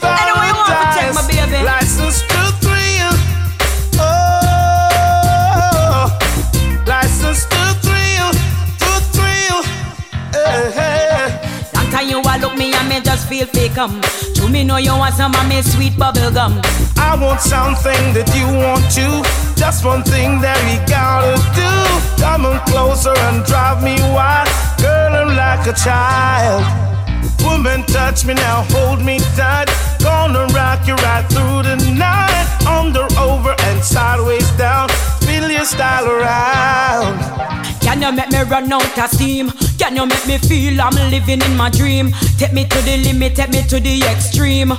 feel 0.00 0.08
fake 0.08 0.56
um. 0.56 0.64
To 0.66 0.72
check 0.96 1.12
my 1.14 1.22
beer. 1.28 1.46
License 1.64 2.22
to 2.22 2.40
thrill, 2.62 3.12
oh, 4.00 4.04
license 6.86 7.44
to 7.44 7.62
thrill, 7.84 8.30
to 8.80 8.90
thrill. 9.12 9.60
Every 11.76 11.90
time 11.92 12.08
you 12.08 12.18
walk 12.20 12.40
me 12.56 12.72
I 12.72 12.82
me 12.88 13.00
just 13.00 13.28
feel 13.28 13.46
fickle. 13.46 13.90
To 14.36 14.48
me, 14.48 14.64
know 14.64 14.76
you 14.78 14.92
want 14.92 15.14
some 15.14 15.34
of 15.34 15.46
me 15.48 15.60
sweet 15.62 15.96
bubble 15.98 16.30
gum. 16.30 16.60
I 16.96 17.14
want 17.20 17.40
something 17.40 18.12
that 18.14 18.32
you 18.34 18.46
want 18.46 18.90
to. 18.96 19.22
Just 19.60 19.84
one 19.84 20.02
thing 20.02 20.40
that 20.40 20.58
we 20.64 20.78
gotta 20.88 21.36
do. 21.54 21.70
Come 22.22 22.46
on 22.46 22.60
closer 22.66 23.14
and 23.28 23.44
drive 23.44 23.82
me 23.82 24.00
wild. 24.14 24.48
Girl, 24.80 25.14
I'm 25.14 25.36
like 25.36 25.66
a 25.66 25.72
child. 25.74 26.64
Woman, 27.42 27.84
touch 27.84 28.24
me 28.24 28.34
now, 28.34 28.64
hold 28.70 29.02
me 29.04 29.18
tight. 29.36 29.68
Gonna 30.02 30.46
rock 30.54 30.86
you 30.86 30.94
right 30.96 31.26
through 31.28 31.62
the 31.62 31.76
night. 31.96 32.46
Under, 32.66 33.06
over, 33.18 33.54
and 33.58 33.82
sideways 33.82 34.48
down. 34.52 34.88
Spin 35.20 35.50
your 35.50 35.64
style 35.64 36.06
around. 36.06 37.18
Can 37.80 38.02
you 38.02 38.12
make 38.12 38.30
me 38.30 38.42
run 38.42 38.72
out 38.72 38.98
of 38.98 39.10
steam? 39.10 39.50
Can 39.78 39.96
you 39.96 40.06
make 40.06 40.26
me 40.26 40.38
feel 40.38 40.80
I'm 40.80 40.94
living 41.10 41.42
in 41.42 41.56
my 41.56 41.70
dream? 41.70 42.12
Take 42.38 42.52
me 42.52 42.64
to 42.66 42.82
the 42.82 42.96
limit, 42.98 43.36
take 43.36 43.50
me 43.50 43.62
to 43.62 43.80
the 43.80 44.02
extreme. 44.04 44.72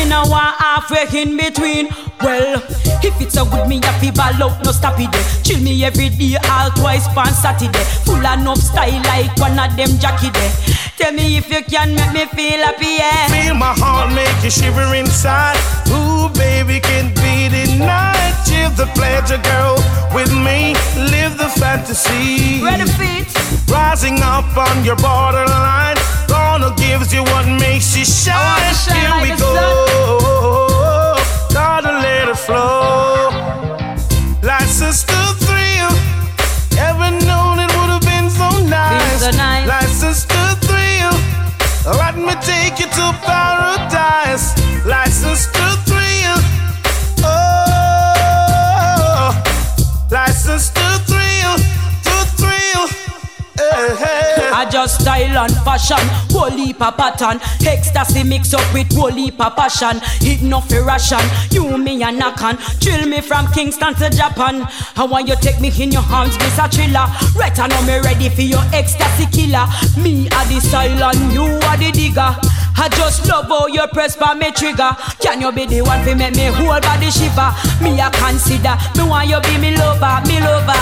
Me 0.00 0.08
now 0.08 0.26
want 0.30 0.56
halfway 0.56 1.04
in 1.20 1.36
between. 1.36 1.88
Well, 2.22 2.56
if 3.04 3.20
it's 3.20 3.34
so 3.34 3.44
good, 3.44 3.68
me 3.68 3.80
I 3.84 3.92
feel 4.00 4.12
ball 4.12 4.48
out, 4.48 4.64
no 4.64 4.72
stop 4.72 4.98
it 4.98 5.12
there. 5.12 5.24
Chill 5.44 5.60
me 5.60 5.84
every 5.84 6.08
day, 6.08 6.38
all 6.48 6.70
twice 6.70 7.06
on 7.14 7.28
Saturday. 7.34 7.84
Full 8.08 8.16
enough 8.16 8.56
style 8.56 9.02
like 9.12 9.36
one 9.36 9.58
of 9.58 9.76
them 9.76 10.00
Jackie 10.00 10.30
there. 10.30 10.52
Tell 10.96 11.12
me 11.12 11.36
if 11.36 11.50
you 11.52 11.62
can 11.64 11.94
make 11.94 12.12
me 12.14 12.24
feel 12.32 12.64
happy, 12.64 12.96
yeah. 12.96 13.28
Feel 13.28 13.54
my 13.54 13.74
heart 13.76 14.14
make 14.14 14.42
you 14.42 14.50
shiver 14.50 14.94
inside. 14.94 15.60
Ooh, 15.92 16.32
baby, 16.32 16.80
can 16.80 17.12
be 17.20 17.52
denied. 17.52 18.32
Give 18.48 18.74
the 18.80 18.88
pleasure, 18.96 19.36
girl, 19.44 19.76
with 20.14 20.32
me. 20.32 20.72
Live 21.12 21.36
the 21.36 21.52
fantasy. 21.60 22.64
Ready 22.64 22.88
feet. 22.96 23.28
Rising 23.68 24.18
up 24.22 24.56
on 24.56 24.82
your 24.82 24.96
borderline. 24.96 25.99
Gonna 26.30 26.72
gives 26.76 27.12
you 27.12 27.24
what 27.24 27.44
makes 27.58 27.96
you 27.96 28.04
shine. 28.04 28.72
shine 28.74 28.96
Here 28.96 29.10
like 29.10 29.22
we 29.22 29.36
go. 29.36 31.16
Gotta 31.52 31.90
let 31.90 32.28
it 32.28 32.38
flow. 32.38 33.30
License 34.40 35.02
to 35.10 35.20
thrill. 35.42 35.90
Ever 36.78 37.10
known 37.26 37.58
it 37.58 37.70
would 37.76 37.90
have 37.94 38.06
been 38.12 38.30
so 38.30 38.48
nice. 38.62 39.20
so 39.20 39.30
nice. 39.32 39.66
License 39.66 40.24
to 40.26 40.42
thrill. 40.66 41.14
Let 41.98 42.16
me 42.16 42.34
take 42.46 42.78
you 42.78 42.86
to 42.86 43.06
paradise. 43.26 44.54
License 44.86 45.46
to 45.46 45.66
thrill. 45.84 45.89
Just 54.80 55.02
style 55.02 55.44
and 55.44 55.54
fashion, 55.60 56.00
whole 56.32 56.50
heap 56.50 56.80
of 56.80 56.96
pattern. 56.96 57.38
Ecstasy 57.66 58.24
mix 58.24 58.54
up 58.54 58.64
with 58.72 58.90
whole 58.92 59.12
heap 59.12 59.38
of 59.38 59.54
passion. 59.54 60.00
It 60.22 60.40
no 60.40 60.62
ration, 60.86 61.20
you 61.50 61.76
me 61.76 62.02
and 62.02 62.18
knock 62.18 62.40
on. 62.42 62.56
Chill 62.80 63.06
me 63.06 63.20
from 63.20 63.46
Kingston 63.52 63.94
to 63.96 64.08
Japan. 64.08 64.66
I 64.96 65.04
want 65.04 65.28
you 65.28 65.36
take 65.36 65.60
me 65.60 65.70
in 65.78 65.92
your 65.92 66.04
arms, 66.08 66.38
Miss 66.38 66.58
a 66.58 66.66
Chiller. 66.68 67.06
Right 67.36 67.58
I 67.58 67.66
know 67.68 67.82
me 67.82 67.98
ready 68.00 68.30
for 68.30 68.40
your 68.40 68.64
ecstasy 68.72 69.26
killer. 69.26 69.66
Me 70.00 70.28
a 70.28 70.40
the 70.48 70.60
style 70.60 71.04
and 71.04 71.32
you 71.32 71.44
are 71.44 71.76
the 71.76 71.92
digger. 71.92 72.32
I 72.80 72.88
just 72.96 73.28
love 73.28 73.48
how 73.48 73.66
you 73.66 73.86
press 73.88 74.16
for 74.16 74.34
me 74.34 74.50
trigger. 74.52 74.96
Can 75.20 75.42
you 75.42 75.52
be 75.52 75.66
the 75.66 75.82
one 75.82 76.02
fi 76.04 76.14
make 76.14 76.36
me 76.36 76.46
whole 76.46 76.80
body 76.80 77.10
shiver? 77.10 77.52
Me 77.84 78.00
a 78.00 78.08
consider, 78.10 78.78
me 78.96 79.04
want 79.04 79.28
you 79.28 79.40
be 79.42 79.58
me 79.58 79.76
lover, 79.76 80.24
me 80.26 80.40
lover. 80.40 80.80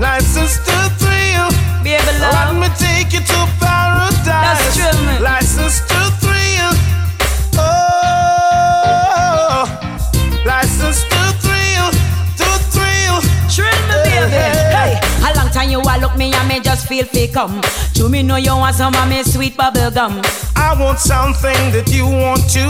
License 0.00 0.56
to 0.64 0.88
thrill. 0.96 1.50
Baby 1.84 2.16
love. 2.18 2.32
Let 2.32 2.56
me 2.56 2.68
take 2.80 3.13
come. 17.34 17.60
To 17.94 18.08
me 18.08 18.22
know 18.22 18.36
you 18.36 18.54
want 18.56 18.76
some 18.76 18.94
of 18.94 19.08
me 19.08 19.24
sweet 19.24 19.56
bubble 19.56 19.90
gum. 19.90 20.22
I 20.54 20.70
want 20.78 21.00
something 21.00 21.62
that 21.74 21.90
you 21.90 22.06
want 22.06 22.42
to. 22.54 22.66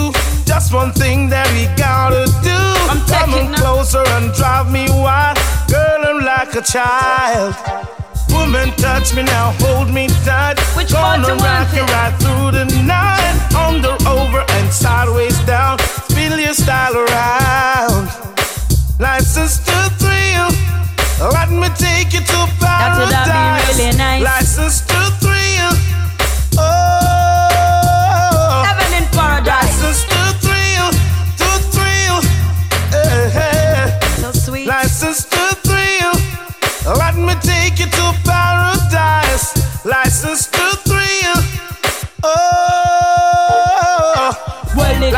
Just 0.47 0.73
one 0.73 0.93
thing 0.93 1.29
that 1.29 1.47
we 1.53 1.69
gotta 1.77 2.25
do. 2.41 2.59
I'm 2.89 3.01
Come 3.05 3.35
on 3.35 3.55
closer 3.55 4.03
and 4.17 4.33
drive 4.33 4.73
me 4.73 4.89
wild. 4.89 5.37
Girl, 5.69 6.01
I'm 6.09 6.25
like 6.25 6.55
a 6.55 6.63
child. 6.63 7.55
Woman, 8.33 8.71
touch 8.77 9.15
me 9.15 9.23
now, 9.23 9.53
hold 9.61 9.93
me 9.93 10.09
tight. 10.25 10.59
Which 10.77 10.93
Gonna 10.93 11.37
rock 11.45 11.69
you 11.77 11.85
right 11.97 12.15
through 12.19 12.57
the 12.57 12.65
night. 12.89 13.37
Under, 13.55 13.95
over, 14.09 14.43
and 14.57 14.73
sideways 14.73 15.39
down. 15.45 15.79
Spin 16.09 16.41
your 16.41 16.55
style 16.55 16.97
around. 16.97 18.09
License 18.99 19.59
to. 19.67 20.04
Let 21.33 21.51
me 21.51 21.69
take 21.77 22.13
you 22.13 22.21
to 22.21 22.47
That 22.61 22.99
would 22.99 23.11
paradise. 23.11 23.77
been 23.77 23.87
really 23.87 23.99
nice. 23.99 24.23
License 24.23 24.81
to 24.83 25.11
thrill. 25.23 25.73
Uh, 26.59 26.61
oh. 26.61 26.63
Heaven 28.67 28.93
in 29.03 29.07
paradise. 29.11 29.83
License 29.83 30.05
to 30.13 30.23
thrill, 30.45 30.89
uh, 30.89 30.93
to 31.41 31.49
thrill. 31.73 32.19
Uh, 32.93 32.97
eh, 32.99 33.41
eh. 33.41 33.43
So 34.21 34.29
sweet. 34.33 34.67
License 34.67 35.25
to 35.25 35.43
thrill. 35.65 36.13
Let 36.99 37.15
me 37.17 37.35
take 37.41 37.79
you 37.81 37.87
to 37.87 38.13
paradise. 38.25 39.47
License 39.85 40.47
to 40.49 40.77
thrill. 40.85 41.39
Oh. 42.23 42.64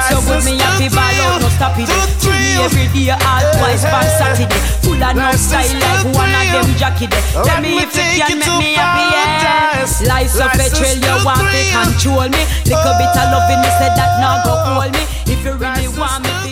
So 0.07 0.22
good 0.22 0.44
me 0.46 0.54
happy 0.59 0.88
ball 0.88 1.18
out, 1.26 1.42
no 1.42 1.48
stop 1.50 1.74
it. 1.78 1.90
Me 1.90 2.62
every 2.62 2.86
day, 2.94 3.11
all 3.11 3.42
twice 3.59 3.84
on 3.84 4.07
Saturday. 4.18 4.61
Full 4.86 5.02
of 5.02 5.16
no 5.16 5.32
style 5.34 5.66
like 5.82 6.07
one 6.14 6.30
of 6.30 6.46
them 6.54 6.70
Jackie. 6.78 7.09
Tell 7.11 7.61
me 7.61 7.82
if 7.82 7.90
you 7.90 8.22
can 8.22 8.38
make 8.38 8.59
me 8.59 8.78
happy, 8.78 9.04
yeah. 9.11 9.86
Lies 10.07 10.38
of 10.38 10.50
petrol, 10.54 10.94
you 10.94 11.14
want 11.24 11.42
to 11.42 11.61
control 11.74 12.28
me. 12.30 12.42
Little 12.66 12.94
bit 12.98 13.14
of 13.18 13.26
loving 13.34 13.61
me, 13.62 13.70
said 13.78 13.94
that 13.98 14.20
now 14.22 14.42
go 14.46 14.54
hold 14.62 14.92
me. 14.94 15.02
If 15.26 15.44
you 15.44 15.54
really 15.59 15.88
want 15.98 16.22
me, 16.22 16.45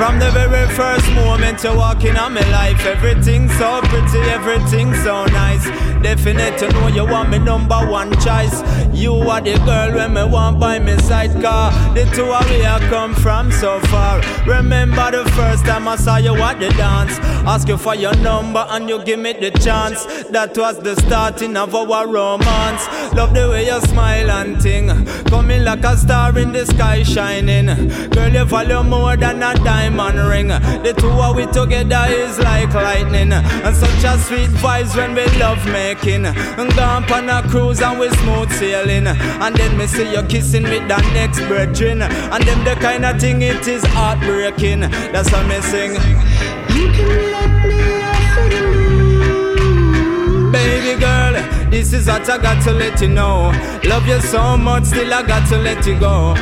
From 0.00 0.18
the 0.18 0.30
very 0.30 0.66
first 0.70 1.12
moment 1.12 1.62
you 1.62 1.76
walk 1.76 2.04
in 2.06 2.16
on 2.16 2.32
my 2.32 2.40
life, 2.50 2.86
everything 2.86 3.50
so 3.50 3.82
pretty, 3.82 4.20
everything 4.30 4.94
so 4.94 5.26
nice. 5.26 5.62
Definite 6.02 6.56
to 6.60 6.68
know 6.72 6.86
you 6.86 7.04
want 7.04 7.28
me 7.28 7.38
number 7.38 7.76
one 7.76 8.10
choice. 8.18 8.62
You 8.94 9.12
are 9.12 9.42
the 9.42 9.58
girl 9.66 9.92
when 9.94 10.14
me 10.14 10.24
want 10.24 10.58
by 10.58 10.78
my 10.78 10.96
side 10.96 11.32
car. 11.42 11.70
The 11.94 12.06
two 12.14 12.32
of 12.32 12.48
we 12.48 12.60
have 12.60 12.80
come 12.88 13.14
from 13.14 13.52
so 13.52 13.78
far. 13.92 14.22
Remember 14.46 15.10
the 15.10 15.30
first 15.32 15.66
time 15.66 15.86
I 15.86 15.96
saw 15.96 16.16
you 16.16 16.34
at 16.34 16.58
the 16.58 16.70
dance. 16.70 17.18
Ask 17.46 17.68
you 17.68 17.76
for 17.76 17.94
your 17.94 18.14
number 18.16 18.64
and 18.68 18.88
you 18.88 19.02
give 19.02 19.18
me 19.18 19.32
the 19.32 19.50
chance. 19.50 20.04
That 20.30 20.56
was 20.56 20.78
the 20.78 20.94
starting 20.96 21.56
of 21.56 21.74
our 21.74 22.06
romance. 22.06 22.86
Love 23.14 23.34
the 23.34 23.48
way 23.48 23.66
you 23.66 23.80
smile 23.80 24.30
and 24.30 24.60
ting. 24.60 24.88
Coming 25.26 25.64
like 25.64 25.84
a 25.84 25.96
star 25.96 26.36
in 26.38 26.52
the 26.52 26.66
sky 26.66 27.02
shining. 27.02 27.66
Girl, 28.10 28.32
you 28.32 28.44
value 28.44 28.82
more 28.82 29.16
than 29.16 29.42
a 29.42 29.54
diamond 29.54 30.18
ring. 30.28 30.48
The 30.48 30.94
two 30.96 31.08
of 31.08 31.36
we 31.36 31.46
together 31.46 32.04
is 32.08 32.38
like 32.38 32.72
lightning. 32.74 33.32
And 33.32 33.74
such 33.74 34.04
a 34.04 34.18
sweet 34.18 34.50
vibes 34.60 34.94
when 34.96 35.14
we 35.14 35.24
love 35.38 35.64
making. 35.66 36.26
And 36.26 36.74
gone 36.76 37.10
on 37.10 37.28
a 37.28 37.48
cruise 37.48 37.80
and 37.80 37.98
we 37.98 38.10
smooth 38.10 38.50
sailing. 38.52 39.06
And 39.06 39.56
then 39.56 39.76
me 39.78 39.86
see 39.86 40.12
you 40.12 40.22
kissing 40.24 40.64
with 40.64 40.86
the 40.88 40.98
next 41.14 41.40
brethren. 41.48 42.02
And 42.02 42.44
then 42.44 42.64
the 42.64 42.74
kind 42.80 43.04
of 43.04 43.20
thing 43.20 43.42
it 43.42 43.66
is 43.66 43.82
heartbreaking. 43.84 44.80
That's 44.80 45.32
what 45.32 45.46
me 45.46 45.60
sing. 45.62 46.59
You 46.80 46.88
can 46.92 47.08
let 47.34 47.52
me 47.68 47.80
off 48.02 48.38
of 48.38 48.46
the 48.50 48.60
moon. 48.72 50.50
Baby 50.50 50.94
girl, 50.98 51.34
this 51.70 51.92
is 51.92 52.06
what 52.06 52.26
I 52.28 52.38
got 52.38 52.62
to 52.64 52.72
let 52.72 53.00
you 53.02 53.08
know. 53.08 53.52
Love 53.84 54.06
you 54.08 54.18
so 54.20 54.56
much, 54.56 54.84
still 54.84 55.12
I 55.12 55.22
got 55.22 55.46
to 55.50 55.58
let 55.58 55.86
you 55.86 55.98
go. 56.00 56.34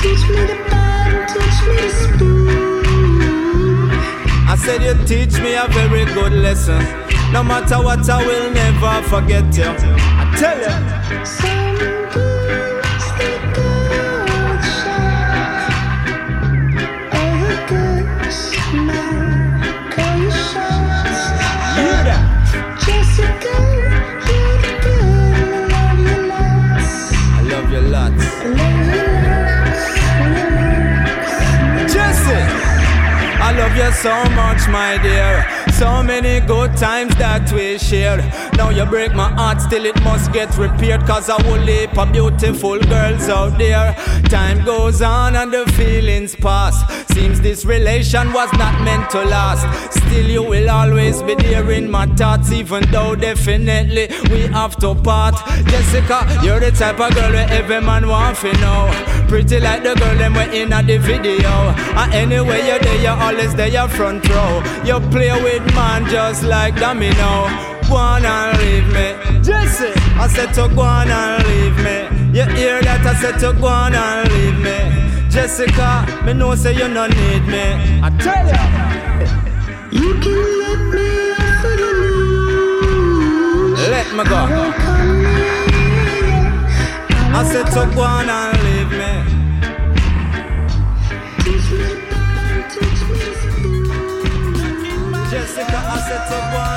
Teach 0.00 0.24
me 0.30 0.46
the 0.50 0.56
band, 0.70 1.28
teach 1.28 1.60
me 1.68 1.76
the 1.76 1.88
spoon. 1.90 3.90
I 4.48 4.56
said 4.56 4.82
you 4.82 4.94
teach 5.04 5.38
me 5.42 5.54
a 5.56 5.66
very 5.68 6.06
good 6.14 6.32
lesson. 6.32 6.82
No 7.32 7.42
matter 7.42 7.82
what, 7.82 8.08
I 8.08 8.24
will 8.26 8.50
never 8.50 9.02
forget 9.08 9.54
you. 9.56 9.68
I 9.68 10.34
tell 10.38 10.58
you. 10.58 11.73
So 34.04 34.28
much, 34.34 34.68
my 34.68 34.98
dear. 35.02 35.46
So 35.72 36.02
many 36.02 36.38
good 36.46 36.76
times 36.76 37.14
that 37.16 37.50
we 37.52 37.78
shared. 37.78 38.20
Now 38.54 38.68
you 38.68 38.84
break 38.84 39.14
my 39.14 39.30
heart, 39.30 39.62
still 39.62 39.86
it 39.86 39.98
must 40.02 40.30
get 40.30 40.54
repaired. 40.58 41.06
Cause 41.06 41.30
I 41.30 41.40
will 41.46 41.64
leap 41.64 41.96
of 41.96 42.12
beautiful 42.12 42.78
girls 42.80 43.30
out 43.30 43.56
there. 43.56 43.94
Time 44.28 44.62
goes 44.62 45.00
on 45.00 45.36
and 45.36 45.50
the 45.50 45.64
feelings 45.72 46.36
pass. 46.36 46.76
Seems 47.14 47.40
this 47.40 47.64
relation 47.64 48.32
was 48.32 48.52
not 48.54 48.82
meant 48.82 49.08
to 49.10 49.22
last. 49.22 49.62
Still, 49.94 50.28
you 50.28 50.42
will 50.42 50.68
always 50.68 51.22
be 51.22 51.36
there 51.36 51.70
in 51.70 51.88
my 51.88 52.06
thoughts, 52.06 52.50
even 52.50 52.82
though 52.90 53.14
definitely 53.14 54.08
we 54.32 54.40
have 54.48 54.74
to 54.78 54.96
part. 54.96 55.36
Jessica, 55.68 56.26
you're 56.42 56.58
the 56.58 56.72
type 56.72 56.98
of 56.98 57.14
girl 57.14 57.30
where 57.30 57.48
every 57.50 57.80
man 57.80 58.08
want 58.08 58.38
to 58.38 58.52
know. 58.54 58.90
Pretty 59.28 59.60
like 59.60 59.84
the 59.84 59.94
girl 59.94 60.18
them 60.18 60.34
were 60.34 60.50
in 60.52 60.72
at 60.72 60.88
the 60.88 60.98
video. 60.98 61.54
And 61.94 62.12
anyway 62.12 62.66
you're 62.66 62.80
there, 62.80 63.00
you're 63.00 63.22
always 63.26 63.54
there, 63.54 63.68
you're 63.68 63.86
front 63.86 64.28
row. 64.30 64.62
You 64.84 64.98
play 65.10 65.30
with 65.40 65.64
man 65.72 66.10
just 66.10 66.42
like 66.42 66.74
domino. 66.80 67.46
Go 67.88 67.94
on 67.94 68.26
and 68.26 68.58
leave 68.58 68.88
me, 68.88 69.40
Jesse. 69.40 69.92
I 70.18 70.26
said 70.26 70.52
to 70.54 70.74
go 70.74 70.82
on 70.82 71.08
and 71.08 71.46
leave 71.46 71.76
me. 71.76 72.36
You 72.36 72.44
hear 72.56 72.82
that? 72.82 73.06
I 73.06 73.14
said 73.14 73.38
to 73.38 73.56
go 73.60 73.68
on 73.68 73.94
and 73.94 74.28
leave 74.32 74.58
me. 74.58 74.93
Jessica, 75.34 76.06
me 76.24 76.32
know 76.32 76.54
say 76.54 76.74
you 76.76 76.86
no 76.86 77.08
need 77.08 77.44
me. 77.48 77.64
I 78.04 78.08
tell 78.20 78.46
you. 78.46 78.54
You 79.90 80.14
can 80.22 80.40
let 80.60 80.78
me 80.94 81.08
off 81.32 81.64
of 81.64 81.74
the 81.80 81.90
moon. 82.62 83.74
Let 83.90 84.06
me 84.14 84.22
go. 84.30 84.40
I 87.34 87.42
said 87.50 87.66
to 87.66 87.82
go 87.96 88.02
on 88.02 88.30
and 88.30 88.62
leave 88.62 88.92
me. 89.00 89.12
Teach 91.42 91.68
me 91.72 91.82
teach 92.70 93.02
me. 93.08 93.18
Jessica, 95.30 95.78
I 95.82 95.98
said 96.06 96.22
to 96.30 96.38
go 96.52 96.58
on 96.62 96.73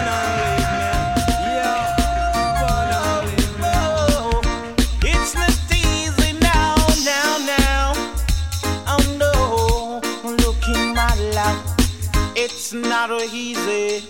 It's 12.39 12.71
not 12.71 13.09
easy. 13.33 14.05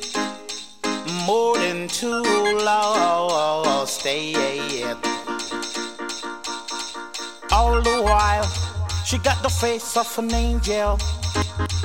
More 1.25 1.57
than 1.57 1.88
too 1.88 2.21
long. 2.61 3.88
Stay 3.88 4.34
All 7.53 7.82
the 7.82 8.01
while, 8.03 8.43
she 9.05 9.17
got 9.19 9.41
the 9.41 9.49
face 9.49 9.95
of 9.95 10.19
an 10.19 10.34
angel, 10.34 10.99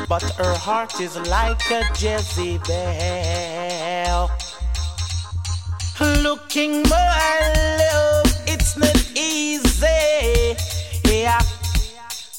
but 0.09 0.23
her 0.37 0.55
heart 0.57 1.01
is 1.01 1.17
like 1.29 1.63
a 1.71 1.85
Jezebel. 1.95 2.69
Looking 6.25 6.83
my 6.89 7.39
love, 7.79 8.33
it's 8.49 8.77
not 8.77 9.01
easy. 9.15 10.57
Yeah, 11.05 11.41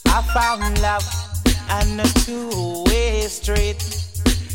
I 0.08 0.22
found 0.34 0.82
love 0.82 1.23
on 1.70 2.00
a 2.00 2.06
two-way 2.26 3.28
street 3.28 3.84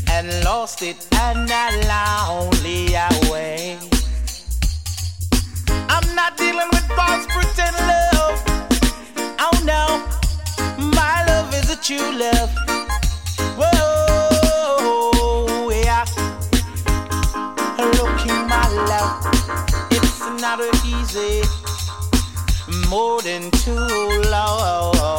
and 0.09 0.27
lost 0.43 0.81
it 0.81 1.07
on 1.19 1.47
a 1.49 1.69
lonely 1.87 2.93
way. 3.31 3.77
I'm 5.89 6.15
not 6.15 6.37
dealing 6.37 6.67
with 6.71 6.87
false 6.95 7.25
pretend 7.27 7.75
love. 7.77 8.41
Oh 9.39 9.61
no, 9.63 10.01
my 10.97 11.23
love 11.27 11.53
is 11.53 11.69
a 11.69 11.75
true 11.75 12.11
love. 12.17 12.51
Whoa, 13.59 15.69
yeah. 15.69 16.05
Looking 17.77 18.47
my 18.47 18.67
love, 18.91 19.27
it's 19.91 20.19
not 20.41 20.59
easy. 20.85 21.43
More 22.89 23.21
than 23.21 23.51
too 23.51 24.21
long. 24.29 25.18